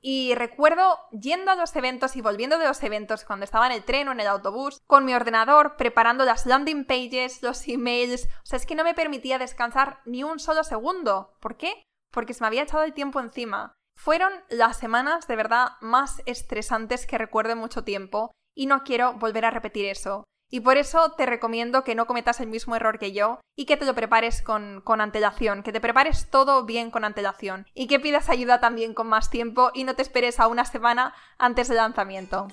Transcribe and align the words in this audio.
Y 0.00 0.34
recuerdo 0.34 0.98
yendo 1.10 1.50
a 1.50 1.56
los 1.56 1.74
eventos 1.74 2.16
y 2.16 2.20
volviendo 2.20 2.58
de 2.58 2.66
los 2.66 2.82
eventos 2.82 3.24
cuando 3.24 3.44
estaba 3.44 3.66
en 3.66 3.72
el 3.72 3.84
tren 3.84 4.08
o 4.08 4.12
en 4.12 4.20
el 4.20 4.26
autobús, 4.26 4.80
con 4.86 5.04
mi 5.04 5.14
ordenador, 5.14 5.76
preparando 5.76 6.24
las 6.24 6.46
landing 6.46 6.84
pages, 6.84 7.42
los 7.42 7.66
emails. 7.66 8.26
O 8.26 8.46
sea, 8.46 8.58
es 8.58 8.66
que 8.66 8.74
no 8.74 8.84
me 8.84 8.94
permitía 8.94 9.38
descansar 9.38 10.00
ni 10.04 10.22
un 10.22 10.38
solo 10.38 10.62
segundo. 10.64 11.34
¿Por 11.40 11.56
qué? 11.56 11.84
Porque 12.12 12.34
se 12.34 12.42
me 12.42 12.46
había 12.46 12.62
echado 12.62 12.84
el 12.84 12.94
tiempo 12.94 13.20
encima. 13.20 13.74
Fueron 13.96 14.32
las 14.48 14.76
semanas 14.76 15.26
de 15.26 15.34
verdad 15.34 15.72
más 15.80 16.22
estresantes 16.26 17.06
que 17.06 17.18
recuerdo 17.18 17.52
en 17.52 17.58
mucho 17.58 17.82
tiempo 17.82 18.30
y 18.54 18.66
no 18.66 18.84
quiero 18.84 19.14
volver 19.14 19.44
a 19.44 19.50
repetir 19.50 19.86
eso. 19.86 20.24
Y 20.50 20.60
por 20.60 20.78
eso 20.78 21.12
te 21.12 21.26
recomiendo 21.26 21.84
que 21.84 21.94
no 21.94 22.06
cometas 22.06 22.40
el 22.40 22.48
mismo 22.48 22.74
error 22.74 22.98
que 22.98 23.12
yo 23.12 23.40
y 23.54 23.66
que 23.66 23.76
te 23.76 23.84
lo 23.84 23.94
prepares 23.94 24.40
con, 24.40 24.80
con, 24.82 25.00
antelación, 25.00 25.62
que 25.62 25.72
te 25.72 25.80
prepares 25.80 26.30
todo 26.30 26.64
bien 26.64 26.90
con 26.90 27.04
antelación 27.04 27.66
y 27.74 27.86
que 27.86 28.00
pidas 28.00 28.30
ayuda 28.30 28.58
también 28.58 28.94
con 28.94 29.08
más 29.08 29.28
tiempo 29.28 29.70
y 29.74 29.84
no 29.84 29.94
te 29.94 30.02
esperes 30.02 30.40
a 30.40 30.46
una 30.46 30.64
semana 30.64 31.14
antes 31.38 31.68
del 31.68 31.76
lanzamiento. 31.76 32.48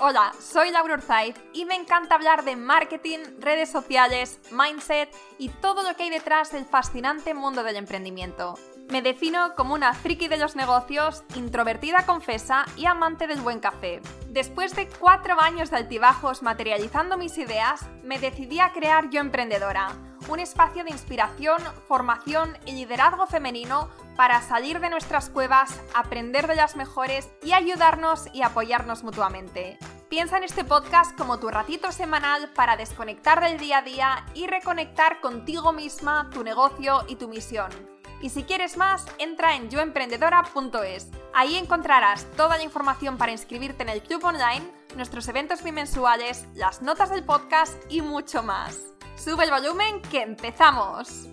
Hola, 0.00 0.32
soy 0.40 0.70
Laura 0.70 0.94
Urzaiz 0.94 1.34
y 1.52 1.64
me 1.64 1.74
encanta 1.74 2.14
hablar 2.14 2.44
de 2.44 2.54
marketing, 2.54 3.18
redes 3.40 3.68
sociales, 3.68 4.40
mindset 4.52 5.10
y 5.38 5.48
todo 5.48 5.82
lo 5.82 5.96
que 5.96 6.04
hay 6.04 6.10
detrás 6.10 6.52
del 6.52 6.64
fascinante 6.64 7.34
mundo 7.34 7.64
del 7.64 7.76
emprendimiento. 7.76 8.54
Me 8.90 9.02
defino 9.02 9.54
como 9.54 9.74
una 9.74 9.92
friki 9.92 10.28
de 10.28 10.38
los 10.38 10.56
negocios, 10.56 11.22
introvertida 11.34 12.06
confesa 12.06 12.64
y 12.74 12.86
amante 12.86 13.26
del 13.26 13.42
buen 13.42 13.60
café. 13.60 14.00
Después 14.28 14.74
de 14.74 14.88
cuatro 14.88 15.38
años 15.38 15.70
de 15.70 15.76
altibajos 15.76 16.42
materializando 16.42 17.18
mis 17.18 17.36
ideas, 17.36 17.84
me 18.02 18.18
decidí 18.18 18.60
a 18.60 18.72
crear 18.72 19.10
Yo 19.10 19.20
Emprendedora, 19.20 19.92
un 20.30 20.40
espacio 20.40 20.84
de 20.84 20.90
inspiración, 20.90 21.58
formación 21.86 22.56
y 22.64 22.72
liderazgo 22.72 23.26
femenino 23.26 23.90
para 24.16 24.40
salir 24.40 24.80
de 24.80 24.88
nuestras 24.88 25.28
cuevas, 25.28 25.78
aprender 25.94 26.46
de 26.46 26.56
las 26.56 26.74
mejores 26.74 27.28
y 27.42 27.52
ayudarnos 27.52 28.28
y 28.32 28.40
apoyarnos 28.40 29.04
mutuamente. 29.04 29.78
Piensa 30.08 30.38
en 30.38 30.44
este 30.44 30.64
podcast 30.64 31.14
como 31.18 31.38
tu 31.38 31.50
ratito 31.50 31.92
semanal 31.92 32.50
para 32.54 32.78
desconectar 32.78 33.42
del 33.42 33.58
día 33.58 33.78
a 33.78 33.82
día 33.82 34.26
y 34.32 34.46
reconectar 34.46 35.20
contigo 35.20 35.74
misma, 35.74 36.30
tu 36.32 36.42
negocio 36.42 37.04
y 37.06 37.16
tu 37.16 37.28
misión. 37.28 37.97
Y 38.20 38.30
si 38.30 38.42
quieres 38.42 38.76
más, 38.76 39.06
entra 39.18 39.54
en 39.54 39.70
yoemprendedora.es. 39.70 41.08
Ahí 41.32 41.56
encontrarás 41.56 42.28
toda 42.32 42.56
la 42.56 42.64
información 42.64 43.16
para 43.16 43.30
inscribirte 43.30 43.84
en 43.84 43.90
el 43.90 44.02
club 44.02 44.24
online, 44.24 44.68
nuestros 44.96 45.28
eventos 45.28 45.62
bimensuales, 45.62 46.48
las 46.54 46.82
notas 46.82 47.10
del 47.10 47.24
podcast 47.24 47.80
y 47.88 48.02
mucho 48.02 48.42
más. 48.42 48.92
Sube 49.16 49.44
el 49.44 49.50
volumen 49.50 50.02
que 50.02 50.22
empezamos. 50.22 51.28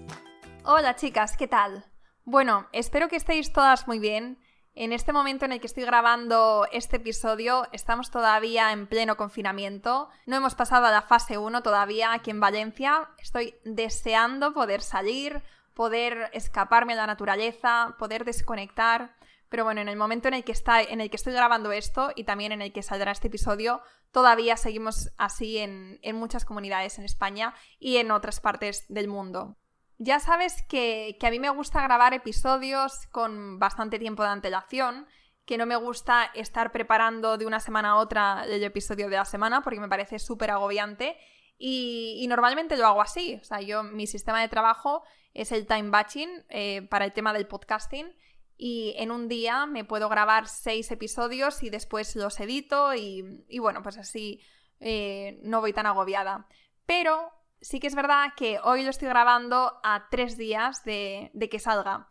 Hola 0.64 0.96
chicas, 0.96 1.36
¿qué 1.38 1.48
tal? 1.48 1.86
Bueno, 2.24 2.68
espero 2.72 3.08
que 3.08 3.16
estéis 3.16 3.52
todas 3.52 3.88
muy 3.88 3.98
bien. 3.98 4.40
En 4.76 4.92
este 4.92 5.14
momento 5.14 5.46
en 5.46 5.54
el 5.54 5.62
que 5.62 5.68
estoy 5.68 5.86
grabando 5.86 6.68
este 6.72 6.98
episodio, 6.98 7.66
estamos 7.72 8.12
todavía 8.12 8.74
en 8.74 8.88
pleno 8.88 9.16
confinamiento. 9.16 10.10
No 10.26 10.36
hemos 10.36 10.54
pasado 10.54 10.86
a 10.86 10.92
la 10.92 11.02
fase 11.02 11.38
1 11.38 11.64
todavía 11.64 12.12
aquí 12.12 12.30
en 12.30 12.42
Valencia. 12.42 13.10
Estoy 13.18 13.56
deseando 13.64 14.54
poder 14.54 14.82
salir, 14.82 15.42
poder 15.76 16.30
escaparme 16.34 16.94
a 16.94 16.96
la 16.96 17.08
naturaleza, 17.08 17.96
poder 18.00 18.26
desconectar. 18.26 19.16
Pero 19.50 19.64
bueno, 19.64 19.82
en 19.82 19.90
el 19.90 19.98
momento 19.98 20.28
en 20.28 20.34
el 20.34 20.44
que, 20.44 20.54
está, 20.54 20.82
en 20.82 21.02
el 21.02 21.10
que 21.10 21.18
estoy 21.18 21.34
grabando 21.34 21.72
esto 21.72 22.12
y 22.16 22.24
también 22.24 22.52
en 22.52 22.62
el 22.62 22.74
que 22.74 22.82
saldrá 22.82 23.12
este 23.12 23.28
episodio, 23.28 23.82
todavía 24.12 24.58
seguimos 24.58 25.12
así 25.18 25.58
en, 25.58 26.00
muchas 26.16 26.46
comunidades 26.46 26.98
en 26.98 27.06
España 27.06 27.54
y 27.78 27.98
en 27.98 28.12
otras 28.12 28.40
partes 28.40 28.86
del 28.88 29.08
mundo. 29.08 29.58
Ya 29.98 30.20
sabes 30.20 30.64
que, 30.64 31.18
a 31.22 31.30
mí 31.30 31.40
me 31.40 31.50
gusta 31.50 31.84
grabar 31.84 32.14
episodios 32.14 33.08
con 33.12 33.60
bastante 33.60 34.00
tiempo 34.00 34.24
de 34.24 34.30
antelación, 34.30 35.06
que 35.46 35.58
no 35.58 35.66
me 35.66 35.76
gusta 35.76 36.32
estar 36.34 36.72
preparando 36.72 37.38
de 37.38 37.46
una 37.46 37.60
semana 37.60 37.92
a 37.92 37.96
otra 37.98 38.46
el 38.46 38.64
episodio 38.64 39.10
de 39.10 39.18
la 39.18 39.26
semana 39.26 39.62
porque 39.62 39.80
me 39.80 39.88
parece 39.88 40.18
súper 40.18 40.50
agobiante 40.50 41.18
y, 41.58 42.26
normalmente 42.28 42.78
lo 42.78 42.88
hago 42.88 43.02
así. 43.02 43.38
O 43.42 43.44
sea, 43.44 43.62
yo, 43.62 43.84
mi 43.84 44.08
sistema 44.08 44.42
de 44.42 44.50
trabajo 44.50 45.04
es 45.36 45.52
el 45.52 45.68
time 45.68 45.90
batching 45.90 46.46
eh, 46.50 46.88
para 46.90 47.06
el 47.06 47.14
tema 47.14 47.34
del 47.34 47.46
podcasting. 47.46 48.16
Y 48.58 48.96
en 48.98 49.12
un 49.12 49.28
día 49.28 49.66
me 49.66 49.84
puedo 49.84 50.08
grabar 50.08 50.48
seis 50.48 50.90
episodios 50.90 51.62
y 51.62 51.70
después 51.70 52.16
los 52.16 52.40
edito 52.40 52.96
y, 52.96 53.44
y 53.50 53.60
bueno, 53.60 53.84
pues 53.84 53.98
así 53.98 54.42
eh, 54.80 55.40
no 55.44 55.60
voy 55.60 55.74
tan 55.74 55.86
agobiada. 55.86 56.48
Pero 56.86 57.34
sí 57.60 57.82
que 57.82 57.88
es 57.88 57.96
verdad 57.96 58.30
que 58.38 58.60
hoy 58.64 58.84
lo 58.84 58.90
estoy 58.90 59.10
grabando 59.10 59.80
a 59.84 60.08
tres 60.10 60.38
días 60.38 60.84
de, 60.86 61.32
de 61.34 61.50
que 61.50 61.60
salga. 61.60 62.08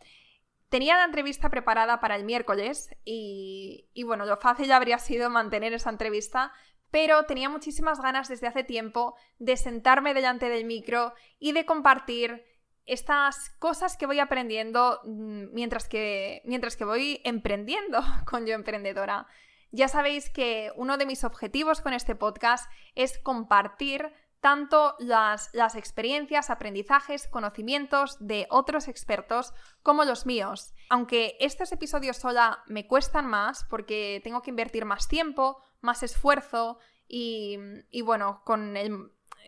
Tenía 0.69 0.99
la 0.99 1.05
entrevista 1.05 1.49
preparada 1.49 2.01
para 2.01 2.17
el 2.17 2.25
miércoles 2.25 2.91
y, 3.05 3.89
y, 3.95 4.03
bueno, 4.03 4.27
lo 4.27 4.37
fácil 4.37 4.71
habría 4.73 4.99
sido 4.99 5.31
mantener 5.31 5.73
esa 5.73 5.91
entrevista, 5.91 6.53
pero 6.91 7.25
tenía 7.25 7.49
muchísimas 7.49 8.01
ganas 8.01 8.29
desde 8.29 8.49
hace 8.49 8.65
tiempo 8.65 9.15
de 9.39 9.57
sentarme 9.57 10.15
delante 10.15 10.49
del 10.49 10.65
micro 10.65 11.15
y 11.39 11.53
de 11.53 11.65
compartir 11.65 12.45
estas 12.87 13.51
cosas 13.59 13.97
que 13.97 14.07
voy 14.07 14.21
aprendiendo 14.21 15.01
mm, 15.05 15.53
mientras 15.53 15.89
que, 15.89 16.43
mientras 16.45 16.77
que 16.77 16.85
voy 16.85 17.21
emprendiendo 17.25 18.01
con 18.27 18.47
Yo 18.47 18.55
Emprendedora. 18.55 19.27
Ya 19.71 19.89
sabéis 19.89 20.31
que 20.31 20.71
uno 20.77 20.97
de 20.99 21.07
mis 21.07 21.25
objetivos 21.25 21.81
con 21.81 21.95
este 21.95 22.15
podcast 22.15 22.71
es 22.95 23.19
compartir 23.19 24.13
tanto 24.41 24.95
las, 24.99 25.49
las, 25.55 25.75
experiencias, 25.75 26.51
aprendizajes, 26.51 27.27
conocimientos 27.27 28.19
de 28.21 28.47
otros 28.51 28.89
expertos 28.89 29.55
como 29.83 30.05
los 30.05 30.27
míos. 30.27 30.75
Aunque 30.91 31.37
estos 31.41 31.73
episodios 31.73 32.19
sola 32.19 32.63
me 32.67 32.87
cuestan 32.87 33.27
más 33.27 33.65
porque 33.71 34.21
tengo 34.23 34.43
que 34.43 34.51
invertir 34.51 34.85
más 34.85 35.09
tiempo, 35.09 35.63
más 35.81 36.03
esfuerzo 36.03 36.79
y, 37.09 37.59
bueno, 38.03 38.43
con, 38.45 38.77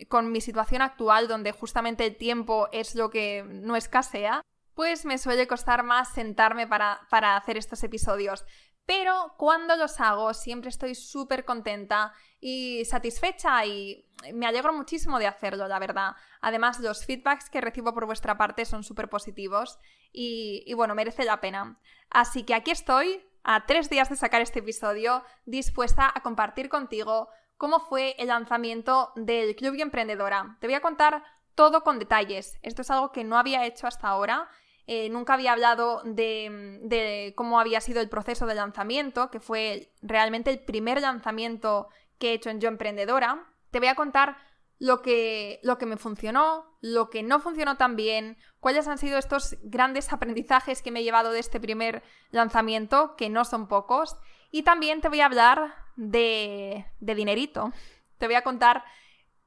con 0.08 0.32
mi 0.32 0.40
situación 0.40 0.82
actual 0.82 1.28
donde 1.28 1.52
justamente 1.52 2.06
el 2.06 2.16
tiempo 2.16 2.68
es 2.72 2.94
lo 2.94 3.10
que 3.10 3.44
no 3.46 3.76
escasea, 3.76 4.42
pues 4.74 5.04
me 5.04 5.18
suele 5.18 5.46
costar 5.46 5.82
más 5.82 6.12
sentarme 6.12 6.66
para, 6.66 7.00
para 7.10 7.36
hacer 7.36 7.56
estos 7.56 7.82
episodios. 7.82 8.44
Pero 8.84 9.34
cuando 9.36 9.74
los 9.76 10.00
hago 10.00 10.32
siempre 10.32 10.68
estoy 10.70 10.94
súper 10.94 11.44
contenta 11.44 12.12
y 12.40 12.84
satisfecha 12.84 13.64
y 13.66 14.06
me 14.32 14.46
alegro 14.46 14.72
muchísimo 14.72 15.18
de 15.18 15.26
hacerlo, 15.26 15.66
la 15.66 15.78
verdad. 15.78 16.12
Además, 16.40 16.78
los 16.78 17.04
feedbacks 17.04 17.50
que 17.50 17.60
recibo 17.60 17.92
por 17.92 18.06
vuestra 18.06 18.38
parte 18.38 18.64
son 18.64 18.84
súper 18.84 19.08
positivos 19.08 19.78
y, 20.12 20.62
y 20.66 20.74
bueno, 20.74 20.94
merece 20.94 21.24
la 21.24 21.40
pena. 21.40 21.80
Así 22.10 22.44
que 22.44 22.54
aquí 22.54 22.70
estoy 22.70 23.24
a 23.42 23.66
tres 23.66 23.90
días 23.90 24.08
de 24.08 24.16
sacar 24.16 24.40
este 24.42 24.60
episodio, 24.60 25.24
dispuesta 25.44 26.12
a 26.14 26.22
compartir 26.22 26.68
contigo 26.68 27.28
cómo 27.56 27.80
fue 27.80 28.14
el 28.18 28.28
lanzamiento 28.28 29.12
del 29.16 29.56
Club 29.56 29.74
y 29.74 29.82
Emprendedora. 29.82 30.56
Te 30.60 30.66
voy 30.66 30.74
a 30.74 30.80
contar 30.80 31.24
todo 31.54 31.82
con 31.82 31.98
detalles. 31.98 32.58
Esto 32.62 32.82
es 32.82 32.90
algo 32.90 33.12
que 33.12 33.24
no 33.24 33.38
había 33.38 33.64
hecho 33.64 33.86
hasta 33.86 34.08
ahora. 34.08 34.48
Eh, 34.86 35.08
nunca 35.08 35.34
había 35.34 35.52
hablado 35.52 36.02
de, 36.04 36.78
de, 36.82 37.34
cómo 37.36 37.58
había 37.58 37.80
sido 37.80 38.00
el 38.00 38.08
proceso 38.08 38.46
de 38.46 38.54
lanzamiento, 38.54 39.30
que 39.30 39.40
fue 39.40 39.92
realmente 40.00 40.50
el 40.50 40.60
primer 40.60 41.00
lanzamiento 41.00 41.88
que 42.18 42.30
he 42.30 42.34
hecho 42.34 42.50
en 42.50 42.60
Yo 42.60 42.68
Emprendedora. 42.68 43.46
Te 43.70 43.80
voy 43.80 43.88
a 43.88 43.96
contar 43.96 44.36
lo 44.78 45.02
que, 45.02 45.58
lo 45.62 45.78
que 45.78 45.86
me 45.86 45.96
funcionó, 45.96 46.76
lo 46.80 47.10
que 47.10 47.22
no 47.22 47.40
funcionó 47.40 47.76
tan 47.76 47.96
bien, 47.96 48.36
cuáles 48.60 48.86
han 48.86 48.98
sido 48.98 49.18
estos 49.18 49.56
grandes 49.62 50.12
aprendizajes 50.12 50.82
que 50.82 50.90
me 50.90 51.00
he 51.00 51.04
llevado 51.04 51.32
de 51.32 51.40
este 51.40 51.60
primer 51.60 52.02
lanzamiento, 52.30 53.16
que 53.16 53.30
no 53.30 53.44
son 53.44 53.68
pocos, 53.68 54.16
y 54.50 54.62
también 54.62 55.00
te 55.00 55.08
voy 55.08 55.20
a 55.20 55.26
hablar 55.26 55.85
de, 55.96 56.86
de 57.00 57.14
dinerito. 57.14 57.72
Te 58.18 58.26
voy 58.26 58.36
a 58.36 58.44
contar 58.44 58.84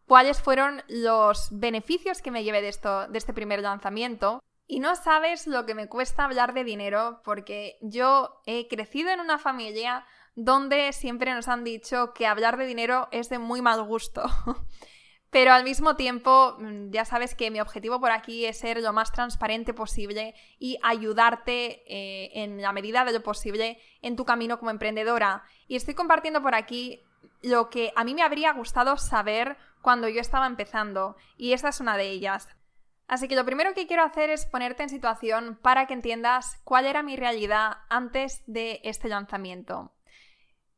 cuáles 0.06 0.42
fueron 0.42 0.84
los 0.88 1.50
beneficios 1.52 2.22
que 2.22 2.32
me 2.32 2.44
llevé 2.44 2.62
de, 2.62 2.70
esto, 2.70 3.08
de 3.08 3.18
este 3.18 3.34
primer 3.34 3.62
lanzamiento. 3.62 4.42
Y 4.68 4.80
no 4.80 4.96
sabes 4.96 5.48
lo 5.48 5.66
que 5.66 5.76
me 5.76 5.88
cuesta 5.88 6.26
hablar 6.26 6.54
de 6.54 6.64
dinero 6.64 7.22
porque 7.24 7.78
yo 7.82 8.42
he 8.46 8.68
crecido 8.68 9.10
en 9.10 9.20
una 9.20 9.40
familia 9.40 10.06
donde 10.36 10.94
siempre 10.94 11.34
nos 11.34 11.48
han 11.48 11.64
dicho 11.64 12.14
que 12.14 12.28
hablar 12.28 12.58
de 12.58 12.66
dinero 12.66 13.08
es 13.12 13.30
de 13.30 13.40
muy 13.40 13.62
mal 13.62 13.84
gusto. 13.84 14.24
Pero 15.32 15.54
al 15.54 15.64
mismo 15.64 15.96
tiempo, 15.96 16.56
mm, 16.58 16.90
ya 16.90 17.06
sabes 17.06 17.36
que 17.36 17.52
mi 17.52 17.62
objetivo 17.62 18.00
por 18.00 18.12
aquí 18.12 18.46
es 18.46 18.58
ser 18.58 18.82
lo 18.82 18.94
más 18.94 19.12
transparente 19.12 19.74
posible 19.74 20.34
y 20.58 20.80
ayudarte 20.82 21.84
eh, 21.88 22.32
en 22.44 22.62
la 22.62 22.74
medida 22.74 23.06
de 23.06 23.14
lo 23.14 23.22
posible 23.22 23.80
en 24.02 24.16
tu 24.16 24.26
camino 24.26 24.58
como 24.58 24.72
emprendedora. 24.72 25.44
Y 25.68 25.76
estoy 25.76 25.94
compartiendo 25.94 26.42
por 26.42 26.56
aquí 26.56 27.04
lo 27.42 27.70
que 27.70 27.94
a 27.96 28.04
mí 28.04 28.16
me 28.16 28.24
habría 28.24 28.54
gustado 28.54 28.98
saber 28.98 29.58
cuando 29.82 30.10
yo 30.10 30.20
estaba 30.20 30.48
empezando, 30.48 31.16
y 31.38 31.54
esta 31.54 31.70
es 31.70 31.80
una 31.80 31.96
de 31.96 32.10
ellas. 32.10 32.50
Así 33.08 33.28
que 33.28 33.36
lo 33.36 33.46
primero 33.46 33.74
que 33.74 33.88
quiero 33.88 34.04
hacer 34.04 34.30
es 34.30 34.46
ponerte 34.46 34.84
en 34.84 34.90
situación 34.90 35.58
para 35.62 35.88
que 35.88 35.94
entiendas 35.94 36.60
cuál 36.64 36.86
era 36.86 37.02
mi 37.02 37.16
realidad 37.16 37.78
antes 37.90 38.44
de 38.46 38.82
este 38.84 39.08
lanzamiento. 39.08 39.94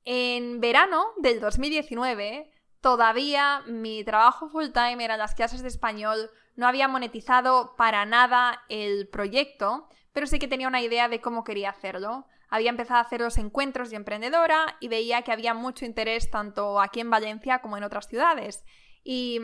En 0.05 0.61
verano 0.61 1.07
del 1.17 1.39
2019 1.39 2.50
todavía 2.81 3.61
mi 3.67 4.03
trabajo 4.03 4.49
full 4.49 4.69
time 4.73 5.03
era 5.03 5.17
las 5.17 5.35
clases 5.35 5.61
de 5.61 5.67
español, 5.67 6.29
no 6.55 6.67
había 6.67 6.87
monetizado 6.87 7.75
para 7.77 8.05
nada 8.05 8.63
el 8.69 9.07
proyecto, 9.07 9.87
pero 10.13 10.27
sí 10.27 10.39
que 10.39 10.47
tenía 10.47 10.67
una 10.67 10.81
idea 10.81 11.07
de 11.07 11.21
cómo 11.21 11.43
quería 11.43 11.69
hacerlo. 11.69 12.27
había 12.49 12.69
empezado 12.69 12.97
a 12.97 13.03
hacer 13.03 13.21
los 13.21 13.37
encuentros 13.37 13.91
de 13.91 13.95
emprendedora 13.95 14.75
y 14.81 14.89
veía 14.89 15.21
que 15.21 15.31
había 15.31 15.53
mucho 15.53 15.85
interés 15.85 16.29
tanto 16.29 16.81
aquí 16.81 16.99
en 16.99 17.09
Valencia 17.09 17.61
como 17.61 17.77
en 17.77 17.85
otras 17.85 18.09
ciudades. 18.09 18.65
Y, 19.05 19.39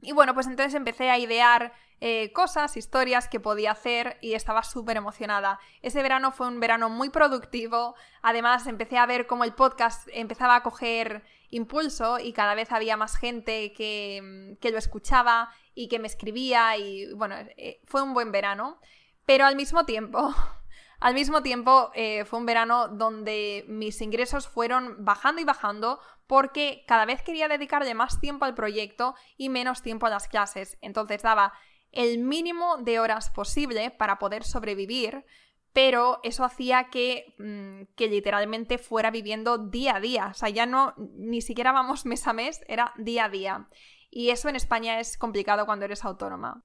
y 0.00 0.12
bueno, 0.12 0.32
pues 0.32 0.46
entonces 0.46 0.74
empecé 0.74 1.10
a 1.10 1.18
idear 1.18 1.72
eh, 2.00 2.32
cosas, 2.32 2.76
historias 2.76 3.28
que 3.28 3.40
podía 3.40 3.70
hacer 3.70 4.18
y 4.20 4.34
estaba 4.34 4.62
súper 4.62 4.96
emocionada. 4.96 5.58
Ese 5.80 6.02
verano 6.02 6.32
fue 6.32 6.48
un 6.48 6.60
verano 6.60 6.90
muy 6.90 7.08
productivo, 7.08 7.94
además 8.20 8.66
empecé 8.66 8.98
a 8.98 9.06
ver 9.06 9.26
cómo 9.26 9.44
el 9.44 9.54
podcast 9.54 10.06
empezaba 10.12 10.56
a 10.56 10.62
coger 10.62 11.24
impulso 11.54 12.18
y 12.18 12.32
cada 12.32 12.54
vez 12.54 12.72
había 12.72 12.96
más 12.96 13.16
gente 13.16 13.72
que, 13.72 14.56
que 14.60 14.70
lo 14.70 14.78
escuchaba 14.78 15.50
y 15.74 15.88
que 15.88 15.98
me 15.98 16.06
escribía 16.06 16.76
y 16.76 17.12
bueno, 17.14 17.36
eh, 17.56 17.80
fue 17.84 18.02
un 18.02 18.14
buen 18.14 18.32
verano, 18.32 18.80
pero 19.26 19.46
al 19.46 19.56
mismo 19.56 19.84
tiempo 19.84 20.34
Al 21.04 21.12
mismo 21.12 21.42
tiempo, 21.42 21.90
eh, 21.94 22.24
fue 22.24 22.38
un 22.38 22.46
verano 22.46 22.88
donde 22.88 23.66
mis 23.68 24.00
ingresos 24.00 24.48
fueron 24.48 25.04
bajando 25.04 25.42
y 25.42 25.44
bajando 25.44 26.00
porque 26.26 26.82
cada 26.86 27.04
vez 27.04 27.20
quería 27.20 27.46
dedicarle 27.46 27.92
más 27.92 28.20
tiempo 28.20 28.46
al 28.46 28.54
proyecto 28.54 29.14
y 29.36 29.50
menos 29.50 29.82
tiempo 29.82 30.06
a 30.06 30.10
las 30.10 30.28
clases. 30.28 30.78
Entonces 30.80 31.20
daba 31.20 31.52
el 31.92 32.20
mínimo 32.20 32.78
de 32.78 33.00
horas 33.00 33.28
posible 33.28 33.90
para 33.90 34.18
poder 34.18 34.44
sobrevivir, 34.44 35.26
pero 35.74 36.20
eso 36.22 36.44
hacía 36.44 36.84
que, 36.84 37.34
mm, 37.38 37.94
que, 37.96 38.06
literalmente 38.06 38.78
fuera 38.78 39.10
viviendo 39.10 39.58
día 39.58 39.96
a 39.96 40.00
día. 40.00 40.28
O 40.30 40.34
sea, 40.34 40.48
ya 40.48 40.66
no, 40.66 40.94
ni 40.96 41.42
siquiera 41.42 41.72
vamos 41.72 42.06
mes 42.06 42.26
a 42.26 42.32
mes, 42.32 42.62
era 42.68 42.94
día 42.96 43.26
a 43.26 43.28
día. 43.28 43.68
Y 44.08 44.30
eso 44.30 44.48
en 44.48 44.56
España 44.56 45.00
es 45.00 45.18
complicado 45.18 45.66
cuando 45.66 45.84
eres 45.84 46.04
autónoma. 46.04 46.64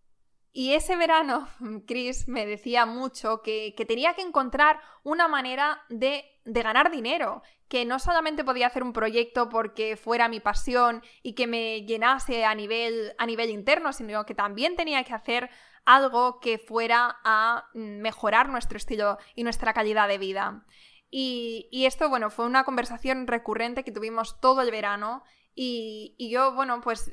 Y 0.51 0.73
ese 0.73 0.95
verano, 0.95 1.47
Chris 1.87 2.27
me 2.27 2.45
decía 2.45 2.85
mucho 2.85 3.41
que, 3.41 3.73
tenía 3.87 4.13
que 4.13 4.21
encontrar 4.21 4.79
una 5.03 5.27
manera 5.27 5.81
de, 5.89 6.23
ganar 6.45 6.91
dinero, 6.91 7.41
que 7.67 7.85
no 7.85 7.97
solamente 7.97 8.43
podía 8.43 8.67
hacer 8.67 8.83
un 8.83 8.93
proyecto 8.93 9.49
porque 9.49 9.97
fuera 9.97 10.29
mi 10.29 10.39
pasión 10.39 11.03
y 11.23 11.33
que 11.33 11.47
me 11.47 11.83
llenase 11.85 12.45
a 12.45 12.53
nivel, 12.53 13.13
a 13.17 13.25
nivel 13.25 13.49
interno, 13.49 13.91
sino 13.91 14.25
que 14.25 14.35
también 14.35 14.75
tenía 14.75 15.03
que 15.03 15.13
hacer 15.13 15.49
algo 15.85 16.39
que 16.39 16.57
fuera 16.57 17.19
a 17.23 17.69
mejorar 17.73 18.49
nuestro 18.49 18.77
estilo 18.77 19.17
y 19.35 19.43
nuestra 19.43 19.73
calidad 19.73 20.07
de 20.07 20.17
vida. 20.17 20.65
Y, 21.11 21.85
esto, 21.85 22.07
bueno, 22.09 22.29
fue 22.29 22.45
una 22.45 22.63
conversación 22.63 23.25
recurrente 23.25 23.83
que 23.83 23.91
tuvimos 23.91 24.39
todo 24.39 24.61
el 24.61 24.69
verano 24.69 25.23
y, 25.55 26.15
y 26.17 26.29
yo, 26.29 26.53
bueno, 26.53 26.81
pues 26.81 27.11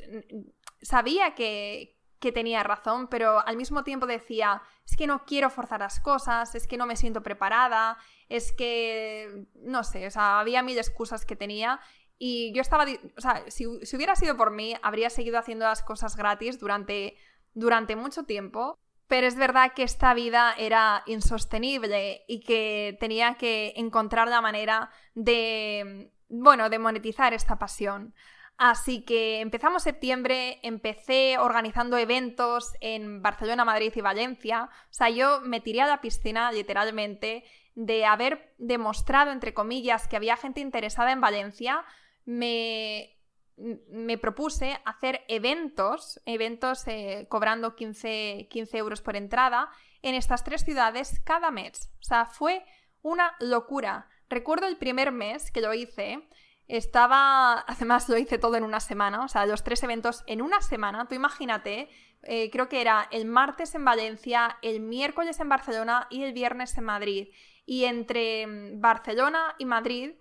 sabía 0.82 1.34
que, 1.34 1.96
que 2.20 2.32
tenía 2.32 2.62
razón, 2.62 3.08
pero 3.08 3.46
al 3.46 3.56
mismo 3.56 3.84
tiempo 3.84 4.06
decía, 4.06 4.62
es 4.84 4.96
que 4.96 5.06
no 5.06 5.24
quiero 5.24 5.50
forzar 5.50 5.80
las 5.80 6.00
cosas, 6.00 6.54
es 6.54 6.66
que 6.66 6.76
no 6.76 6.86
me 6.86 6.96
siento 6.96 7.22
preparada, 7.22 7.98
es 8.28 8.52
que, 8.52 9.46
no 9.54 9.84
sé, 9.84 10.06
o 10.06 10.10
sea, 10.10 10.40
había 10.40 10.62
mil 10.62 10.78
excusas 10.78 11.26
que 11.26 11.36
tenía 11.36 11.80
y 12.18 12.52
yo 12.54 12.62
estaba, 12.62 12.86
o 13.16 13.20
sea, 13.20 13.44
si, 13.48 13.66
hubiera 13.66 14.16
sido 14.16 14.36
por 14.36 14.50
mí, 14.50 14.74
habría 14.82 15.10
seguido 15.10 15.38
haciendo 15.38 15.66
las 15.66 15.82
cosas 15.82 16.16
gratis 16.16 16.58
durante, 16.58 17.16
durante 17.56 17.96
mucho 17.96 18.24
tiempo, 18.24 18.78
pero 19.08 19.26
es 19.26 19.34
verdad 19.34 19.72
que 19.74 19.82
esta 19.82 20.14
vida 20.14 20.54
era 20.58 21.02
insostenible 21.06 22.22
y 22.28 22.40
que 22.40 22.96
tenía 23.00 23.34
que 23.34 23.72
encontrar 23.76 24.28
la 24.28 24.40
manera 24.42 24.90
de, 25.14 26.12
bueno, 26.28 26.68
de 26.68 26.78
monetizar 26.78 27.32
esta 27.32 27.58
pasión. 27.58 28.14
Así 28.58 29.04
que 29.04 29.40
empezamos 29.40 29.82
septiembre, 29.82 30.60
empecé 30.62 31.38
organizando 31.38 31.96
eventos 31.96 32.72
en 32.80 33.22
Barcelona, 33.22 33.64
Madrid 33.64 33.92
y 33.94 34.00
Valencia. 34.00 34.68
O 34.90 34.92
sea, 34.92 35.08
yo 35.10 35.40
me 35.40 35.60
tiré 35.60 35.80
a 35.82 35.86
la 35.86 36.00
piscina 36.00 36.52
literalmente 36.52 37.44
de 37.74 38.06
haber 38.06 38.54
demostrado, 38.58 39.30
entre 39.30 39.54
comillas, 39.54 40.08
que 40.08 40.16
había 40.16 40.36
gente 40.36 40.60
interesada 40.60 41.12
en 41.12 41.20
Valencia. 41.20 41.84
Me, 42.24 43.15
me 43.56 44.18
propuse 44.18 44.78
hacer 44.84 45.24
eventos, 45.28 46.20
eventos 46.26 46.86
eh, 46.86 47.26
cobrando 47.28 47.74
15, 47.74 48.48
15 48.50 48.78
euros 48.78 49.00
por 49.00 49.16
entrada 49.16 49.70
en 50.02 50.14
estas 50.14 50.44
tres 50.44 50.64
ciudades 50.64 51.20
cada 51.24 51.50
mes. 51.50 51.90
O 52.00 52.04
sea, 52.04 52.26
fue 52.26 52.64
una 53.02 53.34
locura. 53.40 54.08
Recuerdo 54.28 54.66
el 54.66 54.76
primer 54.76 55.12
mes 55.12 55.50
que 55.50 55.60
lo 55.60 55.72
hice, 55.72 56.28
estaba, 56.68 57.60
además 57.66 58.08
lo 58.08 58.18
hice 58.18 58.38
todo 58.38 58.56
en 58.56 58.64
una 58.64 58.80
semana, 58.80 59.24
o 59.24 59.28
sea, 59.28 59.46
los 59.46 59.64
tres 59.64 59.82
eventos 59.82 60.22
en 60.26 60.42
una 60.42 60.60
semana, 60.60 61.06
tú 61.06 61.14
imagínate, 61.14 61.88
eh, 62.22 62.50
creo 62.50 62.68
que 62.68 62.80
era 62.80 63.08
el 63.10 63.24
martes 63.24 63.74
en 63.74 63.84
Valencia, 63.84 64.58
el 64.62 64.80
miércoles 64.80 65.38
en 65.40 65.48
Barcelona 65.48 66.08
y 66.10 66.24
el 66.24 66.32
viernes 66.32 66.76
en 66.76 66.84
Madrid. 66.84 67.28
Y 67.64 67.84
entre 67.84 68.46
mm, 68.46 68.80
Barcelona 68.80 69.54
y 69.58 69.64
Madrid 69.64 70.12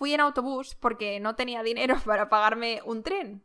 fui 0.00 0.14
en 0.14 0.20
autobús 0.20 0.74
porque 0.76 1.20
no 1.20 1.36
tenía 1.36 1.62
dinero 1.62 1.94
para 2.06 2.30
pagarme 2.30 2.80
un 2.86 3.02
tren. 3.02 3.44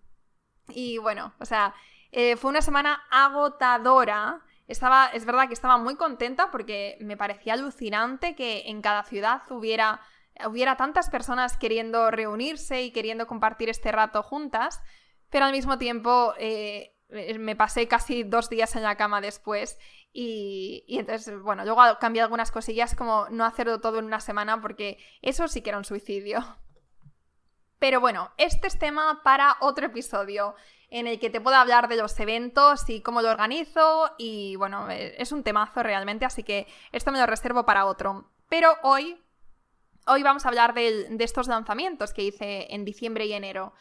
Y 0.70 1.00
bueno, 1.00 1.34
o 1.38 1.46
sea, 1.46 1.76
eh, 2.14 2.38
fue 2.38 2.50
una 2.50 2.62
semana 2.62 3.04
agotadora. 3.12 4.40
Estaba, 4.66 5.08
es 5.08 5.26
verdad 5.26 5.50
que 5.50 5.54
estaba 5.54 5.78
muy 5.78 5.98
contenta 5.98 6.52
porque 6.52 6.98
me 7.02 7.18
parecía 7.18 7.56
alucinante 7.56 8.36
que 8.36 8.70
en 8.70 8.82
cada 8.82 9.04
ciudad 9.04 9.42
hubiera 9.50 10.00
hubiera 10.48 10.76
tantas 10.76 11.10
personas 11.10 11.58
queriendo 11.58 12.10
reunirse 12.12 12.82
y 12.84 12.92
queriendo 12.92 13.28
compartir 13.28 13.70
este 13.70 13.92
rato 13.92 14.24
juntas, 14.24 14.82
pero 15.30 15.46
al 15.46 15.52
mismo 15.52 15.78
tiempo 15.78 16.34
eh, 16.40 16.96
me 17.38 17.56
pasé 17.56 17.88
casi 17.88 18.24
dos 18.24 18.50
días 18.50 18.76
en 18.76 18.84
la 18.84 18.96
cama 18.96 19.22
después 19.22 19.78
y, 20.18 20.86
entonces, 20.88 21.42
bueno, 21.42 21.66
luego 21.66 21.82
cambié 22.00 22.22
algunas 22.22 22.50
cosillas 22.50 22.96
como 22.96 23.28
no 23.32 23.44
hacerlo 23.44 23.82
todo 23.82 24.00
en 24.00 24.06
una 24.06 24.22
semana 24.22 24.62
porque 24.62 24.98
eso 25.22 25.50
sí 25.50 25.62
que 25.62 25.72
era 25.72 25.78
un 25.78 25.84
suicidio. 25.84 26.40
Pero 27.80 28.00
bueno, 28.00 28.32
este 28.38 28.68
es 28.68 28.80
tema 28.80 29.20
para 29.26 29.58
otro 29.60 29.88
episodio 29.88 30.56
en 30.90 31.08
el 31.08 31.20
que 31.20 31.30
te 31.30 31.42
puedo 31.42 31.58
hablar 31.58 31.90
de 31.90 31.98
los 31.98 32.18
eventos 32.18 32.90
y 32.90 33.02
cómo 33.02 33.22
lo 33.22 33.30
organizo 33.30 34.10
y 34.18 34.56
bueno, 34.56 34.90
es 34.90 35.34
un 35.34 35.44
temazo 35.44 35.84
realmente, 35.84 36.24
así 36.24 36.44
que 36.44 36.66
esto 36.94 37.12
me 37.12 37.20
lo 37.20 37.26
reservo 37.26 37.66
para 37.66 37.86
otro. 37.86 38.32
Pero 38.48 38.74
hoy 38.84 39.22
hoy 40.08 40.24
vamos 40.24 40.46
a 40.46 40.48
hablar 40.48 40.74
de, 40.74 41.14
estos 41.20 41.50
lanzamientos 41.50 42.14
que 42.14 42.24
hice 42.24 42.74
en 42.74 42.86
diciembre 42.86 43.26
y 43.26 43.34
enero. 43.34 43.74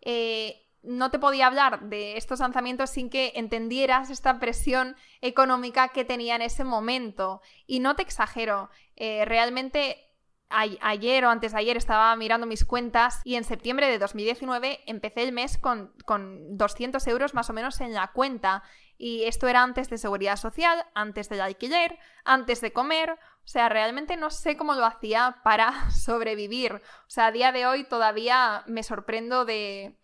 Eh, 0.00 0.61
no 0.82 1.10
te 1.10 1.18
podía 1.18 1.46
hablar 1.46 1.88
de 1.88 2.16
estos 2.16 2.40
lanzamientos 2.40 2.90
sin 2.90 3.08
que 3.08 3.32
entendieras 3.36 4.10
esta 4.10 4.38
presión 4.38 4.96
económica 5.20 5.88
que 5.88 6.04
tenía 6.04 6.34
en 6.34 6.42
ese 6.42 6.64
momento. 6.64 7.40
Y 7.66 7.80
no 7.80 7.94
te 7.94 8.02
exagero, 8.02 8.70
eh, 8.96 9.24
realmente 9.24 10.08
ayer 10.52 11.24
o 11.24 11.30
antes 11.30 11.52
de 11.52 11.58
ayer 11.58 11.76
estaba 11.76 12.14
mirando 12.16 12.46
mis 12.46 12.64
cuentas 12.64 13.22
y 13.24 13.36
en 13.36 13.44
septiembre 13.44 13.88
de 13.88 13.98
2019 13.98 14.80
empecé 14.86 15.22
el 15.22 15.32
mes 15.32 15.56
con, 15.56 15.94
con 16.04 16.58
200 16.58 17.06
euros 17.06 17.32
más 17.32 17.48
o 17.48 17.52
menos 17.52 17.80
en 17.80 17.94
la 17.94 18.12
cuenta. 18.12 18.62
Y 18.98 19.24
esto 19.24 19.48
era 19.48 19.62
antes 19.62 19.88
de 19.88 19.98
seguridad 19.98 20.36
social, 20.36 20.84
antes 20.94 21.28
del 21.28 21.40
alquiler, 21.40 21.98
antes 22.24 22.60
de 22.60 22.72
comer. 22.72 23.12
O 23.12 23.48
sea, 23.48 23.68
realmente 23.68 24.16
no 24.16 24.30
sé 24.30 24.56
cómo 24.56 24.74
lo 24.74 24.84
hacía 24.84 25.40
para 25.42 25.90
sobrevivir. 25.90 26.74
O 26.74 27.10
sea, 27.10 27.26
a 27.26 27.32
día 27.32 27.50
de 27.50 27.66
hoy 27.66 27.84
todavía 27.84 28.62
me 28.66 28.82
sorprendo 28.82 29.44
de, 29.44 29.96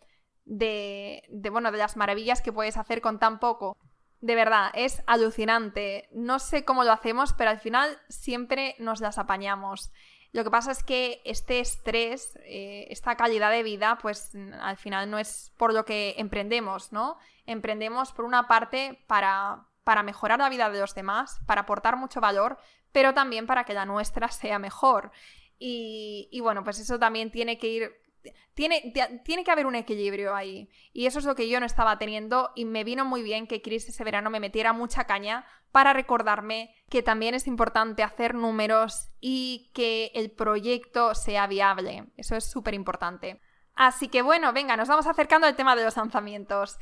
de, 0.49 1.23
de, 1.29 1.51
bueno, 1.51 1.71
de 1.71 1.79
las 1.79 1.97
maravillas 1.97 2.41
que 2.41 2.53
puedes 2.53 2.77
hacer 2.77 3.01
con 3.01 3.19
tan 3.19 3.39
poco. 3.39 3.77
De 4.21 4.35
verdad, 4.35 4.71
es 4.75 5.03
alucinante. 5.07 6.09
No 6.11 6.39
sé 6.39 6.65
cómo 6.65 6.83
lo 6.83 6.93
hacemos, 6.93 7.33
pero 7.35 7.51
al 7.51 7.61
final 7.61 7.99
siempre 8.09 8.75
nos 8.79 9.01
las 9.01 9.19
apañamos. 9.19 9.93
Lo 10.33 10.45
que 10.45 10.51
pasa 10.51 10.73
es 10.73 10.83
que 10.83 11.23
este 11.25 11.61
estrés, 11.61 12.37
eh, 12.45 12.87
esta 12.91 13.17
calidad 13.17 13.51
de 13.51 13.63
vida, 13.63 13.99
pues 14.01 14.33
al 14.61 14.77
final 14.77 15.11
no 15.11 15.19
es 15.19 15.53
por 15.57 15.73
lo 15.73 15.85
que 15.85 16.15
emprendemos, 16.19 16.93
¿no? 16.93 17.19
Emprendemos 17.47 18.13
por 18.13 18.25
una 18.25 18.49
parte 18.49 19.05
para, 19.07 19.67
para 19.85 20.03
mejorar 20.03 20.39
la 20.39 20.51
vida 20.51 20.69
de 20.69 20.81
los 20.81 20.95
demás, 20.95 21.41
para 21.47 21.63
aportar 21.63 21.97
mucho 21.97 22.21
valor, 22.21 22.59
pero 22.93 23.15
también 23.15 23.47
para 23.47 23.65
que 23.65 23.75
la 23.75 23.87
nuestra 23.87 24.29
sea 24.29 24.59
mejor. 24.59 25.13
Y, 25.59 26.29
y 26.31 26.41
bueno, 26.41 26.63
pues 26.63 26.79
eso 26.79 26.99
también 26.99 27.31
tiene 27.31 27.59
que 27.59 27.69
ir 27.69 28.08
tiene, 28.55 28.93
tiene, 29.25 29.45
que 29.45 29.51
haber 29.51 29.67
un 29.67 29.75
equilibrio 29.75 30.35
ahí. 30.35 30.69
Y 30.93 31.07
eso 31.07 31.19
es 31.19 31.25
lo 31.25 31.35
que 31.35 31.49
yo 31.49 31.61
no 31.61 31.67
estaba 31.67 31.99
teniendo 31.99 32.51
y 32.55 32.65
me 32.65 32.85
vino 32.85 33.05
muy 33.05 33.23
bien 33.23 33.47
que 33.47 33.63
Chris 33.63 33.89
ese 33.89 34.05
verano 34.05 34.31
me 34.31 34.41
metiera 34.41 34.73
mucha 34.73 35.05
caña 35.05 35.45
para 35.73 35.93
recordarme 35.93 36.75
que 36.89 37.03
también 37.03 37.35
es 37.35 37.47
importante 37.47 38.03
hacer 38.03 38.35
números 38.35 39.11
y 39.21 39.71
que 39.75 40.11
el 40.15 40.31
proyecto 40.31 41.15
sea 41.15 41.47
viable. 41.47 42.07
Eso 42.17 42.37
es 42.37 42.51
súper 42.51 42.75
importante. 42.75 43.41
Así 43.75 44.09
que 44.09 44.23
bueno, 44.23 44.53
venga, 44.53 44.77
nos 44.77 44.89
vamos 44.89 45.07
acercando 45.07 45.47
al 45.47 45.55
tema 45.55 45.77
de 45.77 45.85
los 45.85 45.97
lanzamientos 45.97 46.79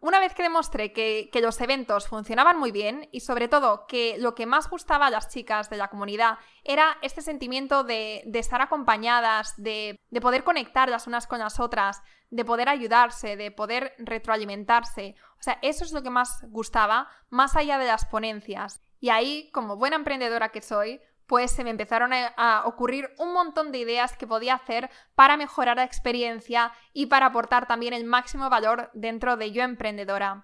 una 0.00 0.20
vez 0.20 0.34
que 0.34 0.42
demostré 0.42 0.92
que, 0.92 1.30
los 1.42 1.60
eventos 1.60 2.08
funcionaban 2.08 2.58
muy 2.58 2.70
bien 2.70 3.08
y 3.12 3.20
sobre 3.20 3.48
todo 3.48 3.86
que 3.86 4.16
lo 4.18 4.34
que 4.34 4.46
más 4.46 4.68
gustaba 4.70 5.06
a 5.06 5.10
las 5.10 5.28
chicas 5.28 5.70
de 5.70 5.76
la 5.76 5.88
comunidad 5.88 6.38
era 6.64 6.98
este 7.02 7.22
sentimiento 7.22 7.84
de, 7.84 8.22
estar 8.34 8.60
acompañadas, 8.60 9.54
de, 9.56 10.00
de, 10.10 10.20
poder 10.20 10.44
conectar 10.44 10.88
las 10.88 11.06
unas 11.06 11.26
con 11.26 11.40
las 11.40 11.58
otras, 11.58 12.02
de 12.30 12.44
poder 12.44 12.68
ayudarse, 12.68 13.36
de 13.36 13.50
poder 13.50 13.94
retroalimentarse. 13.98 15.16
O 15.38 15.42
sea, 15.42 15.58
eso 15.62 15.84
es 15.84 15.92
lo 15.92 16.02
que 16.02 16.10
más 16.10 16.44
gustaba, 16.50 17.08
más 17.30 17.56
allá 17.56 17.78
de 17.78 17.86
las 17.86 18.04
ponencias. 18.06 18.80
Y 19.00 19.10
ahí, 19.10 19.50
como 19.52 19.76
buena 19.76 19.96
emprendedora 19.96 20.50
que 20.50 20.60
soy, 20.60 21.00
pues 21.28 21.50
se 21.50 21.62
me 21.62 21.70
empezaron 21.70 22.12
a, 22.12 22.62
ocurrir 22.64 23.14
un 23.18 23.34
montón 23.34 23.70
de 23.70 23.78
ideas 23.78 24.16
que 24.16 24.26
podía 24.26 24.54
hacer 24.54 24.90
para 25.14 25.36
mejorar 25.36 25.76
la 25.76 25.84
experiencia 25.84 26.72
y 26.94 27.06
para 27.06 27.26
aportar 27.26 27.68
también 27.68 27.92
el 27.92 28.04
máximo 28.04 28.48
valor 28.48 28.90
dentro 28.94 29.36
de 29.36 29.52
Yo 29.52 29.62
Emprendedora. 29.62 30.42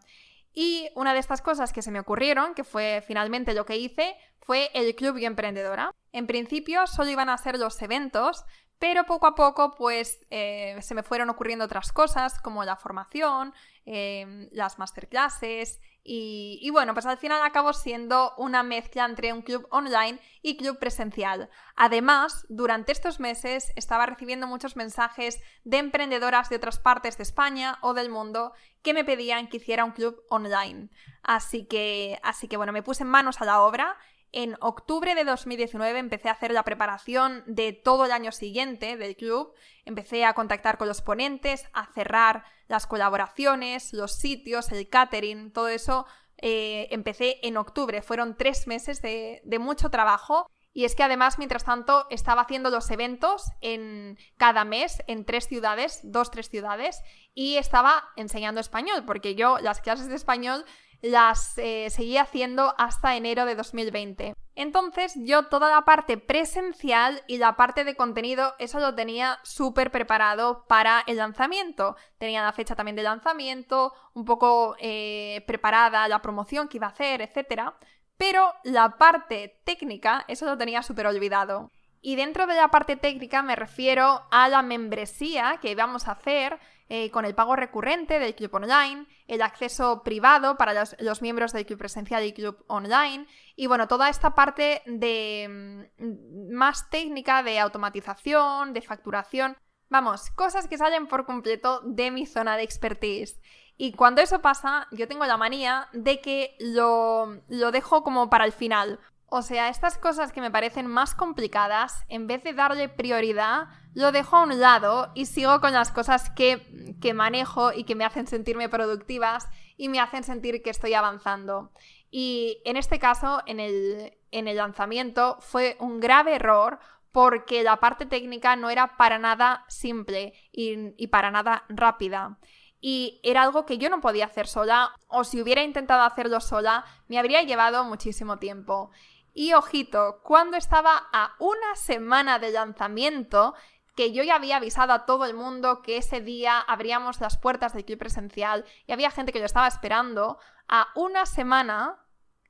Y 0.53 0.91
una 0.95 1.14
de 1.14 1.21
estas 1.21 1.41
cosas 1.41 1.73
que 1.73 1.81
se 1.81 1.91
me 1.91 2.00
ocurrieron, 2.00 2.55
que 2.55 2.64
fue 2.64 3.03
finalmente 3.07 3.55
lo 3.55 3.64
que 3.64 3.79
hice, 3.79 4.14
fue 4.41 4.71
el 4.75 4.95
Club 4.95 5.19
Yo 5.19 5.26
Emprendedora. 5.26 5.91
En 6.12 6.26
principio 6.26 6.87
solo 6.87 7.11
iban 7.11 7.31
a 7.31 7.38
ser 7.38 7.59
los 7.59 7.81
eventos, 7.81 8.45
pero 8.79 9.05
poco 9.05 9.26
a 9.26 9.35
poco 9.35 9.75
pues 9.75 10.21
eh, 10.29 10.76
se 10.83 10.95
me 10.95 11.03
fueron 11.03 11.31
ocurriendo 11.31 11.64
otras 11.64 11.93
cosas 11.93 12.38
como 12.41 12.62
la 12.62 12.76
formación, 12.76 13.55
eh, 13.87 14.49
las 14.53 14.79
masterclasses 14.79 15.81
y, 16.07 16.69
bueno, 16.71 16.93
pues 16.93 17.07
al 17.07 17.17
final 17.17 17.41
acabó 17.43 17.73
siendo 17.73 18.35
una 18.37 18.62
mezcla 18.62 19.07
entre 19.07 19.33
un 19.33 19.41
club 19.41 19.67
online 19.71 20.21
y 20.43 20.59
club 20.59 20.79
presencial. 20.79 21.49
Además, 21.76 22.45
durante 22.50 22.93
estos 22.93 23.21
meses 23.21 23.73
estaba 23.75 24.05
recibiendo 24.05 24.47
muchos 24.47 24.76
mensajes 24.76 25.41
de 25.64 25.79
emprendedoras 25.79 26.50
de 26.50 26.57
otras 26.57 26.79
partes 26.79 27.17
de 27.17 27.23
España 27.23 27.79
o 27.81 27.95
del 27.95 28.11
mundo 28.11 28.53
que 28.83 28.93
me 28.93 29.05
pedían 29.05 29.49
que 29.49 29.57
hiciera 29.57 29.87
un 29.87 29.93
club 29.93 30.23
online. 30.29 30.91
Así 31.23 31.64
que, 31.67 32.21
así 32.23 32.49
que 32.49 32.59
bueno, 32.59 32.73
me 32.73 32.83
puse 32.83 33.07
manos 33.07 33.41
a 33.41 33.47
la 33.47 33.62
obra 33.62 33.97
en 34.35 34.57
octubre 34.61 35.14
de 35.14 35.25
2019 35.25 35.97
empecé 35.97 36.29
a 36.29 36.33
hacer 36.33 36.50
la 36.50 36.64
preparación 36.64 37.45
de 37.47 37.73
todo 37.73 38.05
el 38.05 38.11
año 38.11 38.33
siguiente 38.33 38.97
del 38.97 39.14
club. 39.14 39.55
Empecé 39.85 40.25
a 40.25 40.35
contactar 40.35 40.76
con 40.76 40.88
los 40.88 41.03
ponentes, 41.03 41.67
a 41.73 41.87
cerrar 41.95 42.45
las 42.67 42.88
colaboraciones, 42.88 43.93
los 43.93 44.12
sitios, 44.12 44.73
el 44.73 44.88
catering, 44.88 45.53
todo 45.53 45.69
eso. 45.69 46.07
Eh, 46.38 46.88
empecé 46.91 47.38
en 47.45 47.57
octubre. 47.57 48.03
Fueron 48.03 48.37
tres 48.37 48.67
meses 48.67 49.00
de, 49.03 49.41
de 49.45 49.59
mucho 49.61 49.88
trabajo. 49.88 50.50
Y 50.73 50.85
es 50.85 50.97
que 50.97 51.05
además, 51.05 51.38
mientras 51.38 51.62
tanto, 51.62 52.05
estaba 52.11 52.43
haciendo 52.43 52.69
los 52.71 52.91
eventos 52.91 53.53
en 53.61 54.19
cada 54.37 54.64
mes 54.64 55.05
en 55.07 55.25
tres 55.25 55.47
ciudades, 55.47 56.00
dos, 56.03 56.33
tres 56.33 56.50
ciudades, 56.50 57.00
y 57.33 57.59
estaba 57.59 58.03
enseñando 58.17 58.61
español, 58.61 59.05
porque 59.07 59.37
yo 59.37 59.59
las 59.61 59.81
clases 59.81 60.09
de 60.09 60.17
español 60.17 60.64
las 61.04 61.58
eh, 61.58 61.90
seguí 61.90 62.16
haciendo 62.16 62.75
hasta 62.78 63.14
enero 63.14 63.44
de 63.44 63.54
2020. 63.54 64.34
Entonces 64.54 65.12
yo 65.16 65.49
toda 65.49 65.68
la 65.68 65.82
parte 65.82 66.16
presencial 66.16 67.23
y 67.26 67.37
la 67.37 67.56
parte 67.56 67.84
de 67.84 67.94
contenido, 67.94 68.54
eso 68.58 68.80
lo 68.80 68.94
tenía 68.94 69.38
súper 69.42 69.90
preparado 69.90 70.64
para 70.66 71.04
el 71.06 71.18
lanzamiento. 71.18 71.96
Tenía 72.16 72.42
la 72.42 72.54
fecha 72.54 72.75
también 72.75 72.96
de 72.96 73.02
lanzamiento, 73.02 73.92
un 74.14 74.25
poco 74.25 74.76
eh, 74.78 75.44
preparada 75.46 76.08
la 76.08 76.23
promoción 76.23 76.68
que 76.68 76.78
iba 76.78 76.87
a 76.87 76.90
hacer, 76.90 77.20
etc. 77.20 77.73
Pero 78.16 78.54
la 78.64 78.96
parte 78.96 79.61
técnica, 79.64 80.25
eso 80.26 80.46
lo 80.46 80.56
tenía 80.56 80.82
súper 80.82 81.06
olvidado. 81.06 81.70
Y 82.00 82.16
dentro 82.16 82.46
de 82.46 82.54
la 82.54 82.68
parte 82.68 82.96
técnica 82.96 83.42
me 83.42 83.56
refiero 83.56 84.23
a 84.30 84.49
la 84.49 84.62
membresía 84.62 85.58
que 85.61 85.73
íbamos 85.73 86.08
a 86.08 86.12
hacer 86.12 86.58
eh, 86.88 87.11
con 87.11 87.25
el 87.25 87.35
pago 87.35 87.57
recurrente 87.57 88.19
del 88.19 88.35
club 88.35 88.55
online, 88.55 89.07
el 89.26 89.41
acceso 89.41 90.03
privado 90.03 90.59
para 90.59 90.87
los, 90.99 91.23
miembros 91.23 91.53
del 91.53 91.64
club 91.64 91.79
presencial 91.79 92.25
y 92.25 92.35
club 92.35 92.62
online, 92.67 93.26
y 93.57 93.67
bueno, 93.69 93.88
toda 93.88 94.11
esta 94.11 94.35
parte 94.35 94.83
de 94.85 95.88
mm, 95.99 96.53
más 96.55 96.91
técnica 96.91 97.43
de 97.43 97.59
automatización, 97.59 98.75
de 98.75 98.83
facturación, 98.83 99.57
vamos, 99.88 100.31
cosas 100.33 100.69
que 100.69 100.76
salen 100.76 101.07
por 101.07 101.25
completo 101.25 101.81
de 101.85 102.11
mi 102.11 102.26
zona 102.26 102.57
de 102.57 102.64
expertise. 102.64 103.41
Y 103.76 103.93
cuando 103.93 104.21
eso 104.21 104.43
pasa, 104.43 104.87
yo 104.93 105.09
tengo 105.09 105.25
la 105.25 105.38
manía 105.38 105.88
de 105.95 106.21
que 106.21 106.55
lo, 106.61 107.43
lo 107.49 107.73
dejo 107.73 108.05
como 108.05 108.29
para 108.29 108.45
el 108.45 108.53
final. 108.53 109.00
O 109.26 109.43
sea, 109.43 109.69
estas 109.69 109.99
cosas 109.99 110.33
que 110.33 110.41
me 110.41 110.50
parecen 110.50 110.87
más 110.87 111.14
complicadas, 111.14 112.05
en 112.09 112.26
vez 112.26 112.45
de 112.45 112.53
darle 112.53 112.88
prioridad, 112.88 113.69
lo 113.94 114.12
dejo 114.12 114.36
a 114.36 114.42
un 114.42 114.60
lado 114.60 115.10
y 115.14 115.26
sigo 115.26 115.60
con 115.60 115.72
las 115.72 115.92
cosas 115.92 116.30
que, 116.30 116.96
que 117.00 117.14
manejo 117.14 117.72
y 117.72 117.84
que 117.84 117.94
me 117.94 118.04
hacen 118.04 118.26
sentirme 118.26 118.68
productivas 118.68 119.48
y 119.76 119.88
me 119.88 120.00
hacen 120.00 120.24
sentir 120.24 120.62
que 120.62 120.70
estoy 120.70 120.94
avanzando. 120.94 121.72
Y 122.10 122.60
en 122.64 122.76
este 122.76 122.98
caso, 122.98 123.42
en 123.46 123.60
el, 123.60 124.16
en 124.30 124.48
el 124.48 124.56
lanzamiento, 124.56 125.38
fue 125.40 125.76
un 125.80 126.00
grave 126.00 126.36
error 126.36 126.78
porque 127.12 127.62
la 127.62 127.78
parte 127.78 128.06
técnica 128.06 128.56
no 128.56 128.70
era 128.70 128.96
para 128.96 129.18
nada 129.18 129.64
simple 129.68 130.34
y, 130.50 130.94
y, 130.96 131.06
para 131.08 131.30
nada 131.30 131.64
rápida. 131.68 132.38
Y 132.80 133.20
era 133.22 133.42
algo 133.42 133.64
que 133.64 133.78
yo 133.78 133.88
no 133.88 134.00
podía 134.00 134.26
hacer 134.26 134.46
sola, 134.46 134.94
o 135.06 135.24
si 135.24 135.40
hubiera 135.40 135.62
intentado 135.62 136.02
hacerlo 136.02 136.40
sola, 136.40 136.84
me 137.08 137.18
habría 137.18 137.42
llevado 137.42 137.84
muchísimo 137.84 138.38
tiempo. 138.38 138.90
Y 139.32 139.52
ojito, 139.52 140.20
cuando 140.22 140.56
estaba 140.56 141.08
a 141.12 141.34
una 141.40 141.74
semana 141.74 142.38
de 142.38 142.52
lanzamiento, 142.52 143.54
que 143.94 144.12
yo 144.12 144.22
ya 144.22 144.36
había 144.36 144.56
avisado 144.56 144.92
a 144.92 145.06
todo 145.06 145.24
el 145.24 145.34
mundo 145.34 145.82
que 145.82 145.96
ese 145.96 146.20
día 146.20 146.58
abríamos 146.58 147.20
las 147.20 147.38
puertas 147.38 147.72
del 147.72 147.84
club 147.84 147.98
presencial 147.98 148.64
y 148.86 148.92
había 148.92 149.10
gente 149.10 149.32
que 149.32 149.38
lo 149.38 149.46
estaba 149.46 149.68
esperando, 149.68 150.38
a 150.68 150.88
una 150.94 151.26
semana 151.26 151.98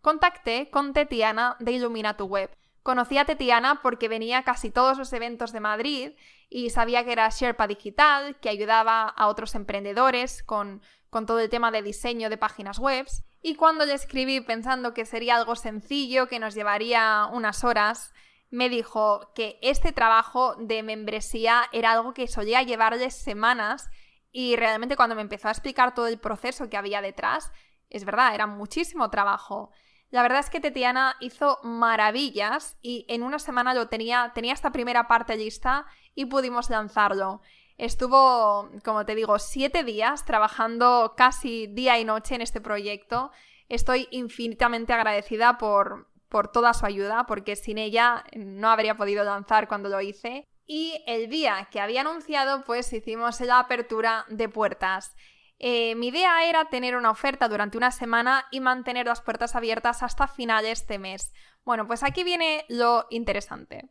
contacté 0.00 0.70
con 0.70 0.92
Tetiana 0.92 1.56
de 1.60 1.72
Ilumina 1.72 2.16
tu 2.16 2.26
Web. 2.26 2.50
Conocí 2.82 3.16
a 3.16 3.24
Tetiana 3.24 3.80
porque 3.82 4.08
venía 4.08 4.38
a 4.38 4.44
casi 4.44 4.70
todos 4.70 4.98
los 4.98 5.12
eventos 5.12 5.52
de 5.52 5.60
Madrid 5.60 6.12
y 6.50 6.70
sabía 6.70 7.04
que 7.04 7.12
era 7.12 7.28
Sherpa 7.30 7.66
Digital, 7.66 8.38
que 8.40 8.50
ayudaba 8.50 9.04
a 9.04 9.28
otros 9.28 9.54
emprendedores 9.54 10.42
con, 10.42 10.82
con 11.08 11.24
todo 11.24 11.40
el 11.40 11.48
tema 11.48 11.70
de 11.70 11.82
diseño 11.82 12.28
de 12.28 12.36
páginas 12.36 12.78
web. 12.78 13.06
Y 13.40 13.56
cuando 13.56 13.86
le 13.86 13.94
escribí 13.94 14.40
pensando 14.40 14.94
que 14.94 15.06
sería 15.06 15.36
algo 15.36 15.56
sencillo, 15.56 16.28
que 16.28 16.38
nos 16.38 16.54
llevaría 16.54 17.26
unas 17.32 17.64
horas, 17.64 18.12
me 18.54 18.68
dijo 18.68 19.32
que 19.34 19.58
este 19.62 19.90
trabajo 19.90 20.54
de 20.54 20.84
membresía 20.84 21.64
era 21.72 21.90
algo 21.90 22.14
que 22.14 22.28
solía 22.28 22.62
llevarle 22.62 23.10
semanas 23.10 23.90
y 24.30 24.54
realmente 24.54 24.94
cuando 24.94 25.16
me 25.16 25.22
empezó 25.22 25.48
a 25.48 25.50
explicar 25.50 25.92
todo 25.92 26.06
el 26.06 26.18
proceso 26.18 26.70
que 26.70 26.76
había 26.76 27.02
detrás, 27.02 27.50
es 27.90 28.04
verdad, 28.04 28.32
era 28.32 28.46
muchísimo 28.46 29.10
trabajo. 29.10 29.72
La 30.10 30.22
verdad 30.22 30.38
es 30.38 30.50
que 30.50 30.60
Tetiana 30.60 31.16
hizo 31.18 31.58
maravillas 31.64 32.78
y 32.80 33.04
en 33.08 33.24
una 33.24 33.40
semana 33.40 33.74
lo 33.74 33.88
tenía, 33.88 34.30
tenía 34.36 34.52
esta 34.52 34.70
primera 34.70 35.08
parte 35.08 35.36
lista 35.36 35.86
y 36.14 36.26
pudimos 36.26 36.70
lanzarlo. 36.70 37.42
Estuvo, 37.76 38.70
como 38.84 39.04
te 39.04 39.16
digo, 39.16 39.40
siete 39.40 39.82
días 39.82 40.24
trabajando 40.24 41.14
casi 41.16 41.66
día 41.66 41.98
y 41.98 42.04
noche 42.04 42.36
en 42.36 42.40
este 42.40 42.60
proyecto. 42.60 43.32
Estoy 43.68 44.06
infinitamente 44.12 44.92
agradecida 44.92 45.58
por, 45.58 46.06
por 46.34 46.48
toda 46.48 46.74
su 46.74 46.84
ayuda, 46.84 47.26
porque 47.28 47.54
sin 47.54 47.78
ella 47.78 48.24
no 48.34 48.68
habría 48.68 48.96
podido 48.96 49.22
lanzar 49.22 49.68
cuando 49.68 49.88
lo 49.88 50.00
hice. 50.00 50.48
Y 50.66 51.00
el 51.06 51.30
día 51.30 51.68
que 51.70 51.80
había 51.80 52.00
anunciado, 52.00 52.64
pues 52.64 52.92
hicimos 52.92 53.40
la 53.40 53.60
apertura 53.60 54.24
de 54.28 54.48
puertas. 54.48 55.14
Eh, 55.60 55.94
mi 55.94 56.08
idea 56.08 56.44
era 56.48 56.64
tener 56.64 56.96
una 56.96 57.12
oferta 57.12 57.46
durante 57.46 57.78
una 57.78 57.92
semana 57.92 58.48
y 58.50 58.58
mantener 58.58 59.06
las 59.06 59.20
puertas 59.20 59.54
abiertas 59.54 60.02
hasta 60.02 60.26
finales 60.26 60.88
de 60.88 60.98
mes. 60.98 61.32
Bueno, 61.64 61.86
pues 61.86 62.02
aquí 62.02 62.24
viene 62.24 62.64
lo 62.68 63.06
interesante. 63.10 63.88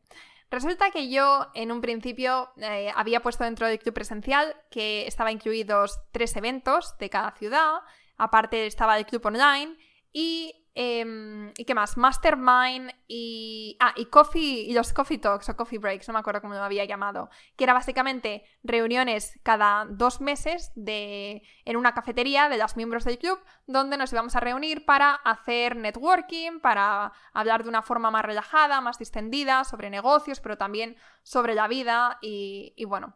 Resulta 0.51 0.91
que 0.91 1.07
yo 1.09 1.47
en 1.53 1.71
un 1.71 1.79
principio 1.79 2.51
eh, 2.57 2.91
había 2.93 3.21
puesto 3.21 3.45
dentro 3.45 3.67
del 3.67 3.79
club 3.79 3.95
presencial 3.95 4.53
que 4.69 5.07
estaba 5.07 5.31
incluidos 5.31 5.97
tres 6.11 6.35
eventos 6.35 6.97
de 6.97 7.09
cada 7.09 7.31
ciudad, 7.31 7.75
aparte 8.17 8.65
estaba 8.65 8.97
el 8.97 9.05
club 9.05 9.25
online 9.27 9.77
y 10.11 10.62
Em, 10.75 11.53
¿Y 11.55 11.65
qué 11.65 11.75
más? 11.75 11.97
Mastermind 11.97 12.91
y. 13.07 13.77
Ah, 13.79 13.93
y 13.95 14.05
Coffee. 14.05 14.65
Y 14.67 14.73
los 14.73 14.91
Coffee 14.91 15.19
Talks 15.19 15.49
o 15.49 15.55
Coffee 15.55 15.77
Breaks, 15.77 16.07
no 16.07 16.13
me 16.13 16.19
acuerdo 16.19 16.41
cómo 16.41 16.55
lo 16.55 16.63
había 16.63 16.83
llamado. 16.85 17.29
Que 17.55 17.65
era 17.65 17.73
básicamente 17.73 18.43
reuniones 18.63 19.39
cada 19.43 19.85
dos 19.85 20.19
meses 20.19 20.71
de, 20.75 21.43
en 21.65 21.77
una 21.77 21.93
cafetería 21.93 22.49
de 22.49 22.57
los 22.57 22.75
miembros 22.75 23.03
del 23.03 23.19
club, 23.19 23.39
donde 23.67 23.97
nos 23.97 24.11
íbamos 24.13 24.35
a 24.35 24.39
reunir 24.39 24.85
para 24.85 25.13
hacer 25.13 25.75
networking, 25.75 26.59
para 26.59 27.13
hablar 27.33 27.63
de 27.63 27.69
una 27.69 27.83
forma 27.83 28.09
más 28.09 28.25
relajada, 28.25 28.81
más 28.81 28.97
distendida, 28.97 29.65
sobre 29.65 29.91
negocios, 29.91 30.39
pero 30.39 30.57
también 30.57 30.97
sobre 31.21 31.53
la 31.53 31.67
vida. 31.67 32.17
Y, 32.21 32.73
y 32.75 32.85
bueno, 32.85 33.15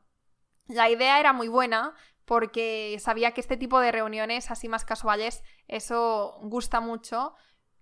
la 0.68 0.92
idea 0.92 1.20
era 1.20 1.34
muy 1.34 1.48
buena, 1.48 1.96
porque 2.26 2.98
sabía 3.00 3.32
que 3.32 3.42
este 3.42 3.58
tipo 3.58 3.80
de 3.80 3.92
reuniones 3.92 4.52
así 4.52 4.68
más 4.68 4.84
casuales, 4.84 5.44
eso 5.70 6.38
gusta 6.42 6.82
mucho, 6.82 7.34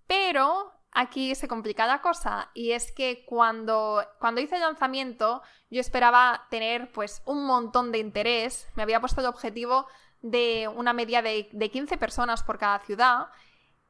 pero 0.07 0.71
aquí 0.91 1.35
se 1.35 1.47
complica 1.47 1.85
la 1.85 2.01
cosa 2.01 2.49
y 2.53 2.71
es 2.71 2.91
que 2.91 3.25
cuando, 3.25 4.03
cuando 4.19 4.41
hice 4.41 4.55
el 4.55 4.61
lanzamiento 4.61 5.41
yo 5.69 5.81
esperaba 5.81 6.47
tener 6.49 6.91
pues 6.91 7.21
un 7.25 7.45
montón 7.45 7.91
de 7.91 7.99
interés, 7.99 8.67
me 8.75 8.83
había 8.83 8.99
puesto 8.99 9.21
el 9.21 9.27
objetivo 9.27 9.87
de 10.21 10.67
una 10.67 10.93
media 10.93 11.21
de, 11.21 11.69
15 11.71 11.97
personas 11.97 12.43
por 12.43 12.57
cada 12.57 12.79
ciudad. 12.79 13.27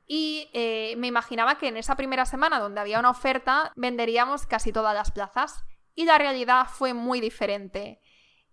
Y 0.07 0.49
eh, 0.53 0.95
me 0.97 1.07
imaginaba 1.07 1.57
que 1.57 1.69
en 1.69 1.77
esa 1.77 1.95
primera 1.95 2.25
semana 2.25 2.59
donde 2.59 2.81
había 2.81 2.99
una 2.99 3.09
oferta 3.09 3.71
venderíamos 3.75 4.45
casi 4.45 4.71
todas 4.71 4.93
las 4.93 5.11
plazas. 5.11 5.63
Y 5.95 6.05
la 6.05 6.17
realidad 6.17 6.67
fue 6.69 6.93
muy 6.93 7.21
diferente. 7.21 8.01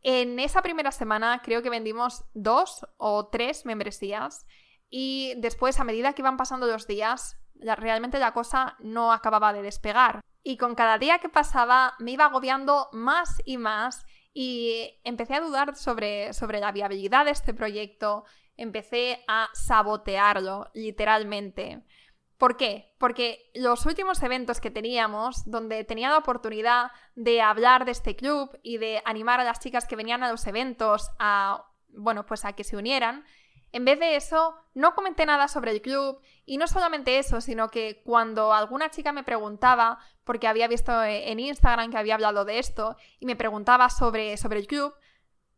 En 0.02 0.38
esa 0.38 0.62
primera 0.62 0.92
semana 0.92 1.42
creo 1.42 1.62
que 1.62 1.70
vendimos 1.70 2.24
dos 2.34 2.86
o 2.98 3.28
tres 3.28 3.66
membresías. 3.66 4.46
Y 4.88 5.34
después 5.38 5.80
a 5.80 5.84
medida 5.84 6.12
que 6.12 6.22
iban 6.22 6.36
pasando 6.36 6.66
los 6.66 6.86
días 6.86 7.41
realmente 7.76 8.18
la 8.18 8.32
cosa 8.32 8.76
no 8.80 9.12
acababa 9.12 9.52
de 9.52 9.62
despegar. 9.62 10.20
Y 10.42 10.56
con 10.56 10.74
cada 10.74 10.98
día 10.98 11.18
que 11.18 11.28
pasaba 11.28 11.94
me 11.98 12.12
iba 12.12 12.24
agobiando 12.24 12.88
más 12.92 13.40
y 13.44 13.58
más 13.58 14.04
y 14.34 15.00
empecé 15.04 15.34
a 15.34 15.40
dudar 15.40 15.76
sobre, 15.76 16.32
sobre 16.32 16.60
la 16.60 16.72
viabilidad 16.72 17.24
de 17.24 17.30
este 17.30 17.54
proyecto, 17.54 18.24
empecé 18.56 19.24
a 19.28 19.48
sabotearlo, 19.52 20.70
literalmente. 20.74 21.82
¿Por 22.38 22.56
qué? 22.56 22.92
Porque 22.98 23.50
los 23.54 23.86
últimos 23.86 24.20
eventos 24.22 24.60
que 24.60 24.70
teníamos, 24.70 25.48
donde 25.48 25.84
tenía 25.84 26.10
la 26.10 26.18
oportunidad 26.18 26.90
de 27.14 27.40
hablar 27.40 27.84
de 27.84 27.92
este 27.92 28.16
club 28.16 28.58
y 28.64 28.78
de 28.78 29.00
animar 29.04 29.38
a 29.38 29.44
las 29.44 29.60
chicas 29.60 29.86
que 29.86 29.94
venían 29.94 30.24
a 30.24 30.30
los 30.30 30.46
eventos 30.48 31.10
a, 31.20 31.66
bueno, 31.88 32.26
pues 32.26 32.44
a 32.44 32.54
que 32.54 32.64
se 32.64 32.76
unieran, 32.76 33.24
en 33.72 33.84
vez 33.84 33.98
de 33.98 34.16
eso, 34.16 34.54
no 34.74 34.94
comenté 34.94 35.26
nada 35.26 35.48
sobre 35.48 35.70
el 35.70 35.82
club 35.82 36.20
y 36.44 36.58
no 36.58 36.66
solamente 36.66 37.18
eso, 37.18 37.40
sino 37.40 37.68
que 37.70 38.02
cuando 38.04 38.52
alguna 38.52 38.90
chica 38.90 39.12
me 39.12 39.24
preguntaba, 39.24 39.98
porque 40.24 40.46
había 40.46 40.68
visto 40.68 41.02
en 41.02 41.40
Instagram 41.40 41.90
que 41.90 41.98
había 41.98 42.14
hablado 42.14 42.44
de 42.44 42.58
esto, 42.58 42.96
y 43.18 43.26
me 43.26 43.36
preguntaba 43.36 43.88
sobre, 43.88 44.36
sobre 44.36 44.60
el 44.60 44.66
club, 44.66 44.94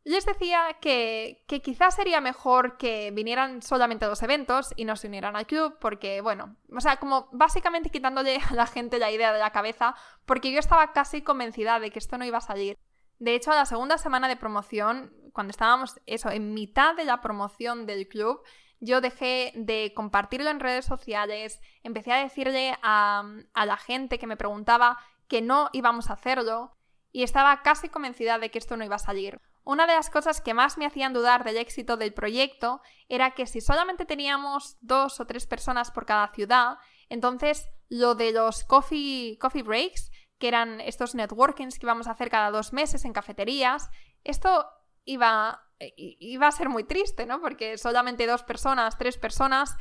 les 0.04 0.26
decía 0.26 0.76
que, 0.80 1.44
que, 1.49 1.62
quizás 1.62 1.97
sería 1.97 2.21
mejor 2.21 2.76
que 2.76 3.11
vinieran 3.11 3.62
solamente 3.62 4.04
a 4.04 4.09
los 4.09 4.23
eventos 4.23 4.73
y 4.76 4.85
no 4.85 4.97
se 4.97 5.09
unieran 5.09 5.35
al 5.35 5.47
club, 5.47 5.78
porque, 5.80 6.21
bueno, 6.21 6.56
o 6.71 6.80
sea, 6.80 6.99
como 6.99 7.28
básicamente 7.33 7.88
quitándole 7.88 8.38
a 8.50 8.54
la 8.54 8.66
gente 8.66 8.99
la 8.99 9.11
idea 9.11 9.33
de 9.33 9.38
la 9.38 9.50
cabeza, 9.50 9.94
porque 10.26 10.52
yo 10.52 10.59
estaba 10.59 10.92
casi 10.92 11.23
convencida 11.23 11.80
de 11.80 11.90
que 11.90 11.99
esto 11.99 12.18
no 12.18 12.26
iba 12.26 12.38
a 12.38 12.42
salir. 12.42 12.78
De 13.18 13.35
hecho, 13.35 13.52
a 13.52 13.56
la 13.56 13.66
segunda 13.66 13.99
semana 13.99 14.28
de 14.28 14.37
promoción, 14.37 15.12
cuando 15.33 15.50
estábamos 15.50 16.00
eso, 16.06 16.30
en 16.30 16.54
mitad 16.54 16.94
de 16.94 17.04
la 17.04 17.21
promoción 17.21 17.87
del 17.87 18.09
club, 18.09 18.40
yo 18.80 19.00
dejé 19.00 19.52
de 19.54 19.92
compartirlo 19.94 20.50
en 20.50 20.61
redes 20.61 20.85
sociales, 20.85 21.61
empecé 21.83 22.12
a 22.12 22.23
decirle 22.23 22.76
a, 22.83 23.25
la 23.54 23.76
gente 23.76 24.18
que 24.18 24.26
me 24.26 24.37
preguntaba 24.37 24.99
que 25.28 25.40
no 25.40 25.71
íbamos 25.73 26.11
a 26.11 26.14
hacerlo 26.14 26.76
y 27.11 27.23
estaba 27.23 27.62
casi 27.62 27.88
convencida 27.88 28.38
de 28.38 28.50
que 28.50 28.59
esto 28.59 28.76
no 28.76 28.85
iba 28.85 28.97
a 28.97 28.99
salir. 28.99 29.40
Una 29.64 29.87
de 29.87 29.94
las 29.94 30.11
cosas 30.11 30.42
que 30.42 30.52
más 30.52 30.76
me 30.76 30.85
hacían 30.85 31.14
dudar 31.14 31.44
del 31.44 31.56
éxito 31.56 31.97
del 31.97 32.12
proyecto 32.12 32.83
era 33.09 33.30
que 33.30 33.47
si 33.47 33.62
solamente 33.62 34.04
teníamos 34.04 34.76
dos 34.80 35.18
o 35.21 35.26
tres 35.26 35.47
personas 35.47 35.90
por 35.90 36.04
cada 36.04 36.28
ciudad, 36.35 36.76
entonces 37.09 37.66
lo 37.88 38.14
de 38.14 38.33
los 38.33 38.64
coffee, 38.64 39.38
coffee 39.40 39.62
breaks 39.62 40.11
que 40.38 40.49
eran 40.49 40.81
estos 40.81 41.14
networkings 41.14 41.79
que 41.79 41.87
íbamos 41.87 42.07
a 42.07 42.12
hacer 42.12 42.31
cada 42.31 42.50
dos 42.50 42.73
meses 42.73 43.05
en 43.05 43.12
cafeterías, 43.12 43.91
esto 44.25 44.67
iba, 45.05 45.62
iba 45.97 46.47
a 46.47 46.53
ser 46.53 46.69
muy 46.69 46.85
triste, 46.85 47.26
¿no? 47.26 47.41
Porque 47.41 47.79
solamente 47.79 48.26
dos 48.26 48.43
personas, 48.43 48.99
tres 48.99 49.19
personas, 49.19 49.76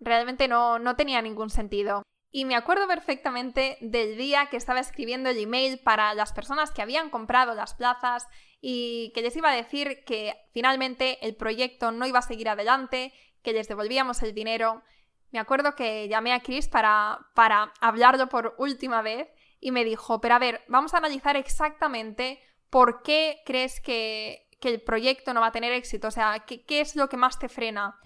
realmente 0.00 0.48
no, 0.48 0.78
no 0.78 0.96
tenía 0.96 1.22
ningún 1.22 1.50
sentido. 1.50 2.02
Y 2.34 2.46
me 2.46 2.56
acuerdo 2.56 2.88
perfectamente 2.88 3.76
del 3.82 4.16
día 4.16 4.46
que 4.46 4.56
estaba 4.56 4.80
escribiendo 4.80 5.28
el 5.28 5.38
email 5.38 5.78
para 5.78 6.14
las 6.14 6.32
personas 6.32 6.70
que 6.70 6.80
habían 6.80 7.10
comprado 7.10 7.54
las 7.54 7.74
plazas 7.74 8.26
y 8.62 9.12
que 9.14 9.20
les 9.20 9.36
iba 9.36 9.50
a 9.50 9.54
decir 9.54 10.02
que 10.06 10.34
finalmente 10.52 11.24
el 11.26 11.36
proyecto 11.36 11.92
no 11.92 12.06
iba 12.06 12.20
a 12.20 12.22
seguir 12.22 12.48
adelante, 12.48 13.12
que 13.42 13.52
les 13.52 13.68
devolvíamos 13.68 14.22
el 14.22 14.32
dinero. 14.32 14.82
Me 15.30 15.40
acuerdo 15.40 15.74
que 15.74 16.08
llamé 16.08 16.32
a 16.32 16.40
Chris 16.40 16.68
para, 16.68 17.18
para 17.34 17.74
hablarlo 17.80 18.30
por 18.30 18.54
última 18.56 19.02
vez 19.02 19.28
y 19.62 19.70
me 19.70 19.84
dijo, 19.84 20.20
pero 20.20 20.34
a 20.34 20.40
ver, 20.40 20.64
vamos 20.66 20.92
a 20.92 20.98
analizar 20.98 21.36
exactamente 21.36 22.40
por 22.68 23.02
qué 23.02 23.42
crees 23.46 23.80
que, 23.80 24.48
el 24.60 24.80
proyecto 24.80 25.34
no 25.34 25.40
va 25.40 25.48
a 25.48 25.52
tener 25.52 25.72
éxito, 25.72 26.08
o 26.08 26.10
sea, 26.12 26.44
¿qué, 26.46 26.64
¿qué, 26.64 26.80
es 26.80 26.94
lo 26.94 27.08
que 27.08 27.16
más 27.16 27.38
te 27.38 27.48
frena? 27.48 27.98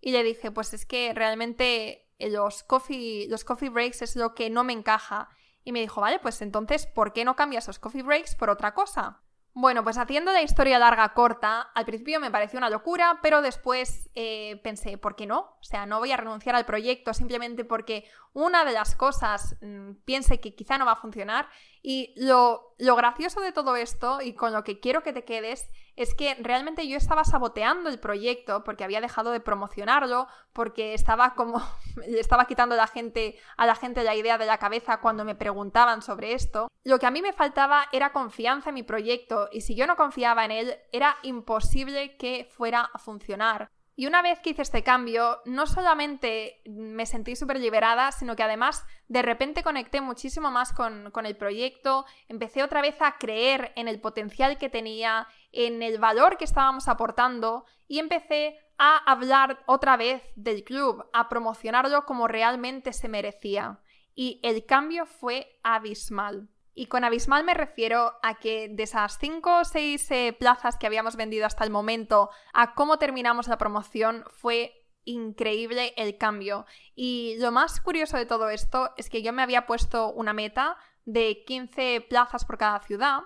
Y 0.00 0.12
le 0.12 0.22
dije, 0.22 0.50
pues 0.50 0.72
es 0.74 0.86
que 0.86 1.12
realmente 1.12 2.04
los 2.18 2.62
coffee, 2.62 3.26
los 3.28 3.44
coffee 3.44 3.68
breaks 3.68 4.02
es 4.02 4.16
lo 4.16 4.34
que 4.34 4.50
no 4.50 4.64
me 4.64 4.72
encaja. 4.72 5.28
Y 5.64 5.72
me 5.72 5.80
dijo, 5.80 6.00
vale, 6.00 6.18
pues 6.18 6.42
entonces, 6.42 6.86
¿por 6.86 7.12
qué 7.12 7.24
no 7.24 7.36
cambias 7.36 7.66
los 7.66 7.78
coffee 7.78 8.02
breaks 8.02 8.34
por 8.36 8.50
otra 8.50 8.74
cosa? 8.74 9.22
Bueno, 9.56 9.84
pues 9.84 9.98
haciendo 9.98 10.32
la 10.32 10.42
historia 10.42 10.80
larga 10.80 11.14
corta, 11.14 11.60
al 11.60 11.84
principio 11.84 12.18
me 12.18 12.32
pareció 12.32 12.58
una 12.58 12.70
locura, 12.70 13.20
pero 13.22 13.40
después 13.40 14.10
eh, 14.16 14.60
pensé, 14.64 14.98
¿por 14.98 15.14
qué 15.14 15.26
no? 15.26 15.56
O 15.60 15.62
sea, 15.62 15.86
no 15.86 16.00
voy 16.00 16.10
a 16.10 16.16
renunciar 16.16 16.56
al 16.56 16.66
proyecto 16.66 17.14
simplemente 17.14 17.64
porque 17.64 18.04
una 18.32 18.64
de 18.64 18.72
las 18.72 18.96
cosas 18.96 19.54
mm, 19.62 19.92
piense 20.04 20.40
que 20.40 20.56
quizá 20.56 20.76
no 20.76 20.86
va 20.86 20.92
a 20.92 20.96
funcionar. 20.96 21.48
Y 21.82 22.14
lo, 22.16 22.74
lo 22.78 22.96
gracioso 22.96 23.40
de 23.40 23.52
todo 23.52 23.76
esto, 23.76 24.20
y 24.20 24.34
con 24.34 24.52
lo 24.52 24.64
que 24.64 24.80
quiero 24.80 25.04
que 25.04 25.12
te 25.12 25.24
quedes, 25.24 25.70
es 25.94 26.16
que 26.16 26.34
realmente 26.40 26.88
yo 26.88 26.96
estaba 26.96 27.22
saboteando 27.22 27.90
el 27.90 28.00
proyecto 28.00 28.64
porque 28.64 28.82
había 28.82 29.00
dejado 29.00 29.30
de 29.30 29.38
promocionarlo, 29.38 30.26
porque 30.52 30.94
estaba 30.94 31.36
como 31.36 31.62
le 32.08 32.18
estaba 32.18 32.46
quitando 32.46 32.74
la 32.74 32.88
gente 32.88 33.38
a 33.56 33.66
la 33.66 33.76
gente 33.76 34.02
la 34.02 34.16
idea 34.16 34.36
de 34.36 34.46
la 34.46 34.58
cabeza 34.58 35.00
cuando 35.00 35.24
me 35.24 35.36
preguntaban 35.36 36.02
sobre 36.02 36.32
esto. 36.32 36.66
Lo 36.84 36.98
que 36.98 37.06
a 37.06 37.10
mí 37.10 37.22
me 37.22 37.32
faltaba 37.32 37.88
era 37.92 38.12
confianza 38.12 38.68
en 38.68 38.74
mi 38.74 38.82
proyecto 38.82 39.48
y 39.50 39.62
si 39.62 39.74
yo 39.74 39.86
no 39.86 39.96
confiaba 39.96 40.44
en 40.44 40.50
él 40.50 40.74
era 40.92 41.16
imposible 41.22 42.18
que 42.18 42.46
fuera 42.54 42.82
a 42.92 42.98
funcionar. 42.98 43.70
Y 43.96 44.06
una 44.06 44.20
vez 44.20 44.40
que 44.40 44.50
hice 44.50 44.62
este 44.62 44.82
cambio, 44.82 45.40
no 45.46 45.66
solamente 45.66 46.60
me 46.66 47.06
sentí 47.06 47.36
súper 47.36 47.58
liberada, 47.58 48.12
sino 48.12 48.36
que 48.36 48.42
además 48.42 48.84
de 49.08 49.22
repente 49.22 49.62
conecté 49.62 50.00
muchísimo 50.02 50.50
más 50.50 50.72
con, 50.72 51.10
con, 51.12 51.26
el 51.26 51.36
proyecto, 51.36 52.04
empecé 52.28 52.62
otra 52.62 52.82
vez 52.82 53.00
a 53.00 53.16
creer 53.18 53.72
en 53.76 53.88
el 53.88 54.00
potencial 54.00 54.58
que 54.58 54.68
tenía, 54.68 55.28
en 55.52 55.82
el 55.82 55.98
valor 55.98 56.36
que 56.36 56.44
estábamos 56.44 56.88
aportando 56.88 57.64
y 57.86 58.00
empecé 58.00 58.58
a 58.78 58.96
hablar 59.10 59.62
otra 59.66 59.96
vez 59.96 60.22
del 60.34 60.64
club, 60.64 61.08
a 61.12 61.28
promocionarlo 61.28 62.04
como 62.04 62.26
realmente 62.26 62.92
se 62.92 63.08
merecía. 63.08 63.78
Y 64.16 64.40
el 64.42 64.66
cambio 64.66 65.06
fue 65.06 65.58
abismal. 65.62 66.48
Y 66.74 66.86
con 66.86 67.04
abismal 67.04 67.44
me 67.44 67.54
refiero 67.54 68.14
a 68.22 68.34
que 68.34 68.68
de 68.68 68.82
esas 68.82 69.18
5 69.18 69.60
o 69.60 69.64
6 69.64 70.10
eh, 70.10 70.36
plazas 70.38 70.76
que 70.76 70.86
habíamos 70.86 71.14
vendido 71.14 71.46
hasta 71.46 71.64
el 71.64 71.70
momento 71.70 72.30
a 72.52 72.74
cómo 72.74 72.98
terminamos 72.98 73.46
la 73.46 73.58
promoción 73.58 74.24
fue 74.28 74.84
increíble 75.04 75.94
el 75.96 76.18
cambio. 76.18 76.66
Y 76.94 77.36
lo 77.38 77.52
más 77.52 77.80
curioso 77.80 78.16
de 78.16 78.26
todo 78.26 78.50
esto 78.50 78.92
es 78.96 79.08
que 79.08 79.22
yo 79.22 79.32
me 79.32 79.42
había 79.42 79.66
puesto 79.66 80.12
una 80.12 80.32
meta 80.32 80.76
de 81.04 81.44
15 81.46 82.06
plazas 82.08 82.44
por 82.44 82.58
cada 82.58 82.80
ciudad 82.80 83.20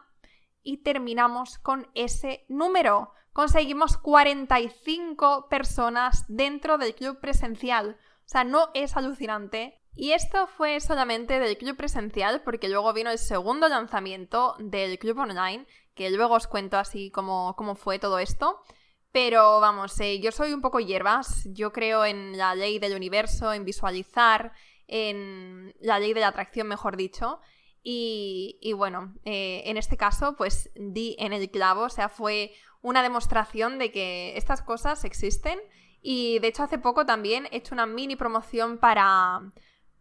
y 0.62 0.78
terminamos 0.82 1.58
con 1.58 1.88
ese 1.94 2.44
número. 2.48 3.12
Conseguimos 3.32 3.96
45 3.96 5.48
personas 5.48 6.24
dentro 6.28 6.76
del 6.76 6.94
club 6.94 7.20
presencial. 7.20 7.96
O 8.26 8.28
sea, 8.28 8.44
no 8.44 8.68
es 8.74 8.96
alucinante. 8.96 9.80
Y 10.00 10.12
esto 10.12 10.46
fue 10.46 10.78
solamente 10.78 11.40
del 11.40 11.58
club 11.58 11.76
presencial 11.76 12.42
porque 12.44 12.68
luego 12.68 12.92
vino 12.92 13.10
el 13.10 13.18
segundo 13.18 13.68
lanzamiento 13.68 14.54
del 14.60 14.96
club 14.96 15.18
online, 15.18 15.66
que 15.96 16.08
luego 16.10 16.36
os 16.36 16.46
cuento 16.46 16.78
así 16.78 17.10
cómo, 17.10 17.56
cómo 17.56 17.74
fue 17.74 17.98
todo 17.98 18.20
esto. 18.20 18.62
Pero 19.10 19.58
vamos, 19.58 19.98
eh, 19.98 20.20
yo 20.20 20.30
soy 20.30 20.52
un 20.52 20.60
poco 20.60 20.78
hierbas, 20.78 21.48
yo 21.52 21.72
creo 21.72 22.04
en 22.04 22.38
la 22.38 22.54
ley 22.54 22.78
del 22.78 22.94
universo, 22.94 23.52
en 23.52 23.64
visualizar, 23.64 24.52
en 24.86 25.74
la 25.80 25.98
ley 25.98 26.14
de 26.14 26.20
la 26.20 26.28
atracción, 26.28 26.68
mejor 26.68 26.96
dicho. 26.96 27.40
Y, 27.82 28.72
bueno, 28.76 29.16
eh, 29.24 29.62
en 29.64 29.76
este 29.78 29.96
caso, 29.96 30.36
pues 30.36 30.70
di 30.76 31.16
en 31.18 31.32
el 31.32 31.50
clavo, 31.50 31.82
o 31.82 31.90
sea, 31.90 32.08
fue 32.08 32.52
una 32.82 33.02
demostración 33.02 33.80
de 33.80 33.90
que 33.90 34.36
estas 34.36 34.62
cosas 34.62 35.02
existen. 35.04 35.58
Y 36.00 36.38
de 36.38 36.46
hecho, 36.46 36.62
hace 36.62 36.78
poco 36.78 37.04
también 37.04 37.48
he 37.50 37.56
hecho 37.56 37.74
una 37.74 37.86
mini 37.86 38.14
promoción 38.14 38.78
para, 38.78 39.40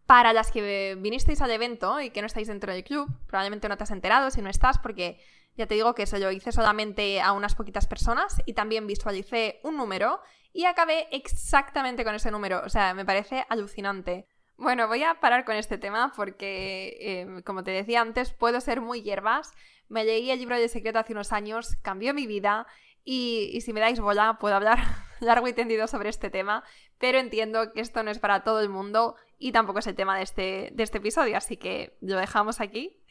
para 0.08 0.32
las 0.34 0.52
que 0.52 0.96
vinisteis 0.98 1.42
al 1.42 1.52
evento 1.52 2.00
y 2.00 2.10
que 2.10 2.22
no 2.22 2.28
estáis 2.28 2.48
dentro 2.48 2.74
del 2.74 2.86
club, 2.86 3.08
probablemente 3.28 3.68
no 3.68 3.78
te 3.78 3.84
has 3.84 3.92
enterado 3.92 4.32
si 4.32 4.42
no 4.42 4.50
estás, 4.50 4.80
porque 4.80 5.20
ya 5.58 5.68
te 5.68 5.76
digo 5.76 5.94
que 5.94 6.04
eso 6.04 6.18
lo 6.18 6.32
hice 6.32 6.52
solamente 6.52 7.20
a 7.20 7.34
unas 7.34 7.56
poquitas 7.56 7.88
personas 7.88 8.42
y 8.46 8.54
también 8.54 8.88
visualicé 8.88 9.60
un 9.64 9.76
número 9.76 10.22
y 10.54 10.66
acabé 10.66 11.08
exactamente 11.12 12.06
con 12.06 12.16
ese 12.16 12.32
número. 12.32 12.62
O 12.66 12.70
sea, 12.70 12.94
me 12.94 13.06
parece 13.06 13.46
alucinante. 13.50 14.28
Bueno, 14.56 14.88
voy 14.88 15.04
a 15.04 15.20
parar 15.20 15.44
con 15.44 15.56
este 15.56 15.78
tema 15.78 16.14
porque, 16.16 16.98
em, 17.02 17.42
como 17.42 17.64
te 17.64 17.72
decía 17.72 18.02
antes, 18.02 18.32
puedo 18.32 18.62
ser 18.62 18.80
muy 18.80 19.02
hierbas. 19.02 19.52
Me 19.90 20.06
leí 20.06 20.32
el 20.32 20.40
libro 20.40 20.58
de 20.58 20.70
secreto 20.70 21.00
hace 21.00 21.14
unos 21.14 21.34
años, 21.34 21.76
cambió 21.82 22.14
mi 22.14 22.28
vida 22.28 22.66
y, 23.04 23.50
y 23.54 23.62
si 23.62 23.74
me 23.74 23.82
dais 23.82 24.00
bola 24.00 24.38
puedo 24.40 24.56
hablar 24.56 24.80
largo 25.20 25.48
y 25.48 25.54
tendido 25.54 25.88
sobre 25.88 26.10
este 26.10 26.30
tema, 26.30 26.64
pero 26.98 27.20
entiendo 27.20 27.74
que 27.74 27.82
esto 27.82 28.04
no 28.04 28.12
es 28.12 28.20
para 28.20 28.44
todo 28.44 28.62
el 28.62 28.70
mundo 28.70 29.16
y 29.38 29.52
tampoco 29.52 29.80
es 29.80 29.88
el 29.88 29.96
tema 29.96 30.18
de 30.18 30.24
este, 30.24 30.70
de 30.74 30.84
este 30.84 30.98
episodio, 30.98 31.38
así 31.38 31.58
que 31.58 31.98
lo 32.02 32.18
dejamos 32.18 32.60
aquí. 32.60 33.04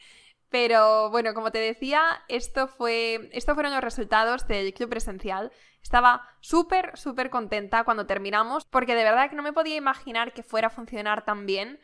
Pero 0.49 1.09
bueno, 1.09 1.33
como 1.33 1.51
te 1.51 1.57
decía, 1.57 2.23
esto 2.29 2.67
fue, 2.67 3.29
estos 3.33 3.53
fueron 3.53 3.73
los 3.73 3.83
resultados 3.83 4.47
del 4.47 4.73
club 4.73 4.89
presencial. 4.89 5.51
Estaba 5.81 6.21
súper, 6.39 6.97
súper 6.97 7.29
contenta 7.29 7.83
cuando 7.83 8.05
terminamos, 8.05 8.63
porque 8.69 8.95
de 8.95 9.03
verdad 9.03 9.29
que 9.29 9.35
no 9.35 9.43
me 9.43 9.51
podía 9.51 9.75
imaginar 9.75 10.33
que 10.33 10.43
fuera 10.43 10.67
a 10.67 10.71
funcionar 10.71 11.25
tan 11.25 11.45
bien. 11.45 11.79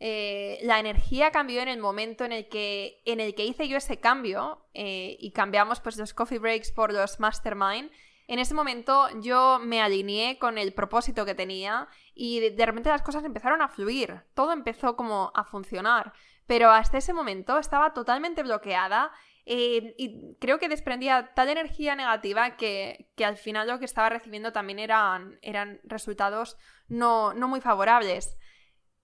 Eh, 0.00 0.58
la 0.62 0.80
energía 0.80 1.30
cambió 1.30 1.60
en 1.60 1.68
el 1.68 1.78
momento 1.78 2.24
en 2.24 2.32
el 2.32 2.48
que, 2.48 3.02
en 3.04 3.20
el 3.20 3.34
que 3.34 3.44
hice 3.44 3.68
yo 3.68 3.76
ese 3.76 3.98
cambio 3.98 4.64
eh, 4.74 5.16
y 5.18 5.32
cambiamos 5.32 5.80
pues 5.80 5.96
los 5.96 6.14
coffee 6.14 6.38
breaks 6.38 6.70
por 6.70 6.92
los 6.92 7.18
mastermind 7.18 7.90
en 8.28 8.38
ese 8.38 8.52
momento 8.52 9.08
yo 9.22 9.58
me 9.58 9.80
alineé 9.80 10.38
con 10.38 10.58
el 10.58 10.74
propósito 10.74 11.24
que 11.24 11.34
tenía 11.34 11.88
y 12.20 12.40
de, 12.50 12.66
repente 12.66 12.88
las 12.88 13.02
cosas 13.02 13.24
empezaron 13.24 13.62
a 13.62 13.68
fluir, 13.68 14.22
todo 14.34 14.52
empezó 14.52 14.96
como 14.96 15.30
a 15.36 15.44
funcionar. 15.44 16.12
pero 16.48 16.70
hasta 16.70 16.98
ese 16.98 17.12
momento 17.12 17.58
estaba 17.58 17.92
totalmente 17.94 18.42
bloqueada 18.42 19.12
eh, 19.46 19.94
y 19.98 20.34
creo 20.40 20.58
que 20.58 20.68
desprendía 20.68 21.32
tal 21.34 21.48
energía 21.48 21.94
negativa 21.94 22.56
que, 22.56 23.08
al 23.24 23.36
final 23.36 23.68
lo 23.68 23.78
que 23.78 23.84
estaba 23.84 24.08
recibiendo 24.08 24.52
también 24.52 24.80
eran, 24.80 25.38
eran 25.42 25.80
resultados 25.84 26.56
no, 26.88 27.34
no 27.34 27.46
muy 27.46 27.60
favorables. 27.60 28.36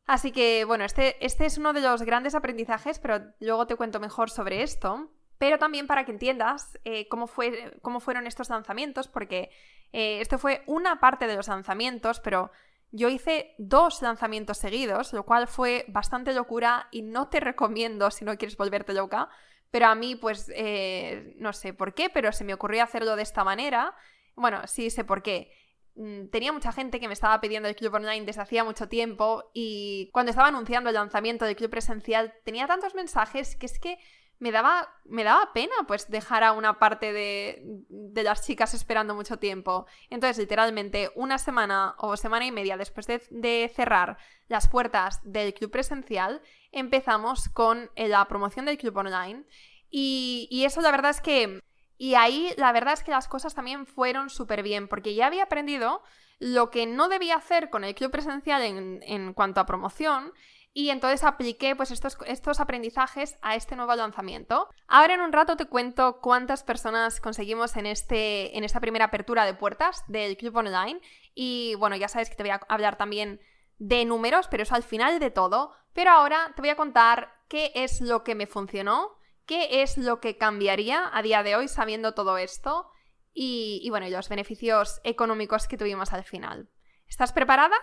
Así 0.07 0.33
que, 0.33 0.65
bueno, 0.65 0.85
este, 0.85 1.25
este 1.25 1.47
es 1.47 1.57
uno 1.57 1.73
de 1.73 1.83
los 1.83 2.03
grandes 2.03 2.35
aprendizajes, 2.35 2.99
pero 2.99 3.33
luego 3.39 3.67
te 3.67 3.77
cuento 3.77 4.01
mejor 4.01 4.29
sobre 4.29 4.63
esto. 4.63 5.11
Pero 5.39 5.59
también 5.59 5.87
para 5.87 6.05
que 6.05 6.13
entiendas 6.13 6.79
eh, 6.85 7.07
cómo, 7.09 7.27
fue, 7.27 7.79
cómo 7.81 8.01
fueron 8.01 8.27
estos 8.27 8.51
lanzamientos, 8.51 9.09
porque 9.09 9.51
eh, 9.93 10.21
esto 10.21 10.39
fue 10.39 10.63
una 10.67 10.99
parte 10.99 11.27
de 11.27 11.37
los 11.37 11.49
lanzamientos, 11.49 12.21
pero 12.21 12.51
yo 12.97 13.09
hice 13.09 13.57
dos 13.59 14.03
lanzamientos 14.03 14.59
seguidos, 14.59 15.13
lo 15.13 15.25
cual 15.25 15.49
fue 15.49 15.85
bastante 15.89 16.33
locura 16.33 16.87
y 16.93 17.03
no 17.03 17.29
te 17.29 17.41
recomiendo 17.41 18.09
si 18.13 18.25
no 18.25 18.39
quieres 18.39 18.57
volverte 18.57 18.93
loca. 18.93 19.29
Pero 19.73 19.87
a 19.87 19.97
mí, 19.97 20.15
pues, 20.15 20.49
eh, 20.55 21.35
no 21.39 21.53
sé 21.53 21.75
por 21.75 21.93
qué, 21.93 22.09
pero 22.09 22.31
se 22.31 22.45
me 22.45 22.55
ocurrió 22.55 22.85
hacerlo 22.85 23.17
de 23.17 23.25
esta 23.25 23.43
manera. 23.43 23.97
Bueno, 24.37 24.65
sí 24.69 24.91
sé 24.91 25.03
por 25.03 25.25
qué. 25.25 25.51
Mm, 25.97 26.29
tenía 26.29 26.53
mucha 26.53 26.71
gente 26.71 27.01
que 27.01 27.09
me 27.09 27.15
estaba 27.15 27.41
pidiendo 27.41 27.69
el 27.69 27.75
club 27.75 27.95
online 27.95 28.27
desde 28.27 28.43
hacía 28.43 28.63
mucho 28.63 28.89
tiempo 28.89 29.51
y 29.53 30.09
cuando 30.13 30.31
estaba 30.31 30.49
anunciando 30.49 30.91
el 30.91 30.95
lanzamiento 30.95 31.47
del 31.47 31.57
club 31.57 31.71
presencial 31.71 32.33
tenía 32.45 32.69
tantos 32.69 32.95
mensajes 32.95 33.57
que 33.57 33.67
es 33.67 33.81
que 33.81 33.99
me 34.39 34.53
daba, 34.53 34.89
me 35.05 35.25
daba 35.25 35.53
pena 35.53 35.75
pues 35.87 36.11
dejar 36.11 36.45
a 36.45 36.53
una 36.53 36.79
parte 36.79 37.13
de, 37.13 37.63
de, 37.89 38.23
las 38.23 38.45
chicas 38.47 38.75
esperando 38.75 39.15
mucho 39.15 39.39
tiempo. 39.39 39.87
Entonces, 40.11 40.39
literalmente, 40.39 41.11
una 41.15 41.39
semana 41.39 41.95
o 41.99 42.17
semana 42.17 42.47
y 42.47 42.53
media 42.53 42.77
después 42.77 43.07
de, 43.07 43.23
de 43.31 43.73
cerrar 43.75 44.19
las 44.49 44.69
puertas 44.69 45.21
del 45.25 45.55
club 45.55 45.71
presencial, 45.71 46.43
empezamos 46.73 47.49
con 47.49 47.91
la 47.97 48.25
promoción 48.27 48.67
del 48.67 48.79
club 48.79 48.97
online. 48.97 49.45
Y, 49.91 50.49
y 50.51 50.65
eso 50.65 50.81
la 50.81 50.91
verdad 50.91 51.13
es 51.13 51.21
que 51.21 51.61
y 51.97 52.15
ahí 52.15 52.53
la 52.57 52.73
verdad 52.73 52.95
es 52.95 53.03
que 53.03 53.11
las 53.11 53.29
cosas 53.29 53.55
también 53.55 53.87
fueron 53.87 54.31
súper 54.31 54.63
bien, 54.63 54.89
porque 54.89 55.15
ya 55.15 55.27
había 55.27 55.45
aprendido 55.45 56.03
lo 56.39 56.71
que 56.71 56.87
no 56.87 57.09
debía 57.09 57.37
hacer 57.37 57.71
con 57.71 57.85
el 57.85 57.95
club 57.95 58.11
presencial 58.11 58.63
en, 58.63 59.33
cuanto 59.35 59.61
a 59.61 59.67
promoción, 59.67 60.33
y 60.75 60.91
entonces 60.91 61.25
apliqué 61.25 61.77
pues 61.77 61.93
estos, 61.93 62.19
estos, 62.27 62.61
aprendizajes 62.61 63.39
a 63.41 63.55
este 63.55 63.77
nuevo 63.77 63.95
lanzamiento. 63.95 64.69
Ahora 64.89 65.15
en 65.15 65.21
un 65.21 65.33
rato 65.33 65.57
te 65.57 65.67
cuento 65.67 66.19
cuántas 66.21 66.65
personas 66.65 67.21
conseguimos 67.21 67.77
en, 67.77 67.87
este, 67.87 68.59
en 68.59 68.65
esta 68.65 68.81
primera 68.81 69.07
apertura 69.07 69.47
de 69.47 69.55
puertas 69.55 70.03
del 70.09 70.37
club 70.37 70.57
online. 70.57 71.01
Y 71.33 71.77
bueno, 71.77 71.95
ya 71.95 72.09
sabes 72.09 72.29
que 72.29 72.35
te 72.35 72.43
voy 72.43 72.51
a 72.51 72.61
hablar 72.69 72.97
también 72.97 73.41
de 73.79 74.05
números, 74.05 74.49
pero 74.49 74.65
eso 74.65 74.75
al 74.75 74.83
final 74.83 75.21
de 75.21 75.31
todo. 75.31 75.73
Pero 75.93 76.11
ahora 76.11 76.53
te 76.57 76.61
voy 76.61 76.71
a 76.71 76.77
contar 76.77 77.33
qué 77.49 77.71
es 77.77 78.01
lo 78.01 78.25
que 78.25 78.35
me 78.35 78.49
funcionó 78.49 79.17
qué 79.47 79.83
es 79.83 79.99
lo 79.99 80.21
que 80.21 80.37
cambiaría 80.37 81.11
a 81.13 81.23
día 81.23 81.43
de 81.43 81.57
hoy 81.57 81.69
sabiendo 81.69 82.15
todo 82.15 82.39
esto 82.39 82.91
y, 83.33 83.81
y 83.83 83.91
bueno, 83.91 84.09
los 84.09 84.29
beneficios 84.29 85.01
económicos 85.05 85.67
que 85.67 85.77
tuvimos 85.77 86.13
al 86.13 86.25
final. 86.25 86.71
¿Estás 87.07 87.33
preparada? 87.33 87.77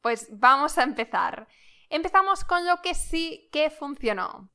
Pues 0.00 0.28
vamos 0.32 0.78
a 0.78 0.84
empezar. 0.84 1.48
Empezamos 1.92 2.42
con 2.44 2.66
lo 2.66 2.80
que 2.80 2.94
sí 2.94 3.50
que 3.52 3.68
funcionó. 3.68 4.48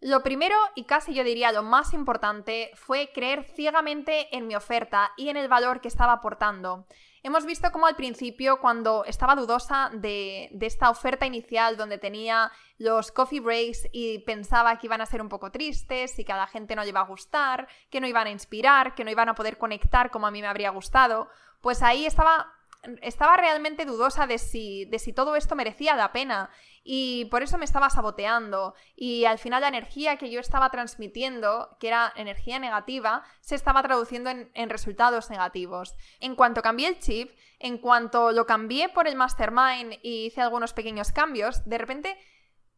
Lo 0.00 0.22
primero 0.22 0.54
y 0.76 0.84
casi 0.84 1.12
yo 1.12 1.24
diría 1.24 1.50
lo 1.50 1.64
más 1.64 1.92
importante 1.92 2.70
fue 2.74 3.10
creer 3.12 3.42
ciegamente 3.42 4.34
en 4.34 4.46
mi 4.46 4.54
oferta 4.54 5.10
y 5.16 5.30
en 5.30 5.36
el 5.36 5.48
valor 5.48 5.80
que 5.80 5.88
estaba 5.88 6.12
aportando. 6.12 6.86
Hemos 7.24 7.44
visto 7.46 7.72
cómo 7.72 7.88
al 7.88 7.96
principio, 7.96 8.60
cuando 8.60 9.04
estaba 9.06 9.34
dudosa 9.34 9.90
de, 9.92 10.56
esta 10.60 10.88
oferta 10.88 11.26
inicial 11.26 11.76
donde 11.76 11.98
tenía 11.98 12.52
los 12.78 13.10
coffee 13.10 13.40
breaks 13.40 13.88
y 13.90 14.20
pensaba 14.20 14.78
que 14.78 14.86
iban 14.86 15.00
a 15.00 15.06
ser 15.06 15.20
un 15.20 15.28
poco 15.28 15.50
tristes 15.50 16.16
y 16.20 16.24
que 16.24 16.32
a 16.32 16.36
la 16.36 16.46
gente 16.46 16.76
no 16.76 16.84
le 16.84 16.90
iba 16.90 17.00
a 17.00 17.06
gustar, 17.06 17.66
que 17.90 18.00
no 18.00 18.06
iban 18.06 18.28
a 18.28 18.30
inspirar, 18.30 18.94
que 18.94 19.02
no 19.02 19.10
iban 19.10 19.28
a 19.28 19.34
poder 19.34 19.58
conectar 19.58 20.12
como 20.12 20.28
a 20.28 20.30
mí 20.30 20.40
me 20.40 20.46
habría 20.46 20.70
gustado, 20.70 21.28
pues 21.60 21.82
ahí 21.82 22.06
estaba 22.06 22.54
estaba 23.02 23.36
realmente 23.36 23.84
dudosa 23.84 24.26
de 24.26 24.38
si, 24.38 24.84
de 24.86 24.98
si 24.98 25.12
todo 25.12 25.36
esto 25.36 25.54
merecía 25.54 25.96
la 25.96 26.12
pena 26.12 26.50
y 26.82 27.26
por 27.26 27.42
eso 27.42 27.58
me 27.58 27.64
estaba 27.64 27.90
saboteando 27.90 28.74
y 28.96 29.26
al 29.26 29.38
final 29.38 29.60
la 29.60 29.68
energía 29.68 30.16
que 30.16 30.30
yo 30.30 30.40
estaba 30.40 30.70
transmitiendo, 30.70 31.76
que 31.78 31.88
era 31.88 32.12
energía 32.16 32.58
negativa, 32.58 33.22
se 33.40 33.54
estaba 33.54 33.82
traduciendo 33.82 34.30
en, 34.30 34.70
resultados 34.70 35.30
negativos. 35.30 35.94
En 36.20 36.34
cuanto 36.34 36.62
cambié 36.62 36.88
el 36.88 36.98
chip, 36.98 37.30
en 37.58 37.78
cuanto 37.78 38.32
lo 38.32 38.46
cambié 38.46 38.88
por 38.88 39.06
el 39.06 39.16
mastermind 39.16 39.98
y 40.02 40.26
hice 40.26 40.40
algunos 40.40 40.72
pequeños 40.72 41.12
cambios, 41.12 41.64
de 41.68 41.78
repente 41.78 42.16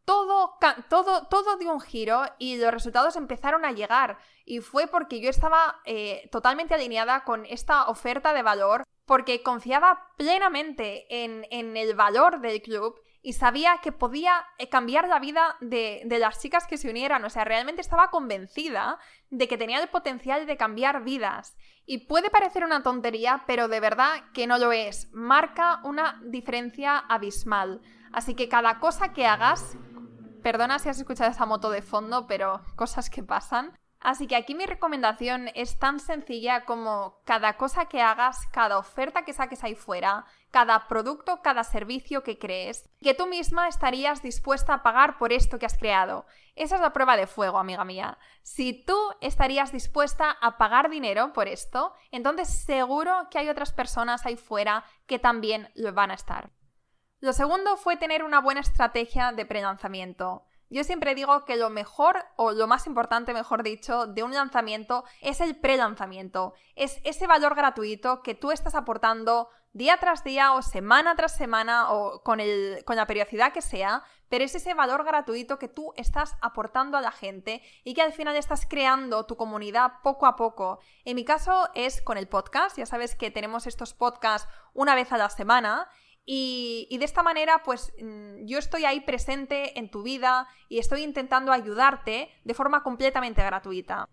todo, 0.05 0.57
todo, 0.89 1.27
todo 1.27 1.57
dio 1.57 1.71
un 1.71 1.79
giro 1.79 2.23
y 2.37 2.57
los 2.57 2.73
resultados 2.73 3.15
empezaron 3.15 3.63
a 3.63 3.71
llegar. 3.71 4.17
Y 4.45 4.59
fue 4.59 4.87
porque 4.87 5.21
yo 5.21 5.29
estaba 5.29 5.79
eh, 5.85 6.27
totalmente 6.29 6.73
alineada 6.73 7.23
con 7.23 7.45
esta 7.45 7.87
oferta 7.87 8.33
de 8.33 8.43
valor, 8.43 8.83
porque 9.05 9.43
confiaba 9.43 10.11
plenamente 10.17 11.05
en, 11.23 11.45
en 11.51 11.77
el 11.77 11.95
valor 11.95 12.41
del 12.41 12.61
club 12.61 12.99
y 13.21 13.33
sabía 13.33 13.79
que 13.81 13.91
podía 13.91 14.45
eh, 14.57 14.67
cambiar 14.67 15.07
la 15.07 15.19
vida 15.19 15.55
de, 15.61 16.01
de, 16.05 16.19
las 16.19 16.41
chicas 16.41 16.67
que 16.67 16.77
se 16.77 16.89
unieran. 16.89 17.23
O 17.23 17.29
sea, 17.29 17.45
realmente 17.45 17.81
estaba 17.81 18.09
convencida 18.09 18.99
de 19.29 19.47
que 19.47 19.57
tenía 19.57 19.81
el 19.81 19.87
potencial 19.87 20.45
de 20.45 20.57
cambiar 20.57 21.03
vidas. 21.03 21.55
Y 21.85 22.05
puede 22.05 22.29
parecer 22.29 22.65
una 22.65 22.83
tontería, 22.83 23.43
pero 23.47 23.69
de 23.69 23.79
verdad 23.79 24.23
que 24.33 24.45
no 24.45 24.57
lo 24.57 24.73
es. 24.73 25.09
Marca 25.13 25.79
una 25.83 26.21
diferencia 26.25 26.97
abismal. 26.97 27.81
Así 28.11 28.35
que 28.35 28.49
cada 28.49 28.79
cosa 28.79 29.13
que 29.13 29.25
hagas, 29.25 29.77
Perdona 30.43 30.77
si 30.77 30.89
has 30.89 30.99
escuchado 30.99 31.31
esa 31.31 31.45
moto 31.45 31.71
de 31.71 31.81
fondo, 31.81 32.27
pero 32.27 32.61
cosas 32.75 33.09
que 33.09 33.23
pasan. 33.23 33.71
Así 34.03 34.27
que 34.27 34.35
aquí 34.35 34.53
mi 34.53 34.65
recomendación 34.65 35.49
es 35.55 35.79
tan 35.79 35.97
sencilla 35.97 36.65
como 36.65 37.21
cada 37.23 37.55
cosa 37.55 37.85
que 37.85 38.01
hagas, 38.01 38.45
cada 38.51 38.77
oferta 38.77 39.23
que 39.23 39.31
saques 39.31 39.63
ahí 39.63 39.75
fuera, 39.75 40.25
cada 40.51 40.89
producto, 40.89 41.41
cada 41.41 41.63
servicio 41.63 42.21
que 42.21 42.37
crees, 42.37 42.89
que 43.01 43.13
tú 43.13 43.27
misma 43.27 43.69
estarías 43.69 44.21
dispuesta 44.21 44.73
a 44.73 44.83
pagar 44.83 45.17
por 45.17 45.31
esto 45.31 45.57
que 45.57 45.65
has 45.65 45.77
creado. 45.77 46.25
Esa 46.55 46.75
es 46.75 46.81
la 46.81 46.91
prueba 46.91 47.15
de 47.15 47.27
fuego, 47.27 47.57
amiga 47.57 47.85
mía. 47.85 48.17
Si 48.41 48.73
tú 48.73 48.97
estarías 49.21 49.71
dispuesta 49.71 50.31
a 50.31 50.57
pagar 50.57 50.89
dinero 50.89 51.31
por 51.31 51.47
esto, 51.47 51.93
entonces 52.11 52.49
seguro 52.49 53.29
que 53.31 53.39
hay 53.39 53.47
otras 53.47 53.71
personas 53.71 54.25
ahí 54.25 54.35
fuera 54.35 54.83
que 55.07 55.17
también 55.17 55.71
lo 55.75 55.93
van 55.93 56.11
a 56.11 56.15
estar. 56.15 56.51
Lo 57.21 57.31
segundo 57.31 57.77
fue 57.77 57.95
tener 57.95 58.21
una 58.21 58.41
buena 58.41 58.59
estrategia 58.59 59.31
de 59.31 59.45
pre-lanzamiento. 59.45 60.43
Yo 60.69 60.83
siempre 60.83 61.15
digo 61.15 61.45
que 61.45 61.55
lo 61.55 61.69
mejor, 61.69 62.25
o 62.35 62.51
lo 62.51 62.67
más 62.67 62.87
importante, 62.87 63.33
mejor 63.33 63.63
dicho, 63.63 64.07
de 64.07 64.23
un 64.23 64.33
lanzamiento 64.33 65.03
es 65.21 65.39
el 65.41 65.55
pre-lanzamiento. 65.55 66.53
Es 66.75 66.99
ese 67.03 67.27
valor 67.27 67.55
gratuito 67.55 68.23
que 68.23 68.35
tú 68.35 68.51
estás 68.51 68.75
aportando 68.75 69.49
día 69.73 69.97
tras 69.97 70.23
día 70.23 70.53
o 70.53 70.61
semana 70.61 71.15
tras 71.15 71.35
semana 71.35 71.91
o 71.91 72.21
con, 72.21 72.39
con 72.85 72.95
la 72.95 73.07
periodicidad 73.07 73.51
que 73.51 73.61
sea, 73.61 74.03
pero 74.29 74.45
es 74.45 74.55
ese 74.55 74.73
valor 74.73 75.03
gratuito 75.03 75.59
que 75.59 75.67
tú 75.67 75.93
estás 75.95 76.35
aportando 76.41 76.97
a 76.97 77.01
la 77.01 77.11
gente 77.11 77.61
y 77.83 77.93
que 77.93 78.01
al 78.01 78.13
final 78.13 78.35
estás 78.35 78.65
creando 78.67 79.25
tu 79.25 79.35
comunidad 79.35 79.93
poco 80.03 80.25
a 80.25 80.35
poco. 80.35 80.79
En 81.05 81.15
mi 81.15 81.25
caso 81.25 81.69
es 81.73 82.01
con 82.01 82.17
el 82.17 82.27
podcast, 82.27 82.77
ya 82.77 82.85
sabes 82.85 83.15
que 83.15 83.31
tenemos 83.31 83.67
estos 83.67 83.93
podcasts 83.93 84.47
una 84.73 84.95
vez 84.95 85.11
a 85.11 85.17
la 85.17 85.29
semana 85.29 85.89
y, 86.25 86.97
de 86.97 87.05
esta 87.05 87.21
manera, 87.21 87.63
pues 87.63 87.93
mm, 88.01 88.45
yo 88.45 88.57
estoy 88.57 88.85
ahí 88.85 89.01
presente 89.01 89.77
en 89.77 89.89
tu 89.89 90.03
vida 90.03 90.47
y 90.69 90.79
estoy 90.79 91.03
intentando 91.03 91.51
ayudarte 91.51 92.29
de 92.43 92.53
forma 92.53 92.81
completamente 92.81 93.43
gratuita. 93.43 94.07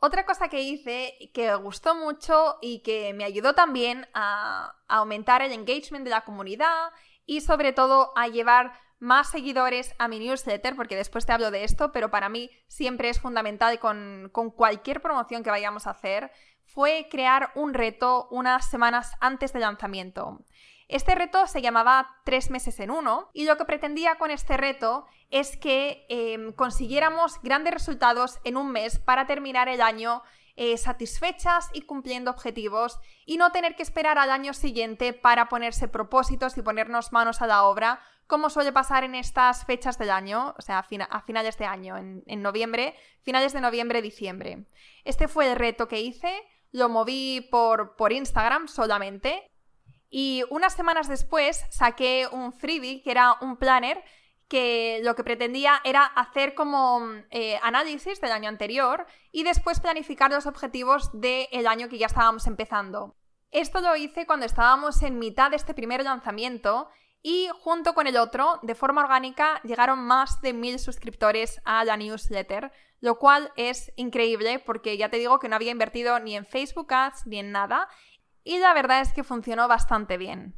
Otra 0.00 0.26
cosa 0.26 0.48
que 0.48 0.60
hice 0.60 1.30
que 1.32 1.54
gustó 1.54 1.94
mucho 1.94 2.58
y 2.60 2.80
que 2.80 3.14
me 3.14 3.24
ayudó 3.24 3.54
también 3.54 4.06
a, 4.14 4.74
aumentar 4.88 5.42
el 5.42 5.52
engagement 5.52 6.04
de 6.04 6.10
la 6.10 6.24
comunidad 6.24 6.90
y 7.24 7.40
sobre 7.40 7.72
todo 7.72 8.12
a 8.16 8.28
llevar 8.28 8.78
más 8.98 9.30
seguidores 9.30 9.94
a 9.98 10.08
mi 10.08 10.18
newsletter, 10.18 10.76
porque 10.76 10.96
después 10.96 11.24
te 11.24 11.32
hablo 11.32 11.50
de 11.50 11.64
esto, 11.64 11.92
pero 11.92 12.10
para 12.10 12.28
mí 12.28 12.50
siempre 12.68 13.08
es 13.08 13.20
fundamental 13.20 13.78
con, 13.78 14.28
con 14.32 14.50
cualquier 14.50 15.00
promoción 15.00 15.42
que 15.42 15.50
vayamos 15.50 15.86
a 15.86 15.90
hacer, 15.90 16.30
fue 16.64 17.08
crear 17.10 17.50
un 17.54 17.74
reto 17.74 18.28
unas 18.30 18.68
semanas 18.68 19.12
antes 19.20 19.52
del 19.52 19.62
lanzamiento. 19.62 20.40
Este 20.88 21.14
reto 21.14 21.46
se 21.46 21.62
llamaba 21.62 22.16
Tres 22.24 22.50
meses 22.50 22.78
en 22.80 22.90
uno 22.90 23.30
y 23.32 23.44
lo 23.44 23.56
que 23.56 23.64
pretendía 23.64 24.16
con 24.16 24.30
este 24.30 24.56
reto 24.56 25.06
es 25.30 25.56
que 25.56 26.06
em, 26.08 26.52
consiguiéramos 26.52 27.40
grandes 27.42 27.72
resultados 27.72 28.38
en 28.44 28.56
un 28.56 28.70
mes 28.70 28.98
para 28.98 29.26
terminar 29.26 29.68
el 29.68 29.80
año 29.80 30.22
eh, 30.56 30.76
satisfechas 30.76 31.70
y 31.72 31.82
cumpliendo 31.82 32.30
objetivos 32.30 33.00
y 33.26 33.38
no 33.38 33.50
tener 33.50 33.74
que 33.74 33.82
esperar 33.82 34.18
al 34.18 34.30
año 34.30 34.52
siguiente 34.52 35.12
para 35.12 35.48
ponerse 35.48 35.88
propósitos 35.88 36.56
y 36.56 36.62
ponernos 36.62 37.12
manos 37.12 37.42
a 37.42 37.46
la 37.46 37.64
obra, 37.64 38.00
como 38.26 38.50
suele 38.50 38.72
pasar 38.72 39.04
en 39.04 39.14
estas 39.14 39.64
fechas 39.64 39.98
del 39.98 40.10
año, 40.10 40.54
o 40.56 40.62
sea, 40.62 40.78
a, 40.78 41.20
finales 41.22 41.58
de 41.58 41.64
año, 41.64 41.96
en, 41.96 42.22
en 42.26 42.42
noviembre, 42.42 42.94
finales 43.22 43.52
de 43.52 43.60
noviembre, 43.60 44.00
diciembre. 44.00 44.66
Este 45.04 45.28
fue 45.28 45.50
el 45.50 45.56
reto 45.56 45.88
que 45.88 46.00
hice, 46.00 46.42
lo 46.70 46.88
moví 46.88 47.48
por, 47.50 47.96
por 47.96 48.12
Instagram 48.12 48.68
solamente 48.68 49.50
y 50.16 50.44
unas 50.48 50.74
semanas 50.74 51.08
después 51.08 51.64
saqué 51.70 52.28
un 52.30 52.52
freebie, 52.52 53.02
que 53.02 53.10
era 53.10 53.36
un 53.40 53.56
planner, 53.56 54.00
que 54.46 55.00
lo 55.02 55.16
que 55.16 55.24
pretendía 55.24 55.80
era 55.82 56.04
hacer 56.04 56.54
como 56.54 57.00
eh, 57.30 57.58
análisis 57.64 58.20
del 58.20 58.30
año 58.30 58.48
anterior 58.48 59.08
y 59.32 59.42
después 59.42 59.80
planificar 59.80 60.30
los 60.30 60.46
objetivos 60.46 61.10
del 61.14 61.66
año 61.66 61.88
que 61.88 61.98
ya 61.98 62.06
estábamos 62.06 62.46
empezando. 62.46 63.16
Esto 63.50 63.80
lo 63.80 63.96
hice 63.96 64.24
cuando 64.24 64.46
estábamos 64.46 65.02
en 65.02 65.18
mitad 65.18 65.50
de 65.50 65.56
este 65.56 65.74
primer 65.74 66.04
lanzamiento 66.04 66.88
y 67.20 67.48
junto 67.58 67.94
con 67.94 68.06
el 68.06 68.16
otro, 68.16 68.60
de 68.62 68.76
forma 68.76 69.02
orgánica, 69.02 69.60
llegaron 69.64 69.98
más 69.98 70.40
de 70.42 70.52
mil 70.52 70.78
suscriptores 70.78 71.60
a 71.64 71.84
la 71.84 71.96
newsletter, 71.96 72.70
lo 73.00 73.18
cual 73.18 73.50
es 73.56 73.92
increíble 73.96 74.60
porque 74.60 74.96
ya 74.96 75.08
te 75.08 75.16
digo 75.16 75.40
que 75.40 75.48
no 75.48 75.56
había 75.56 75.72
invertido 75.72 76.20
ni 76.20 76.36
en 76.36 76.46
Facebook 76.46 76.94
Ads 76.94 77.26
ni 77.26 77.40
en 77.40 77.50
nada 77.50 77.88
y 78.44 78.58
la 78.58 78.74
verdad 78.74 79.00
es 79.00 79.12
que 79.12 79.24
funcionó 79.24 79.66
bastante 79.66 80.18
bien. 80.18 80.54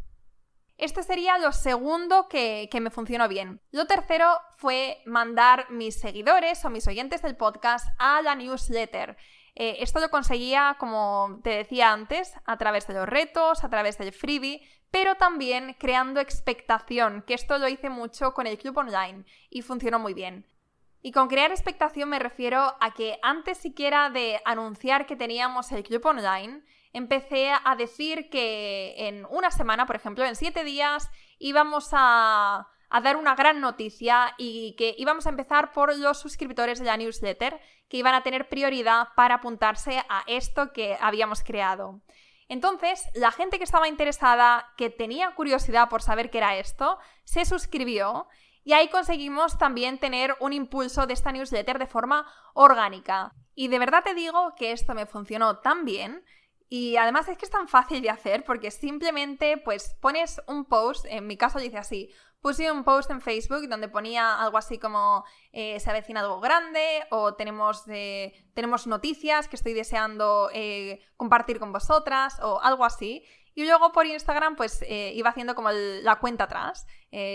Esto 0.77 1.03
sería 1.03 1.39
lo 1.39 1.53
segundo 1.53 2.29
que, 2.29 2.69
me 2.81 2.91
funcionó 2.91 3.29
bien. 3.29 3.63
Lo 3.71 3.87
tercero 3.87 4.39
fue 4.59 5.01
mandar 5.07 5.71
mis 5.71 5.99
seguidores 5.99 6.63
o 6.67 6.71
mis 6.71 6.87
oyentes 6.87 7.23
del 7.23 7.37
podcast 7.37 7.89
a 7.99 8.21
la 8.21 8.35
newsletter. 8.35 9.17
Eh, 9.55 9.79
esto 9.81 10.01
lo 10.01 10.11
conseguía, 10.11 10.77
como 10.79 11.41
te 11.43 11.51
decía 11.51 11.93
antes, 11.93 12.35
a 12.45 12.59
través 12.59 12.87
de 12.87 12.93
los 12.93 13.09
retos, 13.09 13.65
a 13.65 13.71
través 13.71 13.97
del 13.97 14.13
freebie, 14.13 14.69
pero 14.91 15.15
también 15.15 15.75
creando 15.79 16.21
expectación, 16.21 17.25
que 17.27 17.33
esto 17.33 17.57
lo 17.57 17.69
hice 17.69 17.89
mucho 17.89 18.35
con 18.35 18.47
el 18.47 18.59
club 18.59 18.77
online 18.77 19.25
y 19.49 19.63
funcionó 19.63 19.99
muy 19.99 20.13
bien. 20.13 20.47
Y 21.01 21.13
con 21.13 21.29
crear 21.29 21.53
expectación 21.53 22.11
me 22.11 22.19
refiero 22.19 22.77
a 22.81 22.93
que 22.93 23.19
antes 23.23 23.57
siquiera 23.57 24.11
de 24.11 24.43
anunciar 24.45 25.07
que 25.07 25.17
teníamos 25.17 25.73
el 25.73 25.85
club 25.85 26.05
online, 26.05 26.63
empecé 26.97 27.51
a 27.53 27.77
decir 27.77 28.31
que 28.31 28.95
en 28.97 29.27
una 29.27 29.51
semana, 29.51 29.87
por 29.87 29.97
ejemplo, 29.97 30.25
en 30.25 30.35
siete 30.35 30.65
días, 30.65 31.11
íbamos 31.39 31.91
a, 31.93 32.69
a 32.89 33.01
dar 33.01 33.17
una 33.17 33.35
gran 33.35 33.61
noticia 33.61 34.35
y 34.39 34.75
que 34.77 34.95
íbamos 34.97 35.27
a 35.27 35.31
empezar 35.31 35.73
por 35.73 35.97
los 35.99 36.19
suscriptores 36.19 36.79
de 36.79 36.87
la 36.87 36.97
newsletter, 36.97 37.61
que 37.89 37.99
iban 37.99 38.15
a 38.15 38.23
tener 38.23 38.49
prioridad 38.49 39.09
para 39.15 39.37
apuntarse 39.37 40.03
a 40.09 40.25
esto 40.27 40.73
que 40.73 40.97
habíamos 41.01 41.43
creado. 41.43 42.01
Entonces, 42.49 43.05
la 43.15 43.31
gente 43.31 43.59
que 43.59 43.65
estaba 43.65 43.89
interesada, 43.89 44.73
que 44.77 44.89
tenía 44.89 45.35
curiosidad 45.35 45.89
por 45.89 46.01
saber 46.01 46.31
qué 46.31 46.39
era 46.39 46.57
esto, 46.57 46.99
se 47.25 47.45
suscribió 47.45 48.27
y 48.65 48.73
ahí 48.73 48.89
conseguimos 48.89 49.59
también 49.59 49.99
tener 49.99 50.35
un 50.41 50.53
impulso 50.53 51.07
de 51.07 51.13
esta 51.15 51.31
newsletter 51.31 51.79
de 51.79 51.87
forma 51.87 52.27
orgánica. 52.55 53.33
Y 53.55 53.69
de 53.69 53.79
verdad 53.79 54.03
te 54.03 54.15
digo 54.15 54.55
que 54.57 54.73
esto 54.73 54.95
me 54.95 55.07
funcionó 55.07 55.59
tan 55.59 55.85
bien 55.85 56.25
y 56.69 56.97
además 56.97 57.29
es 57.29 57.39
que 57.39 57.45
es 57.45 57.51
tan 57.51 57.69
fácil 57.69 58.03
de 58.03 58.11
hacer 58.11 58.45
porque 58.45 58.71
simplemente 58.71 59.57
pues 59.59 59.97
pones 60.01 60.41
un 60.49 60.65
post, 60.65 61.07
en 61.09 61.27
mi 61.27 61.37
caso 61.37 61.59
dice 61.59 61.79
así, 61.79 62.11
puse 62.41 62.71
un 62.71 62.85
post 62.85 63.11
en 63.11 63.21
Facebook 63.21 63.69
donde 63.69 63.89
ponía 63.89 64.41
algo 64.41 64.59
así 64.59 64.79
como 64.79 65.25
eh, 65.53 65.79
se 65.81 65.91
avecina 65.91 66.21
algo 66.21 66.41
grande 66.41 67.05
o 67.11 67.35
tenemos, 67.35 67.85
eh, 67.89 68.49
tenemos 68.55 68.87
noticias 68.87 69.49
que 69.49 69.57
estoy 69.57 69.75
deseando 69.75 70.51
eh, 70.53 71.05
compartir 71.17 71.59
con 71.59 71.73
vosotras 71.73 72.39
o 72.41 72.61
algo 72.61 72.85
así. 72.85 73.25
Y 73.55 73.65
luego 73.65 73.91
por 73.91 74.05
Instagram 74.05 74.55
pues 74.55 74.85
iba 74.87 75.31
haciendo 75.31 75.55
como 75.55 75.71
la 75.73 76.17
cuenta 76.17 76.45
atrás. 76.45 76.87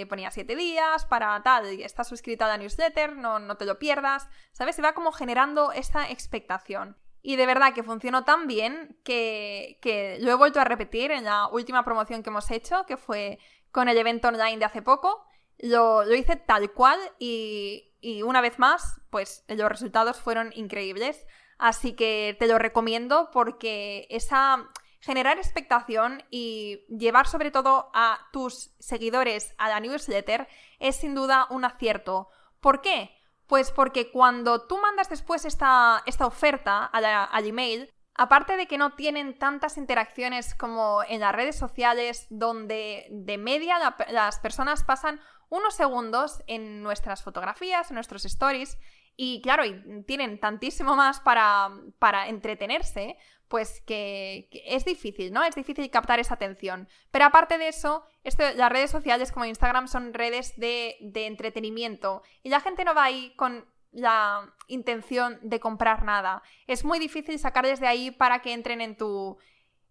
ponía 0.08 0.30
siete 0.30 0.56
días 0.56 1.06
para 1.08 1.41
tal, 1.41 1.65
estás 1.82 2.08
suscrita 2.08 2.46
a 2.46 2.50
la 2.50 2.58
newsletter, 2.58 3.15
no, 3.15 3.39
no 3.39 3.58
te 3.58 3.65
lo 3.65 3.80
pierdas, 3.80 4.30
¿sabes? 4.52 4.78
Iba 4.78 4.94
como 4.94 5.12
generando 5.12 5.72
esta 5.72 6.12
expectación. 6.12 6.96
Y 7.21 7.36
de 7.36 7.45
verdad 7.45 7.73
que 7.73 7.84
funcionó 7.84 8.23
tan 8.23 8.47
bien 8.47 8.97
que, 9.03 9.77
que, 9.81 10.17
lo 10.21 10.31
he 10.31 10.36
vuelto 10.36 10.60
a 10.60 10.63
repetir 10.63 11.12
en 11.12 11.23
la 11.23 11.47
última 11.47 11.84
promoción 11.84 12.23
que 12.23 12.29
hemos 12.29 12.49
hecho, 12.49 12.86
que 12.86 12.97
fue 12.97 13.39
con 13.71 13.89
el 13.89 13.97
evento 13.97 14.27
online 14.27 14.57
de 14.57 14.65
hace 14.65 14.81
poco. 14.81 15.23
Lo, 15.60 16.03
lo 16.03 16.15
hice 16.15 16.36
tal 16.36 16.71
cual 16.71 16.99
y, 17.19 17.93
y, 18.01 18.23
una 18.23 18.41
vez 18.41 18.57
más, 18.57 18.99
pues 19.12 19.43
los 19.47 19.69
resultados 19.69 20.19
fueron 20.19 20.51
increíbles. 20.55 21.25
Así 21.60 21.93
que 21.93 22.36
te 22.39 22.47
lo 22.47 22.57
recomiendo 22.57 23.29
porque 23.31 24.07
esa 24.10 24.67
generar 25.01 25.38
expectación 25.38 26.23
y 26.29 26.86
llevar 26.88 27.27
sobre 27.27 27.51
todo 27.51 27.89
a 27.93 28.19
tus 28.31 28.71
seguidores 28.79 29.53
a 29.57 29.67
la 29.67 29.79
newsletter 29.79 30.47
es 30.79 30.95
sin 30.95 31.15
duda 31.15 31.47
un 31.49 31.65
acierto. 31.65 32.29
¿Por 32.60 32.81
qué? 32.81 33.12
Pues 33.51 33.69
porque 33.69 34.09
cuando 34.11 34.65
tú 34.65 34.77
mandas 34.77 35.09
después 35.09 35.43
esta, 35.43 36.03
esta 36.05 36.25
oferta 36.25 36.85
al 36.85 37.45
email, 37.45 37.93
aparte 38.15 38.55
de 38.55 38.65
que 38.65 38.77
no 38.77 38.95
tienen 38.95 39.37
tantas 39.37 39.75
interacciones 39.75 40.55
como 40.55 41.03
en 41.03 41.19
las 41.19 41.35
redes 41.35 41.57
sociales, 41.57 42.27
donde 42.29 43.07
de 43.11 43.37
media 43.37 43.93
las 44.09 44.39
personas 44.39 44.85
pasan 44.85 45.19
unos 45.49 45.73
segundos 45.73 46.41
en 46.47 46.81
nuestras 46.81 47.23
fotografías, 47.23 47.91
en 47.91 47.95
nuestros 47.95 48.23
stories, 48.23 48.77
y 49.15 49.41
claro, 49.41 49.63
tienen 50.06 50.39
tantísimo 50.39 50.95
más 50.95 51.19
para, 51.19 51.69
para 52.00 52.28
entretenerse, 52.28 53.17
pues 53.47 53.82
que, 53.82 54.47
es 54.65 54.86
difícil, 54.86 55.34
¿no? 55.34 55.43
Es 55.43 55.56
difícil 55.56 55.89
captar 55.89 56.19
esa 56.19 56.36
atención. 56.36 56.88
Pero 57.12 57.26
aparte 57.26 57.58
de 57.58 57.67
eso, 57.67 58.06
las 58.24 58.71
redes 58.71 58.89
sociales 58.89 59.32
como 59.32 59.45
Instagram 59.45 59.88
son 59.88 60.13
redes 60.13 60.56
de, 60.58 60.95
de 61.02 61.28
entretenimiento 61.28 62.24
y 62.43 62.50
la 62.50 62.62
gente 62.62 62.86
no 62.86 62.95
va 62.95 63.04
ahí 63.04 63.34
con 63.36 63.65
la 63.91 64.54
intención 64.67 65.38
de 65.41 65.60
comprar 65.60 66.04
nada. 66.04 66.41
Es 66.65 66.86
muy 66.86 66.97
difícil 66.97 67.38
sacarles 67.39 67.80
de 67.80 67.88
ahí 67.88 68.12
para 68.12 68.41
que 68.41 68.54
entren 68.54 68.80
en 68.80 68.95
tu, 68.95 69.38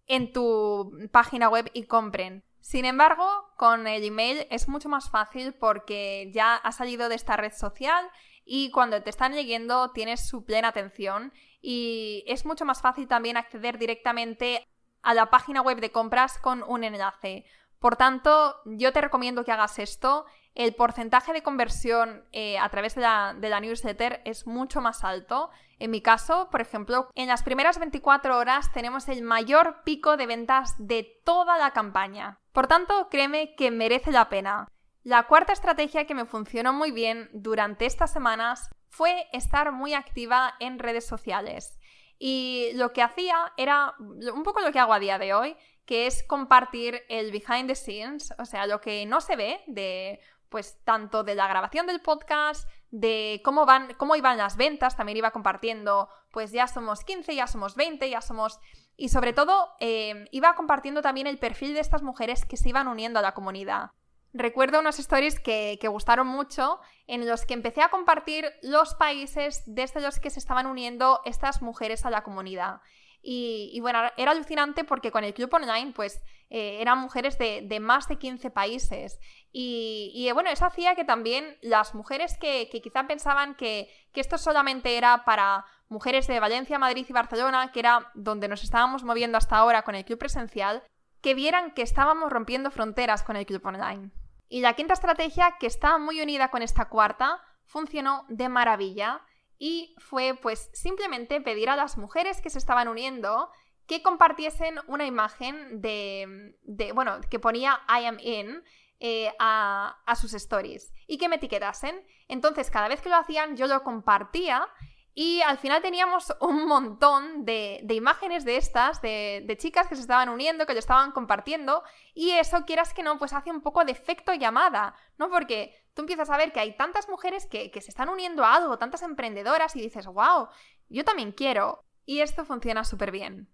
en 0.07 0.33
tu 0.33 0.91
página 1.11 1.49
web 1.49 1.69
y 1.73 1.83
compren. 1.83 2.43
Sin 2.61 2.85
embargo, 2.85 3.25
con 3.57 3.87
el 3.87 4.03
email 4.03 4.47
es 4.49 4.67
mucho 4.67 4.89
más 4.89 5.09
fácil 5.09 5.53
porque 5.53 6.31
ya 6.33 6.55
ha 6.55 6.71
salido 6.71 7.09
de 7.09 7.15
esta 7.15 7.37
red 7.37 7.53
social 7.53 8.09
y 8.53 8.69
cuando 8.69 9.01
te 9.01 9.09
están 9.09 9.33
leyendo 9.33 9.91
tienes 9.91 10.27
su 10.27 10.43
plena 10.43 10.67
atención 10.67 11.31
y 11.61 12.25
es 12.27 12.45
mucho 12.45 12.65
más 12.65 12.81
fácil 12.81 13.07
también 13.07 13.37
acceder 13.37 13.77
directamente 13.77 14.67
a 15.01 15.13
la 15.13 15.29
página 15.29 15.61
web 15.61 15.79
de 15.79 15.93
compras 15.93 16.37
con 16.37 16.61
un 16.63 16.83
enlace. 16.83 17.45
Por 17.79 17.95
tanto, 17.95 18.57
yo 18.65 18.91
te 18.91 18.99
recomiendo 18.99 19.45
que 19.45 19.53
hagas 19.53 19.79
esto. 19.79 20.25
El 20.53 20.75
porcentaje 20.75 21.31
de 21.31 21.43
conversión 21.43 22.25
eh, 22.33 22.59
a 22.59 22.67
través 22.67 22.95
de 22.95 23.01
la, 23.03 23.33
de 23.39 23.47
la, 23.47 23.61
newsletter 23.61 24.21
es 24.25 24.45
mucho 24.45 24.81
más 24.81 25.05
alto. 25.05 25.49
En 25.79 25.89
mi 25.89 26.01
caso, 26.01 26.49
por 26.51 26.59
ejemplo, 26.59 27.09
en 27.15 27.29
las 27.29 27.43
primeras 27.43 27.79
24 27.79 28.37
horas 28.37 28.69
tenemos 28.73 29.07
el 29.07 29.21
mayor 29.21 29.77
pico 29.85 30.17
de 30.17 30.25
ventas 30.27 30.75
de 30.77 31.21
toda 31.23 31.57
la 31.57 31.71
campaña. 31.71 32.37
Por 32.51 32.67
tanto, 32.67 33.07
créeme 33.09 33.55
que 33.55 33.71
merece 33.71 34.11
la 34.11 34.27
pena. 34.27 34.67
La 35.03 35.23
cuarta 35.23 35.53
estrategia 35.53 36.05
que 36.05 36.13
me 36.13 36.25
funcionó 36.25 36.73
muy 36.73 36.91
bien 36.91 37.29
durante 37.33 37.87
estas 37.87 38.13
semanas 38.13 38.69
fue 38.89 39.27
estar 39.33 39.71
muy 39.71 39.95
activa 39.95 40.53
en 40.59 40.77
redes 40.77 41.07
sociales. 41.07 41.79
Y 42.19 42.69
lo 42.75 42.93
que 42.93 43.01
hacía 43.01 43.51
era 43.57 43.95
un 43.99 44.43
poco 44.43 44.59
lo 44.59 44.71
que 44.71 44.77
hago 44.77 44.93
a 44.93 44.99
día 44.99 45.17
de 45.17 45.33
hoy, 45.33 45.57
que 45.85 46.05
es 46.05 46.21
compartir 46.23 47.01
el 47.09 47.31
behind 47.31 47.67
the 47.67 47.75
scenes, 47.75 48.31
o 48.37 48.45
sea, 48.45 48.67
lo 48.67 48.79
que 48.79 49.05
no 49.07 49.21
se 49.21 49.35
ve 49.35 49.61
de 49.65 50.19
pues 50.49 50.77
tanto 50.83 51.23
de 51.23 51.33
la 51.33 51.47
grabación 51.47 51.87
del 51.87 52.01
podcast, 52.01 52.69
de 52.91 53.41
cómo 53.43 53.65
van, 53.65 53.93
cómo 53.95 54.17
iban 54.17 54.37
las 54.37 54.57
ventas, 54.57 54.97
también 54.97 55.17
iba 55.17 55.31
compartiendo, 55.31 56.09
pues 56.29 56.51
ya 56.51 56.67
somos 56.67 57.05
15, 57.05 57.33
ya 57.33 57.47
somos 57.47 57.75
20, 57.75 58.07
ya 58.09 58.21
somos... 58.21 58.59
Y 58.97 59.09
sobre 59.09 59.31
todo, 59.31 59.69
eh, 59.79 60.27
iba 60.31 60.53
compartiendo 60.53 61.01
también 61.01 61.25
el 61.25 61.39
perfil 61.39 61.73
de 61.73 61.79
estas 61.79 62.03
mujeres 62.03 62.45
que 62.45 62.57
se 62.57 62.69
iban 62.69 62.89
uniendo 62.89 63.17
a 63.17 63.21
la 63.21 63.33
comunidad. 63.33 63.91
Recuerdo 64.33 64.79
unos 64.79 64.97
stories 64.97 65.39
que, 65.39 65.77
gustaron 65.89 66.27
mucho 66.27 66.79
en 67.05 67.27
los 67.27 67.45
que 67.45 67.53
empecé 67.53 67.81
a 67.81 67.89
compartir 67.89 68.45
los 68.61 68.95
países 68.95 69.63
desde 69.65 69.99
los 69.99 70.19
que 70.19 70.29
se 70.29 70.39
estaban 70.39 70.67
uniendo 70.67 71.19
estas 71.25 71.61
mujeres 71.61 72.05
a 72.05 72.09
la 72.09 72.23
comunidad. 72.23 72.79
Y, 73.23 73.77
bueno, 73.81 73.99
era 74.17 74.31
alucinante 74.31 74.83
porque 74.83 75.11
con 75.11 75.23
el 75.23 75.33
club 75.33 75.53
online, 75.53 75.91
pues 75.93 76.23
eh, 76.49 76.77
eran 76.81 76.97
mujeres 76.97 77.37
de, 77.37 77.79
más 77.81 78.07
de 78.07 78.17
15 78.17 78.49
países. 78.51 79.19
Y, 79.51 80.29
bueno, 80.33 80.49
eso 80.49 80.65
hacía 80.65 80.95
que 80.95 81.03
también 81.03 81.57
las 81.61 81.93
mujeres 81.93 82.37
que, 82.37 82.69
quizá 82.81 83.05
pensaban 83.07 83.55
que, 83.55 83.89
que, 84.13 84.21
esto 84.21 84.37
solamente 84.37 84.97
era 84.97 85.25
para 85.25 85.65
mujeres 85.89 86.25
de 86.27 86.39
Valencia, 86.39 86.79
Madrid 86.79 87.05
y 87.07 87.13
Barcelona, 87.13 87.71
que 87.73 87.79
era 87.81 88.11
donde 88.15 88.47
nos 88.47 88.63
estábamos 88.63 89.03
moviendo 89.03 89.37
hasta 89.37 89.57
ahora 89.57 89.81
con 89.81 89.93
el 89.93 90.05
club 90.05 90.17
presencial, 90.17 90.83
que 91.21 91.35
vieran 91.35 91.73
que 91.73 91.81
estábamos 91.81 92.31
rompiendo 92.31 92.71
fronteras 92.71 93.23
con 93.23 93.35
el 93.35 93.45
club 93.45 93.63
online. 93.65 94.09
Y 94.53 94.59
la 94.59 94.73
quinta 94.73 94.95
estrategia, 94.95 95.55
que 95.61 95.65
está 95.65 95.97
muy 95.97 96.19
unida 96.19 96.49
con 96.51 96.61
esta 96.61 96.89
cuarta, 96.89 97.41
funcionó 97.63 98.25
de 98.27 98.49
maravilla 98.49 99.21
y 99.57 99.95
fue 99.97 100.37
pues 100.41 100.69
simplemente 100.73 101.39
pedir 101.39 101.69
a 101.69 101.77
las 101.77 101.97
mujeres 101.97 102.41
que 102.41 102.49
se 102.49 102.57
estaban 102.57 102.89
uniendo 102.89 103.49
que 103.87 104.03
compartiesen 104.03 104.75
una 104.87 105.05
imagen 105.05 105.79
de, 105.79 106.53
bueno, 106.93 107.21
que 107.29 107.39
ponía 107.39 107.79
I 107.87 108.05
am 108.07 108.17
in 108.19 108.61
eh, 108.99 109.33
a, 109.39 110.01
a 110.05 110.15
sus 110.17 110.33
stories 110.33 110.91
y 111.07 111.17
que 111.17 111.29
me 111.29 111.37
etiquetasen. 111.37 112.05
Entonces, 112.27 112.69
cada 112.69 112.89
vez 112.89 112.99
que 112.99 113.07
lo 113.07 113.15
hacían, 113.15 113.55
yo 113.55 113.67
lo 113.67 113.83
compartía 113.83 114.67
Y 115.13 115.41
al 115.41 115.57
final 115.57 115.81
teníamos 115.81 116.33
un 116.39 116.65
montón 116.67 117.43
de, 117.43 117.85
imágenes 117.89 118.45
de 118.45 118.55
estas, 118.55 119.01
de, 119.01 119.57
chicas 119.59 119.87
que 119.87 119.95
se 119.95 120.01
estaban 120.01 120.29
uniendo, 120.29 120.65
que 120.65 120.73
lo 120.73 120.79
estaban 120.79 121.11
compartiendo, 121.11 121.83
y 122.13 122.31
eso, 122.31 122.63
quieras 122.65 122.93
que 122.93 123.03
no, 123.03 123.17
pues 123.17 123.33
hace 123.33 123.51
un 123.51 123.61
poco 123.61 123.83
de 123.83 123.91
efecto 123.91 124.33
llamada, 124.33 124.95
¿no? 125.17 125.29
Porque 125.29 125.75
tú 125.93 126.03
empiezas 126.03 126.29
a 126.29 126.37
ver 126.37 126.53
que 126.53 126.61
hay 126.61 126.77
tantas 126.77 127.09
mujeres 127.09 127.45
que, 127.45 127.71
que 127.71 127.81
se 127.81 127.89
están 127.89 128.07
uniendo 128.07 128.45
a 128.45 128.55
algo, 128.55 128.77
tantas 128.77 129.01
emprendedoras, 129.01 129.75
y 129.75 129.81
dices, 129.81 130.05
wow, 130.07 130.47
yo 130.87 131.03
también 131.03 131.33
quiero. 131.33 131.83
Y 132.05 132.21
esto 132.21 132.45
funciona 132.45 132.83
súper 132.83 133.11
bien. 133.11 133.49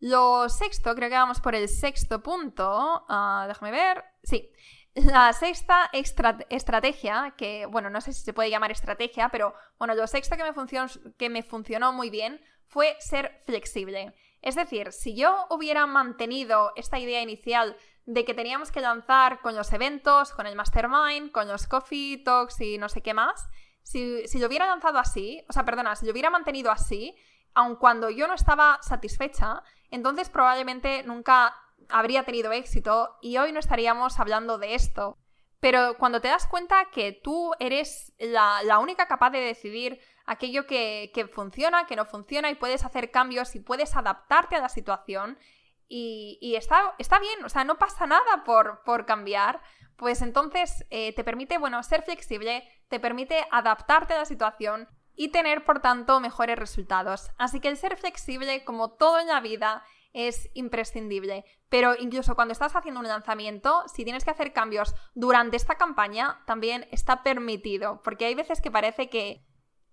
Lo 0.00 0.48
sexto, 0.48 0.94
creo 0.94 1.08
que 1.08 1.16
vamos 1.16 1.40
por 1.40 1.54
el 1.54 1.68
sexto 1.68 2.22
punto. 2.22 3.04
Uh, 3.08 3.46
déjame 3.46 3.70
ver. 3.70 4.04
Sí. 4.22 4.50
La 4.94 5.32
sexta 5.32 5.90
estrategia, 5.92 7.34
que 7.36 7.66
bueno, 7.66 7.90
no 7.90 8.00
sé 8.00 8.12
si 8.12 8.20
se 8.20 8.32
puede 8.32 8.50
llamar 8.50 8.70
estrategia, 8.70 9.28
pero 9.28 9.52
bueno, 9.76 9.94
lo 9.96 10.06
sexto 10.06 10.36
que 10.36 10.44
me, 10.44 10.52
funcionó, 10.52 10.86
que 11.18 11.28
me 11.28 11.42
funcionó 11.42 11.92
muy 11.92 12.10
bien 12.10 12.40
fue 12.68 12.96
ser 13.00 13.40
flexible. 13.44 14.14
Es 14.40 14.54
decir, 14.54 14.92
si 14.92 15.16
yo 15.16 15.46
hubiera 15.50 15.86
mantenido 15.86 16.72
esta 16.76 17.00
idea 17.00 17.22
inicial 17.22 17.76
de 18.06 18.24
que 18.24 18.34
teníamos 18.34 18.70
que 18.70 18.80
lanzar 18.80 19.40
con 19.40 19.56
los 19.56 19.72
eventos, 19.72 20.32
con 20.32 20.46
el 20.46 20.54
mastermind, 20.54 21.32
con 21.32 21.48
los 21.48 21.66
coffee 21.66 22.22
talks 22.22 22.60
y 22.60 22.78
no 22.78 22.88
sé 22.88 23.02
qué 23.02 23.14
más, 23.14 23.48
si, 23.82 24.28
si 24.28 24.38
lo 24.38 24.46
hubiera 24.46 24.66
lanzado 24.66 24.98
así, 24.98 25.44
o 25.48 25.52
sea, 25.52 25.64
perdona, 25.64 25.96
si 25.96 26.06
lo 26.06 26.12
hubiera 26.12 26.30
mantenido 26.30 26.70
así, 26.70 27.16
aun 27.54 27.76
cuando 27.76 28.10
yo 28.10 28.28
no 28.28 28.34
estaba 28.34 28.78
satisfecha, 28.80 29.62
entonces 29.90 30.28
probablemente 30.28 31.02
nunca 31.02 31.56
habría 31.88 32.24
tenido 32.24 32.52
éxito 32.52 33.16
y 33.20 33.38
hoy 33.38 33.52
no 33.52 33.60
estaríamos 33.60 34.20
hablando 34.20 34.58
de 34.58 34.74
esto. 34.74 35.16
Pero 35.60 35.96
cuando 35.96 36.20
te 36.20 36.28
das 36.28 36.46
cuenta 36.46 36.90
que 36.90 37.12
tú 37.12 37.52
eres 37.58 38.12
la, 38.18 38.78
única 38.78 39.08
capaz 39.08 39.30
de 39.30 39.40
decidir 39.40 39.98
aquello 40.26 40.66
que, 40.66 41.30
funciona, 41.32 41.86
que 41.86 41.96
no 41.96 42.04
funciona 42.04 42.50
y 42.50 42.54
puedes 42.54 42.84
hacer 42.84 43.10
cambios 43.10 43.54
y 43.54 43.60
puedes 43.60 43.96
adaptarte 43.96 44.56
a 44.56 44.60
la 44.60 44.68
situación 44.68 45.38
y, 45.88 46.54
está, 46.56 46.94
está, 46.98 47.18
bien, 47.18 47.44
o 47.44 47.48
sea, 47.48 47.64
no 47.64 47.78
pasa 47.78 48.06
nada 48.06 48.44
por, 48.44 48.82
por 48.84 49.06
cambiar, 49.06 49.62
pues 49.96 50.22
entonces 50.22 50.84
eh, 50.90 51.14
te 51.14 51.24
permite, 51.24 51.56
bueno, 51.56 51.82
ser 51.82 52.02
flexible, 52.02 52.68
te 52.88 53.00
permite 53.00 53.46
adaptarte 53.50 54.14
a 54.14 54.18
la 54.18 54.24
situación 54.24 54.88
y 55.16 55.28
tener, 55.28 55.64
por 55.64 55.80
tanto, 55.80 56.20
mejores 56.20 56.58
resultados. 56.58 57.30
Así 57.38 57.60
que 57.60 57.68
el 57.68 57.76
ser 57.76 57.96
flexible, 57.96 58.64
como 58.64 58.92
todo 58.92 59.20
en 59.20 59.28
la 59.28 59.40
vida, 59.40 59.84
es 60.14 60.48
imprescindible. 60.54 61.44
Pero 61.68 61.94
incluso 61.98 62.34
cuando 62.34 62.52
estás 62.52 62.74
haciendo 62.74 63.00
un 63.00 63.08
lanzamiento, 63.08 63.82
si 63.86 64.04
tienes 64.04 64.24
que 64.24 64.30
hacer 64.30 64.54
cambios 64.54 64.94
durante 65.14 65.58
esta 65.58 65.74
campaña, 65.74 66.42
también 66.46 66.88
está 66.90 67.22
permitido, 67.22 68.00
porque 68.02 68.24
hay 68.24 68.34
veces 68.34 68.62
que 68.62 68.70
parece 68.70 69.10
que 69.10 69.44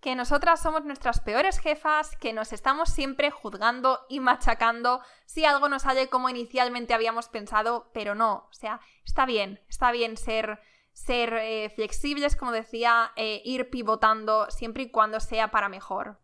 que 0.01 0.15
nosotras 0.15 0.59
somos 0.59 0.83
nuestras 0.83 1.19
peores 1.19 1.59
jefas, 1.59 2.17
que 2.17 2.33
nos 2.33 2.53
estamos 2.53 2.89
siempre 2.89 3.29
juzgando 3.29 3.99
y 4.09 4.19
machacando 4.19 5.01
si 5.25 5.45
algo 5.45 5.69
no 5.69 5.77
sale 5.77 6.09
como 6.09 6.27
inicialmente 6.27 6.95
habíamos 6.95 7.29
pensado, 7.29 7.91
pero 7.93 8.15
no, 8.15 8.47
o 8.49 8.53
sea, 8.53 8.81
está 9.05 9.27
bien, 9.27 9.61
está 9.69 9.91
bien 9.91 10.17
ser 10.17 10.59
ser 10.93 11.33
eh, 11.33 11.69
flexibles, 11.69 12.35
como 12.35 12.51
decía, 12.51 13.11
eh, 13.15 13.41
ir 13.45 13.69
pivotando 13.69 14.49
siempre 14.49 14.83
y 14.83 14.91
cuando 14.91 15.19
sea 15.19 15.49
para 15.49 15.69
mejor. 15.69 16.19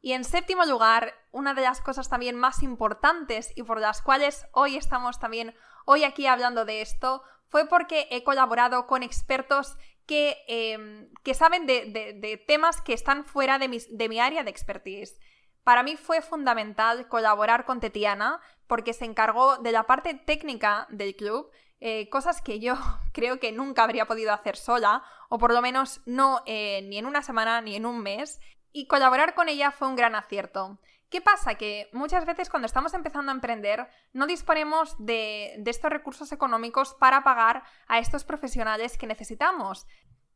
Y 0.00 0.12
en 0.12 0.24
séptimo 0.24 0.64
lugar, 0.64 1.14
una 1.30 1.54
de 1.54 1.62
las 1.62 1.80
cosas 1.80 2.08
también 2.08 2.36
más 2.36 2.62
importantes 2.62 3.52
y 3.54 3.62
por 3.62 3.80
las 3.80 4.02
cuales 4.02 4.46
hoy 4.52 4.76
estamos 4.76 5.18
también 5.18 5.54
hoy 5.84 6.04
aquí 6.04 6.26
hablando 6.26 6.64
de 6.64 6.80
esto, 6.80 7.22
fue 7.48 7.68
porque 7.68 8.06
he 8.10 8.24
colaborado 8.24 8.86
con 8.86 9.02
expertos 9.02 9.76
que, 10.06 10.38
em, 10.48 11.10
que 11.22 11.34
saben 11.34 11.66
de, 11.66 12.44
temas 12.46 12.80
que 12.80 12.94
están 12.94 13.24
fuera 13.24 13.58
de, 13.58 13.84
de 13.90 14.08
mi 14.08 14.20
área 14.20 14.42
de 14.42 14.50
expertise. 14.50 15.18
Para 15.64 15.82
mí 15.82 15.96
fue 15.96 16.22
fundamental 16.22 17.08
colaborar 17.08 17.66
con 17.66 17.80
Tetiana 17.80 18.40
porque 18.66 18.94
se 18.94 19.04
encargó 19.04 19.58
de 19.58 19.72
la 19.72 19.84
parte 19.84 20.14
técnica 20.14 20.86
del 20.90 21.14
club 21.14 21.50
eh, 21.82 22.10
cosas 22.10 22.42
que 22.42 22.60
yo 22.60 22.74
creo 23.12 23.40
que 23.40 23.52
nunca 23.52 23.82
habría 23.82 24.06
podido 24.06 24.32
hacer 24.32 24.56
sola, 24.56 25.02
o 25.28 25.38
por 25.38 25.52
lo 25.52 25.62
menos 25.62 26.02
no 26.04 26.42
eh, 26.46 26.82
ni 26.82 26.98
en 26.98 27.06
una 27.06 27.22
semana 27.22 27.60
ni 27.62 27.74
en 27.74 27.86
un 27.86 28.02
mes, 28.02 28.38
y 28.72 28.86
colaborar 28.86 29.34
con 29.34 29.48
ella 29.48 29.70
fue 29.70 29.88
un 29.88 29.96
gran 29.96 30.14
acierto. 30.14 30.78
¿Qué 31.08 31.20
pasa? 31.20 31.56
Que 31.56 31.88
muchas 31.92 32.24
veces 32.24 32.48
cuando 32.48 32.66
estamos 32.66 32.94
empezando 32.94 33.32
a 33.32 33.34
emprender 33.34 33.88
no 34.12 34.26
disponemos 34.26 34.94
de, 34.98 35.60
estos 35.66 35.90
recursos 35.90 36.30
económicos 36.30 36.94
para 36.94 37.24
pagar 37.24 37.64
a 37.88 37.98
estos 37.98 38.24
profesionales 38.24 38.96
que 38.96 39.06
necesitamos 39.06 39.86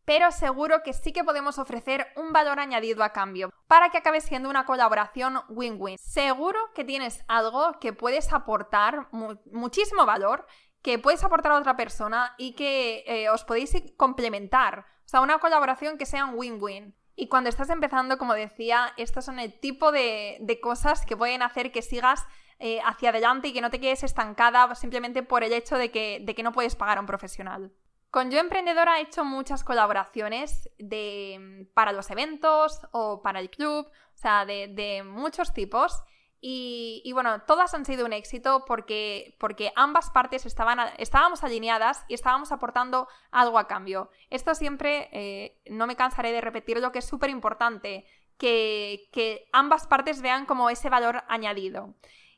pero 0.06 0.30
seguro 0.32 0.82
que 0.82 0.92
sí 0.92 1.14
que 1.14 1.24
podemos 1.24 1.58
ofrecer 1.58 2.08
un 2.16 2.34
valor 2.34 2.60
añadido 2.60 3.02
a 3.02 3.14
cambio 3.14 3.48
para 3.66 3.88
que 3.88 3.96
acabe 3.96 4.20
siendo 4.20 4.50
una 4.50 4.66
colaboración 4.66 5.40
win-win. 5.48 5.96
Seguro 5.96 6.58
que 6.74 6.84
tienes 6.84 7.24
algo 7.26 7.78
que 7.80 7.94
puedes 7.94 8.30
aportar 8.30 9.08
muchísimo 9.10 10.04
valor 10.04 10.46
que 10.84 10.98
puedes 10.98 11.24
aportar 11.24 11.52
a 11.52 11.58
otra 11.58 11.76
persona 11.76 12.34
y 12.36 12.52
que 12.52 13.04
eh, 13.06 13.30
os 13.30 13.42
podéis 13.44 13.72
complementar. 13.96 14.80
O 15.06 15.08
sea, 15.08 15.22
una 15.22 15.38
colaboración 15.38 15.96
que 15.96 16.04
sea 16.04 16.26
un 16.26 16.34
win-win. 16.38 16.94
Y 17.16 17.28
cuando 17.28 17.48
estás 17.48 17.70
empezando, 17.70 18.18
como 18.18 18.34
decía, 18.34 18.92
estos 18.96 19.24
son 19.24 19.38
el 19.38 19.58
tipo 19.58 19.92
de, 19.92 20.58
cosas 20.62 21.06
que 21.06 21.16
pueden 21.16 21.42
hacer 21.42 21.70
que 21.70 21.82
sigas 21.82 22.26
eh, 22.58 22.80
hacia 22.84 23.10
adelante 23.10 23.48
y 23.48 23.52
que 23.52 23.60
no 23.60 23.70
te 23.70 23.80
quedes 23.80 24.02
estancada 24.02 24.74
simplemente 24.74 25.22
por 25.22 25.44
el 25.44 25.52
hecho 25.52 25.76
de 25.76 25.90
que, 25.90 26.20
de 26.22 26.34
que 26.34 26.42
no 26.42 26.52
puedes 26.52 26.74
pagar 26.74 26.98
a 26.98 27.00
un 27.00 27.06
profesional. 27.06 27.72
Con 28.10 28.30
Yo 28.30 28.38
Emprendedora 28.38 28.98
he 28.98 29.02
hecho 29.02 29.24
muchas 29.24 29.64
colaboraciones 29.64 30.70
de, 30.78 31.68
para 31.74 31.92
los 31.92 32.10
eventos 32.10 32.80
o 32.92 33.22
para 33.22 33.40
el 33.40 33.50
club, 33.50 33.86
o 33.86 34.16
sea, 34.16 34.44
de, 34.44 34.68
de 34.68 35.02
muchos 35.02 35.52
tipos. 35.52 36.02
Y, 36.46 37.10
bueno, 37.14 37.40
todas 37.46 37.72
han 37.72 37.86
sido 37.86 38.04
un 38.04 38.12
éxito 38.12 38.66
porque, 38.66 39.34
porque 39.40 39.72
ambas 39.76 40.10
partes 40.10 40.44
estaban, 40.44 40.78
estábamos 40.98 41.42
alineadas 41.42 42.04
y 42.06 42.12
estábamos 42.12 42.52
aportando 42.52 43.08
algo 43.30 43.58
a 43.58 43.66
cambio. 43.66 44.10
Esto 44.28 44.54
siempre, 44.54 45.08
eh, 45.12 45.58
no 45.70 45.86
me 45.86 45.96
cansaré 45.96 46.32
de 46.32 46.42
repetirlo, 46.42 46.92
que 46.92 46.98
es 46.98 47.06
súper 47.06 47.30
importante, 47.30 48.04
que, 48.36 49.08
que 49.10 49.48
ambas 49.54 49.86
partes 49.86 50.20
vean 50.20 50.44
como 50.44 50.68
ese 50.68 50.90
valor 50.90 51.22
añadido. 51.28 51.94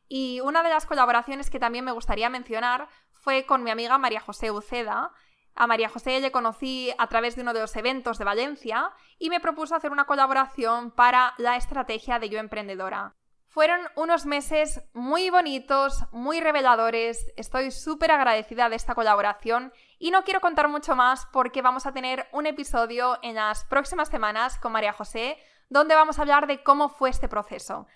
Y 0.07 0.39
una 0.39 0.63
de 0.63 0.71
las 0.71 0.87
colaboraciones 0.87 1.51
que 1.51 1.59
también 1.59 1.85
me 1.85 1.91
gustaría 1.91 2.31
mencionar 2.31 2.89
fue 3.11 3.45
con 3.45 3.65
mi 3.65 3.73
amiga 3.73 3.99
María 3.99 4.21
José 4.21 4.53
Uceda. 4.53 5.11
A 5.57 5.67
María 5.67 5.89
José 5.89 6.21
le 6.21 6.31
conocí 6.31 6.95
a 6.97 7.09
través 7.09 7.35
de 7.35 7.43
uno 7.43 7.55
de 7.55 7.61
los 7.61 7.75
eventos 7.75 8.19
de 8.19 8.25
Valencia 8.25 8.93
y 9.19 9.31
me 9.31 9.41
propuso 9.41 9.75
hacer 9.75 9.91
una 9.91 10.05
colaboración 10.05 10.93
para 10.93 11.35
la 11.39 11.57
estrategia 11.57 12.21
de 12.21 12.29
Yo 12.29 12.39
Emprendedora. 12.39 13.17
Fueron 13.57 13.81
unos 13.95 14.27
meses 14.27 14.83
muy 14.93 15.31
bonitos, 15.31 16.05
muy 16.13 16.41
reveladores, 16.43 17.33
estoy 17.39 17.71
súper 17.71 18.11
agradecida 18.13 18.69
de 18.69 18.77
esta 18.77 18.95
colaboración 18.95 19.73
y 19.99 20.11
no 20.11 20.25
quiero 20.25 20.43
contar 20.43 20.69
mucho 20.69 20.95
más 20.95 21.25
porque 21.33 21.63
vamos 21.63 21.87
a 21.87 21.95
tener 21.95 22.29
un 22.33 22.45
episodio 22.45 23.19
en 23.23 23.37
las 23.37 23.65
próximas 23.65 24.11
semanas 24.11 24.59
con 24.59 24.73
María 24.73 24.93
José 24.93 25.39
donde 25.71 25.95
vamos 25.95 26.19
a 26.19 26.21
hablar 26.21 26.47
de 26.47 26.63
cómo 26.63 26.91
fue 26.91 27.09
este 27.09 27.31
proceso. 27.31 27.87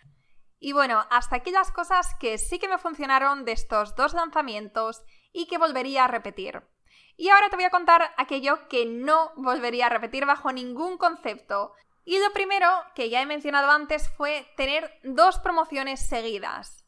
Y 0.59 0.73
bueno, 0.73 1.05
hasta 1.11 1.37
aquí 1.37 1.51
las 1.51 1.71
cosas 1.71 2.15
que 2.19 2.39
sí 2.39 2.59
que 2.59 2.67
me 2.67 2.79
funcionaron 2.79 3.45
de 3.45 3.53
estos 3.53 3.95
dos 3.97 4.15
lanzamientos 4.15 5.03
y 5.31 5.47
que 5.47 5.59
volvería 5.59 6.05
a 6.05 6.09
repetir. 6.09 6.63
Y 7.19 7.29
ahora 7.29 7.51
te 7.51 7.57
voy 7.57 7.67
a 7.67 7.71
contar 7.71 8.15
aquello 8.17 8.67
que 8.69 8.87
no 8.87 9.33
volvería 9.37 9.89
a 9.89 9.91
repetir 9.91 10.25
bajo 10.25 10.53
ningún 10.53 10.97
concepto, 10.97 11.75
y 12.05 12.19
lo 12.19 12.33
primero 12.33 12.69
que 12.95 13.11
ya 13.11 13.23
he 13.23 13.27
mencionado 13.27 13.71
antes 13.71 14.09
fue 14.09 14.47
tener 14.57 14.99
dos 15.03 15.39
promociones 15.39 16.01
seguidas. 16.01 16.87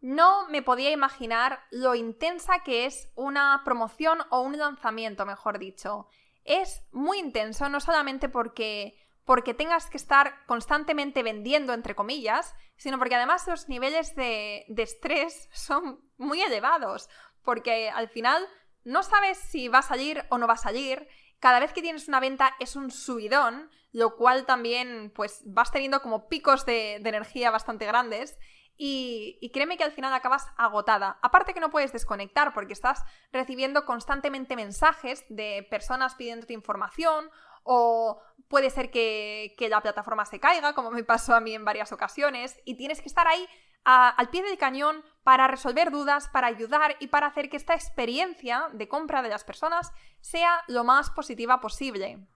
No 0.00 0.48
me 0.48 0.62
podía 0.62 0.90
imaginar 0.90 1.60
lo 1.70 1.94
intensa 1.94 2.60
que 2.64 2.86
es 2.86 3.08
una 3.14 3.62
promoción 3.64 4.18
o 4.30 4.40
un 4.40 4.58
lanzamiento, 4.58 5.24
mejor 5.24 5.58
dicho. 5.58 6.08
Es 6.44 6.82
muy 6.92 7.18
intenso, 7.18 7.68
no 7.68 7.80
solamente 7.80 8.28
porque, 8.28 8.98
porque 9.24 9.54
tengas 9.54 9.88
que 9.88 9.96
estar 9.96 10.44
constantemente 10.46 11.22
vendiendo, 11.22 11.72
entre 11.72 11.94
comillas, 11.94 12.54
sino 12.76 12.98
porque 12.98 13.14
además 13.14 13.46
los 13.46 13.68
niveles 13.68 14.14
de, 14.14 14.66
de 14.68 14.82
estrés 14.82 15.48
son 15.52 16.00
muy 16.18 16.42
elevados, 16.42 17.08
porque 17.42 17.88
al 17.88 18.08
final 18.08 18.46
no 18.82 19.02
sabes 19.02 19.38
si 19.38 19.68
va 19.68 19.78
a 19.78 19.82
salir 19.82 20.24
o 20.28 20.38
no 20.38 20.46
va 20.46 20.54
a 20.54 20.58
salir, 20.58 21.08
cada 21.40 21.60
vez 21.60 21.72
que 21.72 21.82
tienes 21.82 22.08
una 22.08 22.20
venta 22.20 22.54
es 22.60 22.76
un 22.76 22.90
subidón, 22.90 23.70
lo 23.94 24.16
cual 24.16 24.44
también 24.44 25.12
pues 25.14 25.42
vas 25.46 25.70
teniendo 25.70 26.02
como 26.02 26.28
picos 26.28 26.66
de, 26.66 26.96
energía 26.96 27.52
bastante 27.52 27.86
grandes. 27.86 28.36
Y, 28.76 29.38
y, 29.40 29.50
créeme 29.50 29.76
que 29.76 29.84
al 29.84 29.92
final 29.92 30.12
acabas 30.12 30.48
agotada. 30.56 31.16
Aparte 31.22 31.54
que 31.54 31.60
no 31.60 31.70
puedes 31.70 31.92
desconectar 31.92 32.52
porque 32.54 32.72
estás 32.72 33.04
recibiendo 33.32 33.84
constantemente 33.84 34.56
mensajes 34.56 35.24
de 35.28 35.64
personas 35.70 36.16
pidiéndote 36.16 36.52
información 36.52 37.30
o 37.62 38.20
puede 38.48 38.68
ser 38.70 38.90
que, 38.90 39.54
que, 39.56 39.68
la 39.68 39.80
plataforma 39.80 40.24
se 40.24 40.40
caiga, 40.40 40.74
como 40.74 40.90
me 40.90 41.04
pasó 41.04 41.36
a 41.36 41.40
mí 41.40 41.54
en 41.54 41.64
varias 41.64 41.92
ocasiones, 41.92 42.60
y 42.64 42.74
tienes 42.74 43.00
que 43.00 43.06
estar 43.08 43.28
ahí 43.28 43.46
al 43.84 44.28
pie 44.30 44.42
del 44.42 44.58
cañón 44.58 45.04
para 45.22 45.46
resolver 45.46 45.92
dudas, 45.92 46.28
para 46.30 46.48
ayudar 46.48 46.96
y 46.98 47.06
para 47.08 47.28
hacer 47.28 47.48
que 47.48 47.56
esta 47.56 47.74
experiencia 47.74 48.70
de 48.72 48.88
compra 48.88 49.22
de 49.22 49.28
las 49.28 49.44
personas 49.44 49.92
sea 50.20 50.64
lo 50.66 50.82
más 50.82 51.10
positiva 51.10 51.60
posible. 51.60 52.26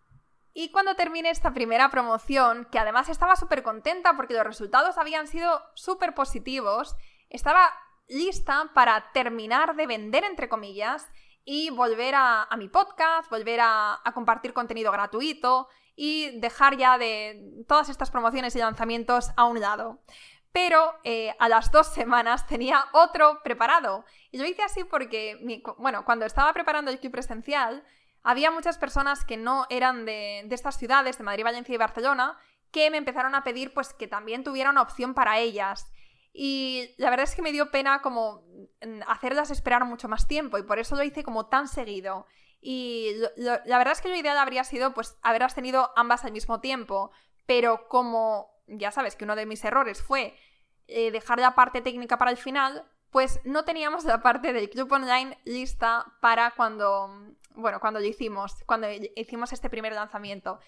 Y 0.52 0.70
cuando 0.70 0.96
terminé 0.96 1.30
esta 1.30 1.54
primera 1.54 1.90
promoción, 1.90 2.66
que 2.70 2.78
además 2.78 3.08
estaba 3.08 3.36
súper 3.36 3.62
contenta 3.62 4.16
porque 4.16 4.34
los 4.34 4.44
resultados 4.44 4.98
habían 4.98 5.26
sido 5.26 5.62
súper 5.74 6.14
positivos, 6.14 6.96
estaba 7.30 7.72
lista 8.08 8.70
para 8.74 9.12
terminar 9.12 9.76
de 9.76 9.86
vender, 9.86 10.24
entre 10.24 10.48
comillas, 10.48 11.06
y 11.44 11.70
volver 11.70 12.14
a, 12.14 12.46
mi 12.58 12.68
podcast, 12.68 13.30
volver 13.30 13.60
a, 13.62 14.00
compartir 14.14 14.52
contenido 14.52 14.92
gratuito 14.92 15.68
y 15.96 16.38
dejar 16.40 16.76
ya 16.76 16.98
de 16.98 17.64
todas 17.66 17.88
estas 17.88 18.10
promociones 18.10 18.54
y 18.54 18.58
lanzamientos 18.58 19.30
a 19.36 19.44
un 19.44 19.60
lado. 19.60 20.02
Pero 20.52 20.94
eh, 21.04 21.34
a 21.38 21.48
las 21.48 21.70
dos 21.70 21.86
semanas 21.88 22.46
tenía 22.46 22.84
otro 22.92 23.42
preparado. 23.42 24.04
Y 24.30 24.38
lo 24.38 24.44
hice 24.44 24.62
así 24.62 24.84
porque, 24.84 25.62
bueno, 25.78 26.04
cuando 26.04 26.26
estaba 26.26 26.52
preparando 26.52 26.90
el 26.90 27.00
club 27.00 27.12
presencial, 27.12 27.82
había 28.28 28.50
muchas 28.50 28.76
personas 28.76 29.24
que 29.24 29.38
no 29.38 29.64
eran 29.70 30.04
de, 30.04 30.46
estas 30.50 30.76
ciudades, 30.76 31.16
de 31.16 31.24
Madrid, 31.24 31.44
Valencia 31.44 31.74
y 31.74 31.78
Barcelona, 31.78 32.36
que 32.70 32.90
me 32.90 32.98
empezaron 32.98 33.34
a 33.34 33.42
pedir 33.42 33.72
pues 33.72 33.94
que 33.94 34.06
también 34.06 34.44
tuviera 34.44 34.68
una 34.68 34.82
opción 34.82 35.14
para 35.14 35.38
ellas. 35.38 35.90
Y 36.34 36.90
la 36.98 37.08
verdad 37.08 37.24
es 37.24 37.34
que 37.34 37.40
me 37.40 37.52
dio 37.52 37.70
pena 37.70 38.02
como 38.02 38.42
mm, 38.84 39.00
hacerlas 39.06 39.50
esperar 39.50 39.86
mucho 39.86 40.08
más 40.08 40.28
tiempo 40.28 40.58
y 40.58 40.62
por 40.62 40.78
eso 40.78 40.94
lo 40.94 41.04
hice 41.04 41.24
como 41.24 41.46
tan 41.46 41.68
seguido. 41.68 42.26
Y 42.60 43.14
la 43.38 43.78
verdad 43.78 43.92
es 43.92 44.02
que 44.02 44.10
lo 44.10 44.16
ideal 44.16 44.36
habría 44.36 44.62
sido 44.62 44.92
pues 44.92 45.16
haberlas 45.22 45.54
tenido 45.54 45.90
ambas 45.96 46.26
al 46.26 46.32
mismo 46.32 46.60
tiempo, 46.60 47.10
pero 47.46 47.88
como 47.88 48.50
ya 48.66 48.90
sabes 48.90 49.16
que 49.16 49.24
uno 49.24 49.36
de 49.36 49.46
mis 49.46 49.64
errores 49.64 50.02
fue 50.02 50.36
eh, 50.86 51.10
dejar 51.12 51.38
la 51.38 51.54
parte 51.54 51.80
técnica 51.80 52.18
para 52.18 52.30
el 52.30 52.36
final, 52.36 52.84
pues 53.10 53.40
no 53.44 53.64
teníamos 53.64 54.04
la 54.04 54.20
parte 54.20 54.52
del 54.52 54.68
club 54.68 54.92
online 54.92 55.38
lista 55.46 56.12
para 56.20 56.50
cuando, 56.50 57.36
bueno, 57.58 57.80
cuando 57.80 58.00
lo 58.00 58.06
hicimos, 58.06 58.62
cuando 58.66 58.88
hicimos 59.16 59.52
este 59.52 59.68
primer 59.68 59.92
lanzamiento. 59.92 60.60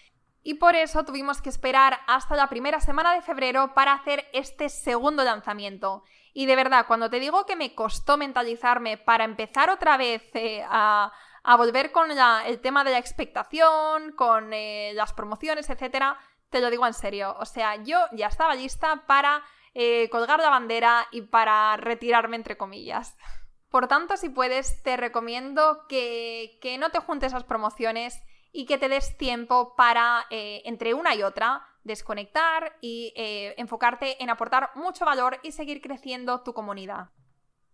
Y 0.43 0.55
por 0.55 0.75
eso 0.75 1.05
tuvimos 1.05 1.43
que 1.43 1.51
esperar 1.51 2.01
hasta 2.07 2.35
la 2.35 2.49
primera 2.49 2.81
semana 2.81 3.15
de 3.15 3.21
febrero 3.21 3.75
para 3.75 3.93
hacer 3.93 4.27
este 4.33 4.69
segundo 4.69 5.23
lanzamiento. 5.23 6.03
Y 6.33 6.47
de 6.47 6.57
verdad, 6.57 6.87
cuando 6.87 7.11
te 7.11 7.21
digo 7.21 7.45
que 7.45 7.57
me 7.57 7.75
costó 7.75 8.17
mentalizarme 8.17 8.97
para 8.97 9.25
empezar 9.25 9.69
otra 9.69 9.97
vez 9.97 10.23
eh, 10.35 10.65
a, 10.69 11.13
volver 11.59 11.93
con 11.93 12.11
el 12.11 12.61
tema 12.61 12.85
de 12.85 12.93
la 12.93 12.99
expectación, 12.99 14.13
con 14.13 14.53
eh, 14.53 14.93
las 14.95 15.13
promociones, 15.13 15.69
etc., 15.69 16.17
te 16.49 16.61
lo 16.61 16.71
digo 16.71 16.87
en 16.87 16.95
serio. 16.95 17.37
O 17.39 17.45
sea, 17.45 17.77
yo 17.77 17.99
ya 18.13 18.29
estaba 18.29 18.55
lista 18.55 19.05
para 19.07 19.43
eh, 19.75 20.09
colgar 20.11 20.41
la 20.41 20.51
bandera 20.51 21.07
y 21.13 21.23
para 21.23 21.77
retirarme 21.77 22.37
entre 22.37 22.57
comillas. 22.57 23.17
Por 23.71 23.87
tanto, 23.87 24.17
si 24.17 24.29
puedes, 24.29 24.83
te 24.83 24.97
recomiendo 24.97 25.87
que, 25.89 26.77
no 26.79 26.91
te 26.91 26.99
juntes 26.99 27.29
esas 27.29 27.45
promociones 27.45 28.21
y 28.53 28.67
que 28.67 28.79
te 28.79 28.89
des 28.89 29.17
tiempo 29.17 29.75
para, 29.77 30.27
eh, 30.31 30.63
entre 30.65 30.93
una 30.95 31.15
y 31.15 31.23
otra, 31.23 31.67
desconectar 31.85 32.77
y 32.81 33.13
eh, 33.17 33.55
enfocarte 33.57 34.23
en 34.23 34.29
aportar 34.29 34.71
mucho 34.75 35.05
valor 35.05 35.39
y 35.43 35.53
seguir 35.53 35.81
creciendo 35.81 36.43
tu 36.43 36.53
comunidad. 36.53 37.11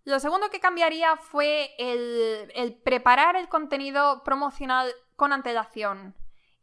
Lo 0.04 0.20
segundo 0.20 0.50
que 0.50 0.60
cambiaría 0.60 1.16
fue 1.16 1.74
el 1.78 2.80
preparar 2.84 3.34
el 3.34 3.48
contenido 3.48 4.22
promocional 4.22 4.92
con 5.16 5.32
antelación 5.32 6.14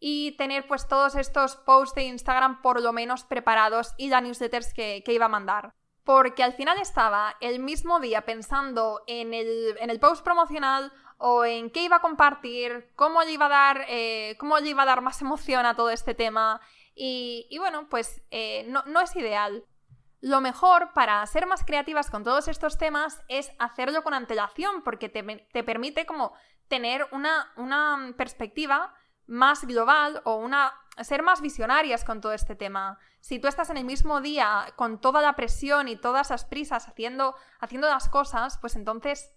y 0.05 0.33
tener 0.33 0.67
pues 0.67 0.89
todos 0.89 1.15
estos 1.15 1.55
posts 1.55 1.95
de 1.95 2.03
Instagram 2.03 2.61
por 2.61 2.81
lo 2.81 2.91
menos 2.91 3.23
preparados 3.23 3.93
y 3.97 4.09
las 4.09 4.21
newsletters 4.21 4.73
que, 4.73 5.01
iba 5.07 5.27
a 5.27 5.29
mandar. 5.29 5.73
Porque 6.03 6.43
al 6.43 6.53
final 6.53 6.77
estaba 6.79 7.37
el 7.39 7.59
mismo 7.59 7.99
día 7.99 8.23
pensando 8.25 9.03
en 9.07 9.33
el, 9.33 9.77
en 9.79 9.89
el 9.89 9.99
post 9.99 10.23
promocional 10.23 10.91
o 11.17 11.45
en 11.45 11.69
qué 11.69 11.83
iba 11.83 11.97
a 11.97 12.01
compartir, 12.01 12.91
cómo 12.95 13.21
le 13.23 13.31
iba 13.31 13.45
a 13.45 13.49
dar, 13.49 13.85
eh, 13.87 14.35
cómo 14.37 14.59
iba 14.59 14.83
a 14.83 14.85
dar 14.85 15.01
más 15.01 15.21
emoción 15.21 15.65
a 15.65 15.75
todo 15.75 15.89
este 15.89 16.13
tema. 16.13 16.59
Y, 16.95 17.57
bueno, 17.59 17.87
pues 17.89 18.21
eh, 18.29 18.65
no, 18.67 18.99
es 18.99 19.15
ideal. 19.15 19.65
Lo 20.19 20.41
mejor 20.41 20.91
para 20.93 21.25
ser 21.25 21.47
más 21.47 21.63
creativas 21.63 22.09
con 22.09 22.23
todos 22.23 22.47
estos 22.47 22.77
temas 22.77 23.21
es 23.29 23.51
hacerlo 23.57 24.03
con 24.03 24.13
antelación, 24.13 24.83
porque 24.83 25.07
te, 25.09 25.23
te 25.51 25.63
permite 25.63 26.05
como 26.05 26.33
tener 26.67 27.07
una, 27.11 27.51
una 27.55 28.13
perspectiva 28.17 28.93
más 29.25 29.65
global 29.65 30.21
o 30.25 30.35
una 30.35 30.73
ser 31.01 31.23
más 31.23 31.41
visionarias 31.41 32.03
con 32.03 32.21
todo 32.21 32.33
este 32.33 32.55
tema. 32.55 32.99
Si 33.19 33.39
tú 33.39 33.47
estás 33.47 33.69
en 33.69 33.77
el 33.77 33.85
mismo 33.85 34.21
día 34.21 34.73
con 34.75 34.99
toda 34.99 35.21
la 35.21 35.35
presión 35.35 35.87
y 35.87 35.95
todas 35.95 36.29
las 36.29 36.45
prisas 36.45 36.87
haciendo, 36.87 37.35
haciendo 37.59 37.87
las 37.87 38.09
cosas, 38.09 38.57
pues 38.59 38.75
entonces 38.75 39.33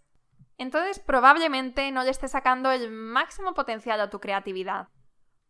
entonces 0.58 0.98
probablemente 0.98 1.90
no 1.92 2.02
le 2.02 2.10
estés 2.10 2.30
sacando 2.30 2.70
el 2.70 2.90
máximo 2.90 3.54
potencial 3.54 4.00
a 4.00 4.10
tu 4.10 4.20
creatividad. 4.20 4.88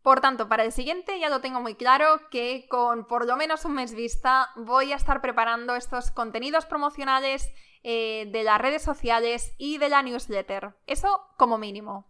Por 0.01 0.21
tanto, 0.21 0.47
para 0.47 0.63
el 0.63 0.71
siguiente 0.71 1.19
ya 1.19 1.29
lo 1.29 1.41
tengo 1.41 1.61
muy 1.61 1.75
claro 1.75 2.29
que 2.29 2.67
con 2.69 3.07
por 3.07 3.25
lo 3.25 3.35
menos 3.35 3.65
un 3.65 3.73
mes 3.73 3.93
vista 3.93 4.49
voy 4.55 4.93
a 4.93 4.95
estar 4.95 5.21
preparando 5.21 5.75
estos 5.75 6.11
contenidos 6.11 6.65
promocionales 6.65 7.49
eh, 7.83 8.29
de 8.31 8.43
las 8.43 8.59
redes 8.59 8.81
sociales 8.81 9.53
y 9.57 9.77
de 9.77 9.89
la 9.89 10.03
newsletter. 10.03 10.75
Eso 10.85 11.27
como 11.37 11.57
mínimo. 11.57 12.09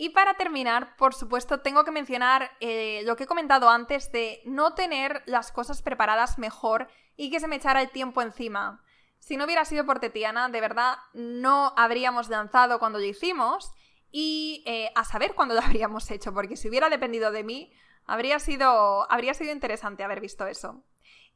Y 0.00 0.10
para 0.10 0.34
terminar, 0.34 0.94
por 0.96 1.12
supuesto, 1.12 1.58
tengo 1.58 1.82
que 1.82 1.90
mencionar 1.90 2.52
eh, 2.60 3.02
lo 3.04 3.16
que 3.16 3.24
he 3.24 3.26
comentado 3.26 3.68
antes 3.68 4.12
de 4.12 4.40
no 4.44 4.74
tener 4.74 5.24
las 5.26 5.50
cosas 5.50 5.82
preparadas 5.82 6.38
mejor 6.38 6.86
y 7.16 7.32
que 7.32 7.40
se 7.40 7.48
me 7.48 7.56
echara 7.56 7.82
el 7.82 7.90
tiempo 7.90 8.22
encima. 8.22 8.80
Si 9.18 9.36
no 9.36 9.44
hubiera 9.44 9.64
sido 9.64 9.84
por 9.84 9.98
Tetiana, 9.98 10.50
de 10.50 10.60
verdad 10.60 10.98
no 11.14 11.74
habríamos 11.76 12.28
lanzado 12.28 12.78
cuando 12.78 13.00
lo 13.00 13.06
hicimos 13.06 13.72
y 14.12 14.62
eh, 14.66 14.92
a 14.94 15.02
saber 15.02 15.34
cuándo 15.34 15.56
lo 15.56 15.62
habríamos 15.66 16.08
hecho, 16.12 16.32
porque 16.32 16.56
si 16.56 16.68
hubiera 16.68 16.90
dependido 16.90 17.32
de 17.32 17.42
mí, 17.42 17.72
habría 18.06 18.38
sido, 18.38 19.10
habría 19.10 19.34
sido 19.34 19.50
interesante 19.50 20.04
haber 20.04 20.20
visto 20.20 20.46
eso. 20.46 20.84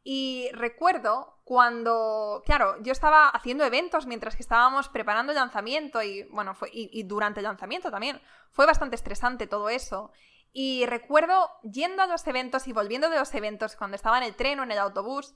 Y 0.04 0.50
recuerdo 0.52 1.38
cuando, 1.44 2.42
claro, 2.44 2.76
yo 2.82 2.92
estaba 2.92 3.28
haciendo 3.28 3.64
eventos 3.64 4.06
mientras 4.06 4.34
que 4.36 4.42
estábamos 4.42 4.88
preparando 4.88 5.32
el 5.32 5.36
lanzamiento 5.36 6.02
y, 6.02 6.24
bueno, 6.24 6.54
fue, 6.54 6.70
y, 6.72 7.02
durante 7.04 7.40
el 7.40 7.44
lanzamiento 7.44 7.90
también. 7.90 8.20
Fue 8.50 8.66
bastante 8.66 8.96
estresante 8.96 9.46
todo 9.46 9.68
eso. 9.68 10.10
Y 10.52 10.86
recuerdo 10.86 11.50
yendo 11.62 12.02
a 12.02 12.06
los 12.06 12.26
eventos 12.26 12.66
y 12.68 12.72
volviendo 12.72 13.10
de 13.10 13.18
los 13.18 13.32
eventos 13.34 13.76
cuando 13.76 13.94
estaba 13.94 14.18
en 14.18 14.24
el 14.24 14.34
tren 14.34 14.60
o 14.60 14.64
en 14.64 14.72
el 14.72 14.78
autobús, 14.78 15.34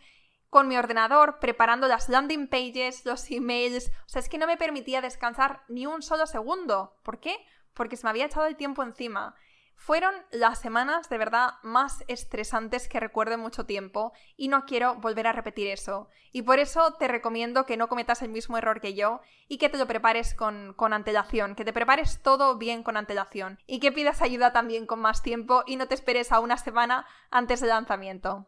con 0.51 0.69
mi 0.69 0.77
ordenador 0.77 1.39
preparando 1.39 1.89
las 1.89 2.09
landing 2.09 2.49
pages, 2.49 3.05
los 3.05 3.31
emails. 3.31 3.91
O 4.07 4.09
sea, 4.09 4.21
es 4.21 4.29
que 4.29 4.39
no 4.39 4.47
me 4.47 4.57
permitía 4.57 5.01
descansar 5.01 5.63
ni 5.69 5.87
un 5.87 6.03
solo 6.03 6.27
segundo. 6.27 6.97
¿Por 7.03 7.21
qué? 7.21 7.37
Porque 7.73 7.97
se 7.97 8.05
me 8.05 8.11
había 8.11 8.27
echado 8.27 8.47
el 8.47 8.57
tiempo 8.57 8.83
encima. 8.83 9.35
Fueron 9.77 10.15
las 10.33 10.59
semanas 10.59 11.09
de 11.11 11.19
verdad 11.19 11.55
más 11.63 12.03
estresantes 12.09 12.89
que 12.89 12.99
recuerdo 12.99 13.35
en 13.35 13.41
mucho 13.41 13.67
tiempo 13.67 14.13
y 14.37 14.49
no 14.49 14.65
quiero 14.65 14.97
volver 14.97 15.27
a 15.27 15.33
repetir 15.33 15.69
eso. 15.69 16.09
Y 16.33 16.43
por 16.43 16.59
eso 16.59 16.95
te 16.95 17.07
recomiendo 17.07 17.67
que 17.67 17.77
no 17.77 17.87
cometas 17.87 18.23
el 18.23 18.31
mismo 18.31 18.59
error 18.59 18.81
que 18.81 18.95
yo 18.95 19.21
y 19.49 19.59
que 19.59 19.69
te 19.69 19.79
lo 19.79 19.87
prepares 19.87 20.35
con, 20.35 20.73
con 20.75 20.93
antelación, 20.93 21.55
que 21.55 21.65
te 21.65 21.75
prepares 21.75 22.23
todo 22.23 22.57
bien 22.57 22.83
con 22.83 22.97
antelación 22.97 23.61
y 23.67 23.79
que 23.79 23.93
pidas 23.93 24.23
ayuda 24.23 24.53
también 24.53 24.87
con 24.87 24.99
más 24.99 25.23
tiempo 25.23 25.63
y 25.67 25.77
no 25.77 25.87
te 25.87 25.95
esperes 25.95 26.33
a 26.33 26.41
una 26.41 26.57
semana 26.57 27.07
antes 27.31 27.61
del 27.61 27.69
lanzamiento. 27.69 28.47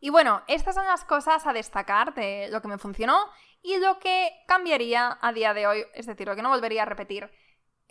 Y 0.00 0.10
bueno, 0.10 0.42
estas 0.48 0.74
son 0.74 0.86
las 0.86 1.04
cosas 1.04 1.46
a 1.46 1.52
destacar 1.52 2.14
de 2.14 2.48
lo 2.50 2.60
que 2.60 2.68
me 2.68 2.78
funcionó 2.78 3.16
y 3.62 3.78
lo 3.78 3.98
que 3.98 4.30
cambiaría 4.46 5.18
a 5.20 5.32
día 5.32 5.54
de 5.54 5.66
hoy, 5.66 5.84
es 5.94 6.06
decir, 6.06 6.26
lo 6.26 6.36
que 6.36 6.42
no 6.42 6.50
volvería 6.50 6.82
a 6.82 6.86
repetir. 6.86 7.30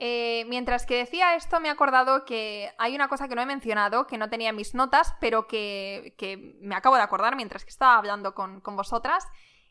Eh, 0.05 0.43
mientras 0.49 0.85
que 0.85 0.97
decía 0.97 1.33
esto, 1.35 1.61
me 1.61 1.69
he 1.69 1.71
acordado 1.71 2.25
que 2.25 2.73
hay 2.77 2.93
una 2.93 3.07
cosa 3.07 3.29
que 3.29 3.35
no 3.35 3.41
he 3.41 3.45
mencionado, 3.45 4.05
que 4.05 4.17
no 4.17 4.29
tenía 4.29 4.49
en 4.49 4.55
mis 4.57 4.75
notas, 4.75 5.15
pero 5.21 5.47
que, 5.47 6.13
me 6.59 6.75
acabo 6.75 6.97
de 6.97 7.03
acordar 7.03 7.37
mientras 7.37 7.63
que 7.63 7.69
estaba 7.69 7.95
hablando 7.95 8.35
con, 8.35 8.61
vosotras, 8.61 9.25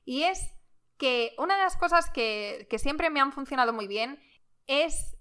y 0.07 0.23
es 0.23 0.55
que 0.97 1.35
una 1.37 1.57
de 1.57 1.63
las 1.65 1.77
cosas 1.77 2.09
que, 2.09 2.67
que 2.71 2.79
siempre 2.79 3.11
me 3.11 3.21
han 3.21 3.35
funcionado 3.35 3.75
muy 3.75 3.87
bien 3.87 4.23
es 4.67 5.19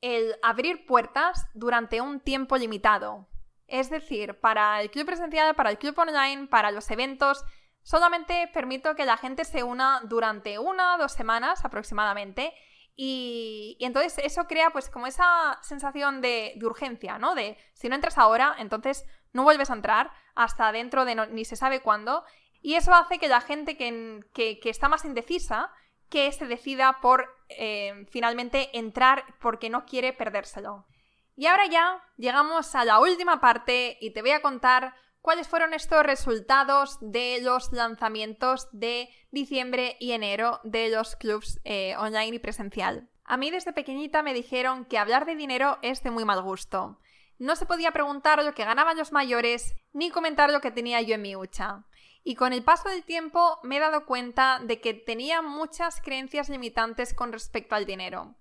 el 0.00 0.36
abrir 0.44 0.86
puertas 0.86 1.48
durante 1.54 2.00
un 2.00 2.20
tiempo 2.20 2.56
limitado. 2.56 3.26
Es 3.66 3.90
decir, 3.90 4.38
para 4.38 4.80
el 4.80 4.92
club 4.92 5.06
presencial, 5.06 5.56
para 5.56 5.70
el 5.70 5.78
club 5.78 5.98
online, 5.98 6.46
para 6.46 6.70
los 6.70 6.88
eventos, 6.92 7.44
solamente 7.82 8.48
permito 8.54 8.94
que 8.94 9.06
la 9.06 9.16
gente 9.16 9.44
se 9.44 9.64
una 9.64 10.02
durante 10.04 10.60
una 10.60 10.94
o 10.94 10.98
dos 10.98 11.10
semanas 11.10 11.64
aproximadamente 11.64 12.54
y, 12.96 13.76
entonces 13.80 14.18
eso 14.24 14.46
crea 14.46 14.70
pues 14.70 14.90
como 14.90 15.06
esa 15.06 15.58
sensación 15.62 16.20
de, 16.20 16.58
urgencia, 16.62 17.18
¿no? 17.18 17.34
De 17.34 17.56
si 17.74 17.88
no 17.88 17.94
entras 17.94 18.18
ahora, 18.18 18.54
entonces 18.58 19.06
no 19.32 19.44
vuelves 19.44 19.70
a 19.70 19.74
entrar 19.74 20.12
hasta 20.34 20.72
dentro 20.72 21.04
de 21.04 21.14
ni 21.30 21.44
se 21.44 21.56
sabe 21.56 21.80
cuándo. 21.80 22.24
Y 22.60 22.74
eso 22.74 22.94
hace 22.94 23.18
que 23.18 23.28
la 23.28 23.40
gente 23.40 23.76
que, 23.76 24.60
está 24.64 24.88
más 24.88 25.04
indecisa, 25.04 25.72
que 26.08 26.30
se 26.32 26.46
decida 26.46 27.00
por 27.00 27.34
eh, 27.48 28.06
finalmente 28.10 28.76
entrar 28.78 29.24
porque 29.40 29.70
no 29.70 29.86
quiere 29.86 30.12
perdérselo. 30.12 30.86
Y 31.34 31.46
ahora 31.46 31.66
ya 31.66 32.04
llegamos 32.18 32.74
a 32.74 32.84
la 32.84 33.00
última 33.00 33.40
parte 33.40 33.96
y 34.00 34.12
te 34.12 34.20
voy 34.20 34.32
a 34.32 34.42
contar 34.42 34.94
cuáles 35.22 35.48
fueron 35.48 35.72
estos 35.72 36.02
resultados 36.02 36.98
de 37.00 37.38
los 37.40 37.72
lanzamientos 37.72 38.68
de 38.72 39.08
diciembre 39.30 39.96
y 40.00 40.12
enero 40.12 40.60
de 40.64 40.90
los 40.90 41.16
clubs 41.16 41.60
eh, 41.64 41.94
online 41.96 42.36
y 42.36 42.38
presencial. 42.40 43.08
A 43.24 43.36
mí 43.36 43.50
desde 43.50 43.72
pequeñita 43.72 44.22
me 44.22 44.34
dijeron 44.34 44.84
que 44.84 44.98
hablar 44.98 45.24
de 45.24 45.36
dinero 45.36 45.78
es 45.80 46.02
de 46.02 46.10
muy 46.10 46.24
mal 46.24 46.42
gusto. 46.42 46.98
no 47.38 47.56
se 47.56 47.66
podía 47.66 47.90
preguntar 47.90 48.44
lo 48.44 48.54
que 48.54 48.64
ganaban 48.64 48.96
los 48.96 49.10
mayores 49.10 49.74
ni 49.92 50.10
comentar 50.10 50.50
lo 50.50 50.60
que 50.60 50.70
tenía 50.70 51.00
yo 51.00 51.14
en 51.14 51.22
mi 51.22 51.34
hucha. 51.34 51.84
Y 52.24 52.36
con 52.36 52.52
el 52.52 52.62
paso 52.62 52.88
del 52.88 53.02
tiempo 53.02 53.58
me 53.64 53.78
he 53.78 53.80
dado 53.80 54.06
cuenta 54.06 54.60
de 54.62 54.80
que 54.80 54.94
tenía 54.94 55.42
muchas 55.42 56.00
creencias 56.00 56.48
limitantes 56.48 57.14
con 57.14 57.32
respecto 57.32 57.74
al 57.74 57.84
dinero. 57.84 58.36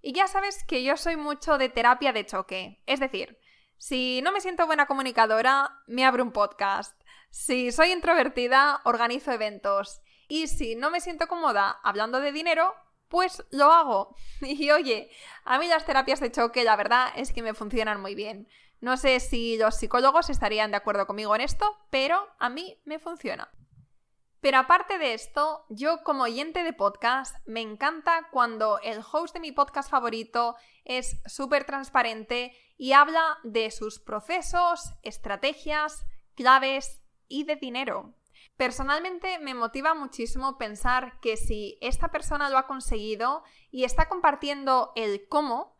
Y 0.00 0.12
ya 0.12 0.26
sabes 0.26 0.64
que 0.64 0.82
yo 0.82 0.96
soy 0.96 1.16
mucho 1.16 1.58
de 1.58 1.68
terapia 1.68 2.12
de 2.12 2.24
choque. 2.24 2.82
Es 2.86 3.00
decir, 3.00 3.38
si 3.78 4.20
no 4.22 4.32
me 4.32 4.40
siento 4.40 4.66
buena 4.66 4.86
comunicadora, 4.86 5.82
me 5.86 6.04
abro 6.04 6.22
un 6.22 6.32
podcast. 6.32 6.98
Si 7.30 7.72
soy 7.72 7.92
introvertida, 7.92 8.80
organizo 8.84 9.32
eventos. 9.32 10.00
Y 10.28 10.48
si 10.48 10.74
no 10.74 10.90
me 10.90 11.00
siento 11.00 11.28
cómoda 11.28 11.78
hablando 11.82 12.20
de 12.20 12.32
dinero, 12.32 12.74
pues 13.08 13.44
lo 13.50 13.72
hago. 13.72 14.16
Y 14.40 14.70
oye, 14.70 15.10
a 15.44 15.58
mí 15.58 15.68
las 15.68 15.84
terapias 15.84 16.20
de 16.20 16.32
choque 16.32 16.64
la 16.64 16.76
verdad 16.76 17.08
es 17.16 17.32
que 17.32 17.42
me 17.42 17.54
funcionan 17.54 18.00
muy 18.00 18.14
bien. 18.14 18.48
No 18.80 18.96
sé 18.96 19.20
si 19.20 19.56
los 19.56 19.76
psicólogos 19.76 20.30
estarían 20.30 20.70
de 20.70 20.76
acuerdo 20.76 21.06
conmigo 21.06 21.34
en 21.34 21.40
esto, 21.42 21.76
pero 21.90 22.28
a 22.38 22.48
mí 22.48 22.80
me 22.84 22.98
funciona. 22.98 23.50
Pero 24.40 24.58
aparte 24.58 24.98
de 24.98 25.14
esto, 25.14 25.64
yo 25.70 26.02
como 26.04 26.24
oyente 26.24 26.62
de 26.62 26.72
podcast 26.72 27.36
me 27.46 27.62
encanta 27.62 28.28
cuando 28.30 28.78
el 28.80 29.00
host 29.00 29.34
de 29.34 29.40
mi 29.40 29.50
podcast 29.50 29.90
favorito 29.90 30.56
es 30.84 31.20
súper 31.26 31.64
transparente 31.64 32.52
y 32.76 32.92
habla 32.92 33.38
de 33.42 33.70
sus 33.70 33.98
procesos, 33.98 34.94
estrategias, 35.02 36.06
claves 36.34 37.02
y 37.28 37.44
de 37.44 37.56
dinero. 37.56 38.14
Personalmente 38.56 39.38
me 39.38 39.54
motiva 39.54 39.94
muchísimo 39.94 40.56
pensar 40.56 41.20
que 41.20 41.36
si 41.36 41.78
esta 41.80 42.08
persona 42.10 42.48
lo 42.48 42.58
ha 42.58 42.66
conseguido 42.66 43.42
y 43.70 43.84
está 43.84 44.08
compartiendo 44.08 44.92
el 44.96 45.28
cómo, 45.28 45.76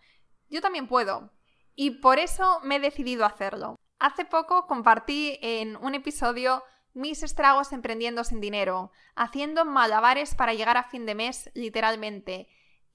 yo 0.49 0.61
también 0.61 0.89
puedo. 0.89 1.33
Y 1.75 2.01
por 2.01 2.19
eso 2.19 2.61
me 2.63 2.77
he 2.77 2.81
decidido 2.81 3.25
hacerlo. 3.25 3.77
Hace 3.99 4.25
poco 4.25 4.67
compartí 4.67 5.39
en 5.41 5.77
un 5.77 5.95
episodio 5.95 6.63
mis 6.93 7.23
estragos 7.23 7.73
emprendiendo 7.73 8.25
sin 8.25 8.41
dinero, 8.41 8.91
haciendo 9.15 9.65
malabares 9.65 10.35
para 10.35 10.55
llegar 10.55 10.79
a 10.79 10.89
fin 10.89 11.05
de 11.05 11.15
mes 11.15 11.51
literalmente, 11.55 12.49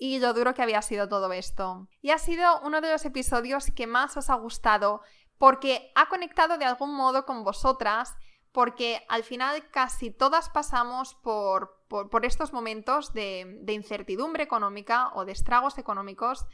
y 0.04 0.18
lo 0.18 0.34
duro 0.34 0.56
que 0.56 0.64
había 0.64 0.82
sido 0.82 1.08
todo 1.08 1.32
esto. 1.32 1.88
Y 2.02 2.10
ha 2.10 2.18
sido 2.18 2.60
uno 2.62 2.82
de 2.82 2.92
los 2.92 3.06
episodios 3.06 3.70
que 3.70 3.86
más 3.86 4.18
os 4.18 4.32
ha 4.32 4.34
gustado 4.34 5.02
porque 5.38 5.92
ha 5.94 6.10
conectado 6.10 6.58
de 6.58 6.66
algún 6.66 6.96
modo 6.96 7.24
con 7.28 7.44
vosotras 7.44 8.18
porque 8.52 9.06
al 9.10 9.24
final 9.24 9.70
casi 9.70 10.10
todas 10.10 10.50
pasamos 10.50 11.14
por, 11.14 11.78
estos 12.24 12.52
momentos 12.52 13.14
de, 13.14 13.60
de 13.62 13.74
incertidumbre 13.74 14.42
económica 14.42 15.12
o 15.14 15.24
de 15.24 15.34
estragos 15.34 15.78
económicos 15.78 16.48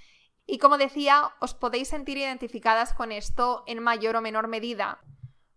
y 0.46 0.58
como 0.58 0.78
decía, 0.78 1.32
os 1.40 1.54
podéis 1.54 1.88
sentir 1.88 2.18
identificadas 2.18 2.94
con 2.94 3.14
esto 3.14 3.64
en 3.66 3.82
mayor 3.82 4.18
o 4.18 4.22
menor 4.22 4.50
medida. 4.50 5.00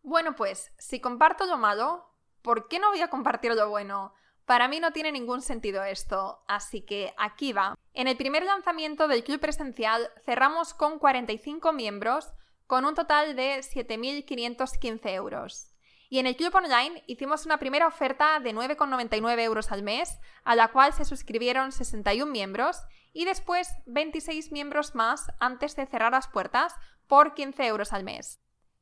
Bueno, 0.05 0.37
pues 0.37 0.73
si 0.79 1.01
comparto 1.01 1.45
lo 1.45 1.59
malo, 1.59 2.09
¿por 2.41 2.69
qué 2.69 2.79
no 2.79 2.91
voy 2.91 3.01
a 3.01 3.11
compartir 3.11 3.53
lo 3.57 3.69
bueno? 3.69 4.15
Para 4.51 4.67
mí 4.67 4.81
no 4.81 4.91
tiene 4.91 5.13
ningún 5.13 5.43
sentido 5.43 5.85
esto, 5.85 6.43
así 6.49 6.81
que 6.83 7.15
aquí 7.17 7.53
va. 7.53 7.79
En 7.95 8.09
el 8.09 8.17
primer 8.17 8.43
lanzamiento 8.45 9.07
del 9.07 9.23
club 9.23 9.39
presencial 9.39 10.11
cerramos 10.25 10.75
con 10.75 10.99
45 10.99 11.73
miembros, 11.73 12.33
con 12.67 12.85
un 12.85 12.97
total 12.97 13.37
de 13.37 13.61
7.515 13.61 15.09
euros. 15.15 15.73
Y 16.09 16.19
en 16.19 16.27
el 16.27 16.35
club 16.35 16.53
online 16.53 17.05
hicimos 17.07 17.47
una 17.47 17.61
primera 17.61 17.87
oferta 17.87 18.41
de 18.41 18.53
9,99 18.53 19.39
euros 19.39 19.71
al 19.71 19.85
mes, 19.85 20.19
a 20.43 20.57
la 20.57 20.73
cual 20.73 20.93
se 20.95 21.05
suscribieron 21.05 21.71
61 21.71 22.33
miembros, 22.33 22.77
y 23.13 23.27
después 23.27 23.69
26 23.87 24.51
miembros 24.51 24.97
más 24.97 25.31
antes 25.39 25.77
de 25.77 25.87
cerrar 25.87 26.11
las 26.11 26.27
puertas 26.27 26.75
por 27.07 27.35
15 27.35 27.67
euros 27.69 27.93
al 27.93 28.03
mes. 28.03 28.41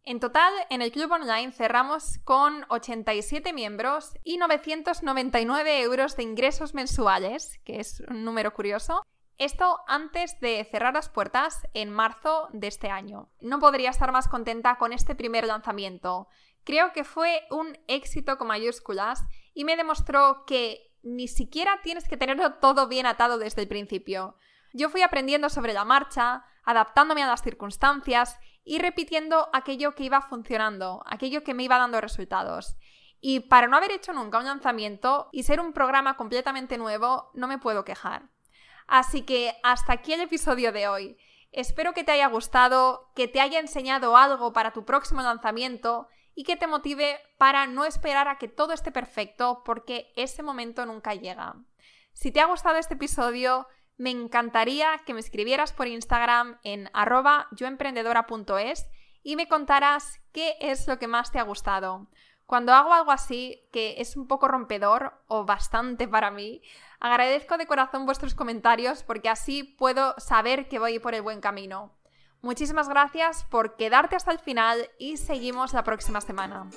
En 0.08 0.20
total, 0.20 0.54
en 0.70 0.80
el 0.80 0.90
club 0.90 1.12
online 1.12 1.52
cerramos 1.52 2.16
con 2.24 2.64
87 2.70 3.52
miembros 3.52 4.14
y 4.24 4.38
999 4.38 5.82
euros 5.82 6.16
de 6.16 6.22
ingresos 6.22 6.72
mensuales, 6.72 7.60
que 7.66 7.78
es 7.78 8.00
un 8.08 8.24
número 8.24 8.54
curioso. 8.54 9.02
Esto 9.36 9.80
antes 9.86 10.40
de 10.40 10.66
cerrar 10.70 10.94
las 10.94 11.10
puertas 11.10 11.60
en 11.74 11.90
marzo 11.90 12.48
de 12.54 12.68
este 12.68 12.88
año. 12.88 13.28
No 13.42 13.58
podría 13.58 13.90
estar 13.90 14.10
más 14.10 14.28
contenta 14.28 14.78
con 14.78 14.94
este 14.94 15.14
primer 15.14 15.46
lanzamiento. 15.46 16.28
Creo 16.64 16.94
que 16.94 17.04
fue 17.04 17.42
un 17.50 17.76
éxito 17.86 18.38
con 18.38 18.46
mayúsculas 18.46 19.26
y 19.52 19.64
me 19.64 19.76
demostró 19.76 20.46
que 20.46 20.90
ni 21.02 21.28
siquiera 21.28 21.80
tienes 21.82 22.08
que 22.08 22.16
tenerlo 22.16 22.54
todo 22.54 22.88
bien 22.88 23.04
atado 23.04 23.36
desde 23.36 23.60
el 23.60 23.68
principio. 23.68 24.36
Yo 24.72 24.88
fui 24.88 25.02
aprendiendo 25.02 25.50
sobre 25.50 25.74
la 25.74 25.84
marcha, 25.84 26.46
adaptándome 26.64 27.22
a 27.22 27.26
las 27.26 27.42
circunstancias 27.42 28.38
y 28.68 28.80
repitiendo 28.80 29.48
aquello 29.54 29.94
que 29.94 30.04
iba 30.04 30.20
funcionando, 30.20 31.02
aquello 31.06 31.42
que 31.42 31.54
me 31.54 31.62
iba 31.62 31.78
dando 31.78 32.02
resultados. 32.02 32.76
Y 33.18 33.40
para 33.40 33.66
no 33.66 33.78
haber 33.78 33.92
hecho 33.92 34.12
nunca 34.12 34.38
un 34.38 34.44
lanzamiento 34.44 35.30
y 35.32 35.44
ser 35.44 35.58
un 35.58 35.72
programa 35.72 36.18
completamente 36.18 36.76
nuevo, 36.76 37.30
no 37.32 37.48
me 37.48 37.56
puedo 37.56 37.86
quejar. 37.86 38.28
Así 38.86 39.22
que 39.22 39.56
hasta 39.62 39.94
aquí 39.94 40.12
el 40.12 40.20
episodio 40.20 40.70
de 40.70 40.86
hoy. 40.86 41.16
Espero 41.50 41.94
que 41.94 42.04
te 42.04 42.12
haya 42.12 42.26
gustado, 42.26 43.10
que 43.14 43.26
te 43.26 43.40
haya 43.40 43.58
enseñado 43.58 44.18
algo 44.18 44.52
para 44.52 44.74
tu 44.74 44.84
próximo 44.84 45.22
lanzamiento 45.22 46.06
y 46.34 46.44
que 46.44 46.56
te 46.56 46.66
motive 46.66 47.18
para 47.38 47.66
no 47.66 47.86
esperar 47.86 48.28
a 48.28 48.36
que 48.36 48.48
todo 48.48 48.74
esté 48.74 48.92
perfecto 48.92 49.62
porque 49.64 50.12
ese 50.14 50.42
momento 50.42 50.84
nunca 50.84 51.14
llega. 51.14 51.56
Si 52.12 52.32
te 52.32 52.40
ha 52.40 52.44
gustado 52.44 52.76
este 52.76 52.94
episodio, 52.94 53.66
me 53.98 54.10
encantaría 54.10 54.98
que 55.04 55.12
me 55.12 55.20
escribieras 55.20 55.72
por 55.72 55.88
Instagram 55.88 56.58
en 56.62 56.88
arroba 56.94 57.48
yoemprendedora.es 57.50 58.86
y 59.22 59.36
me 59.36 59.48
contaras 59.48 60.20
qué 60.32 60.56
es 60.60 60.86
lo 60.86 60.98
que 60.98 61.08
más 61.08 61.30
te 61.30 61.38
ha 61.38 61.42
gustado. 61.42 62.06
Cuando 62.46 62.72
hago 62.72 62.94
algo 62.94 63.10
así, 63.10 63.68
que 63.72 63.96
es 63.98 64.16
un 64.16 64.26
poco 64.26 64.48
rompedor 64.48 65.12
o 65.26 65.44
bastante 65.44 66.08
para 66.08 66.30
mí, 66.30 66.62
agradezco 66.98 67.58
de 67.58 67.66
corazón 67.66 68.06
vuestros 68.06 68.34
comentarios 68.34 69.02
porque 69.02 69.28
así 69.28 69.64
puedo 69.64 70.14
saber 70.16 70.68
que 70.68 70.78
voy 70.78 70.98
por 70.98 71.14
el 71.14 71.20
buen 71.20 71.42
camino. 71.42 71.92
Muchísimas 72.40 72.88
gracias 72.88 73.44
por 73.50 73.76
quedarte 73.76 74.16
hasta 74.16 74.32
el 74.32 74.38
final 74.38 74.88
y 74.98 75.18
seguimos 75.18 75.74
la 75.74 75.82
próxima 75.82 76.20
semana. 76.20 76.70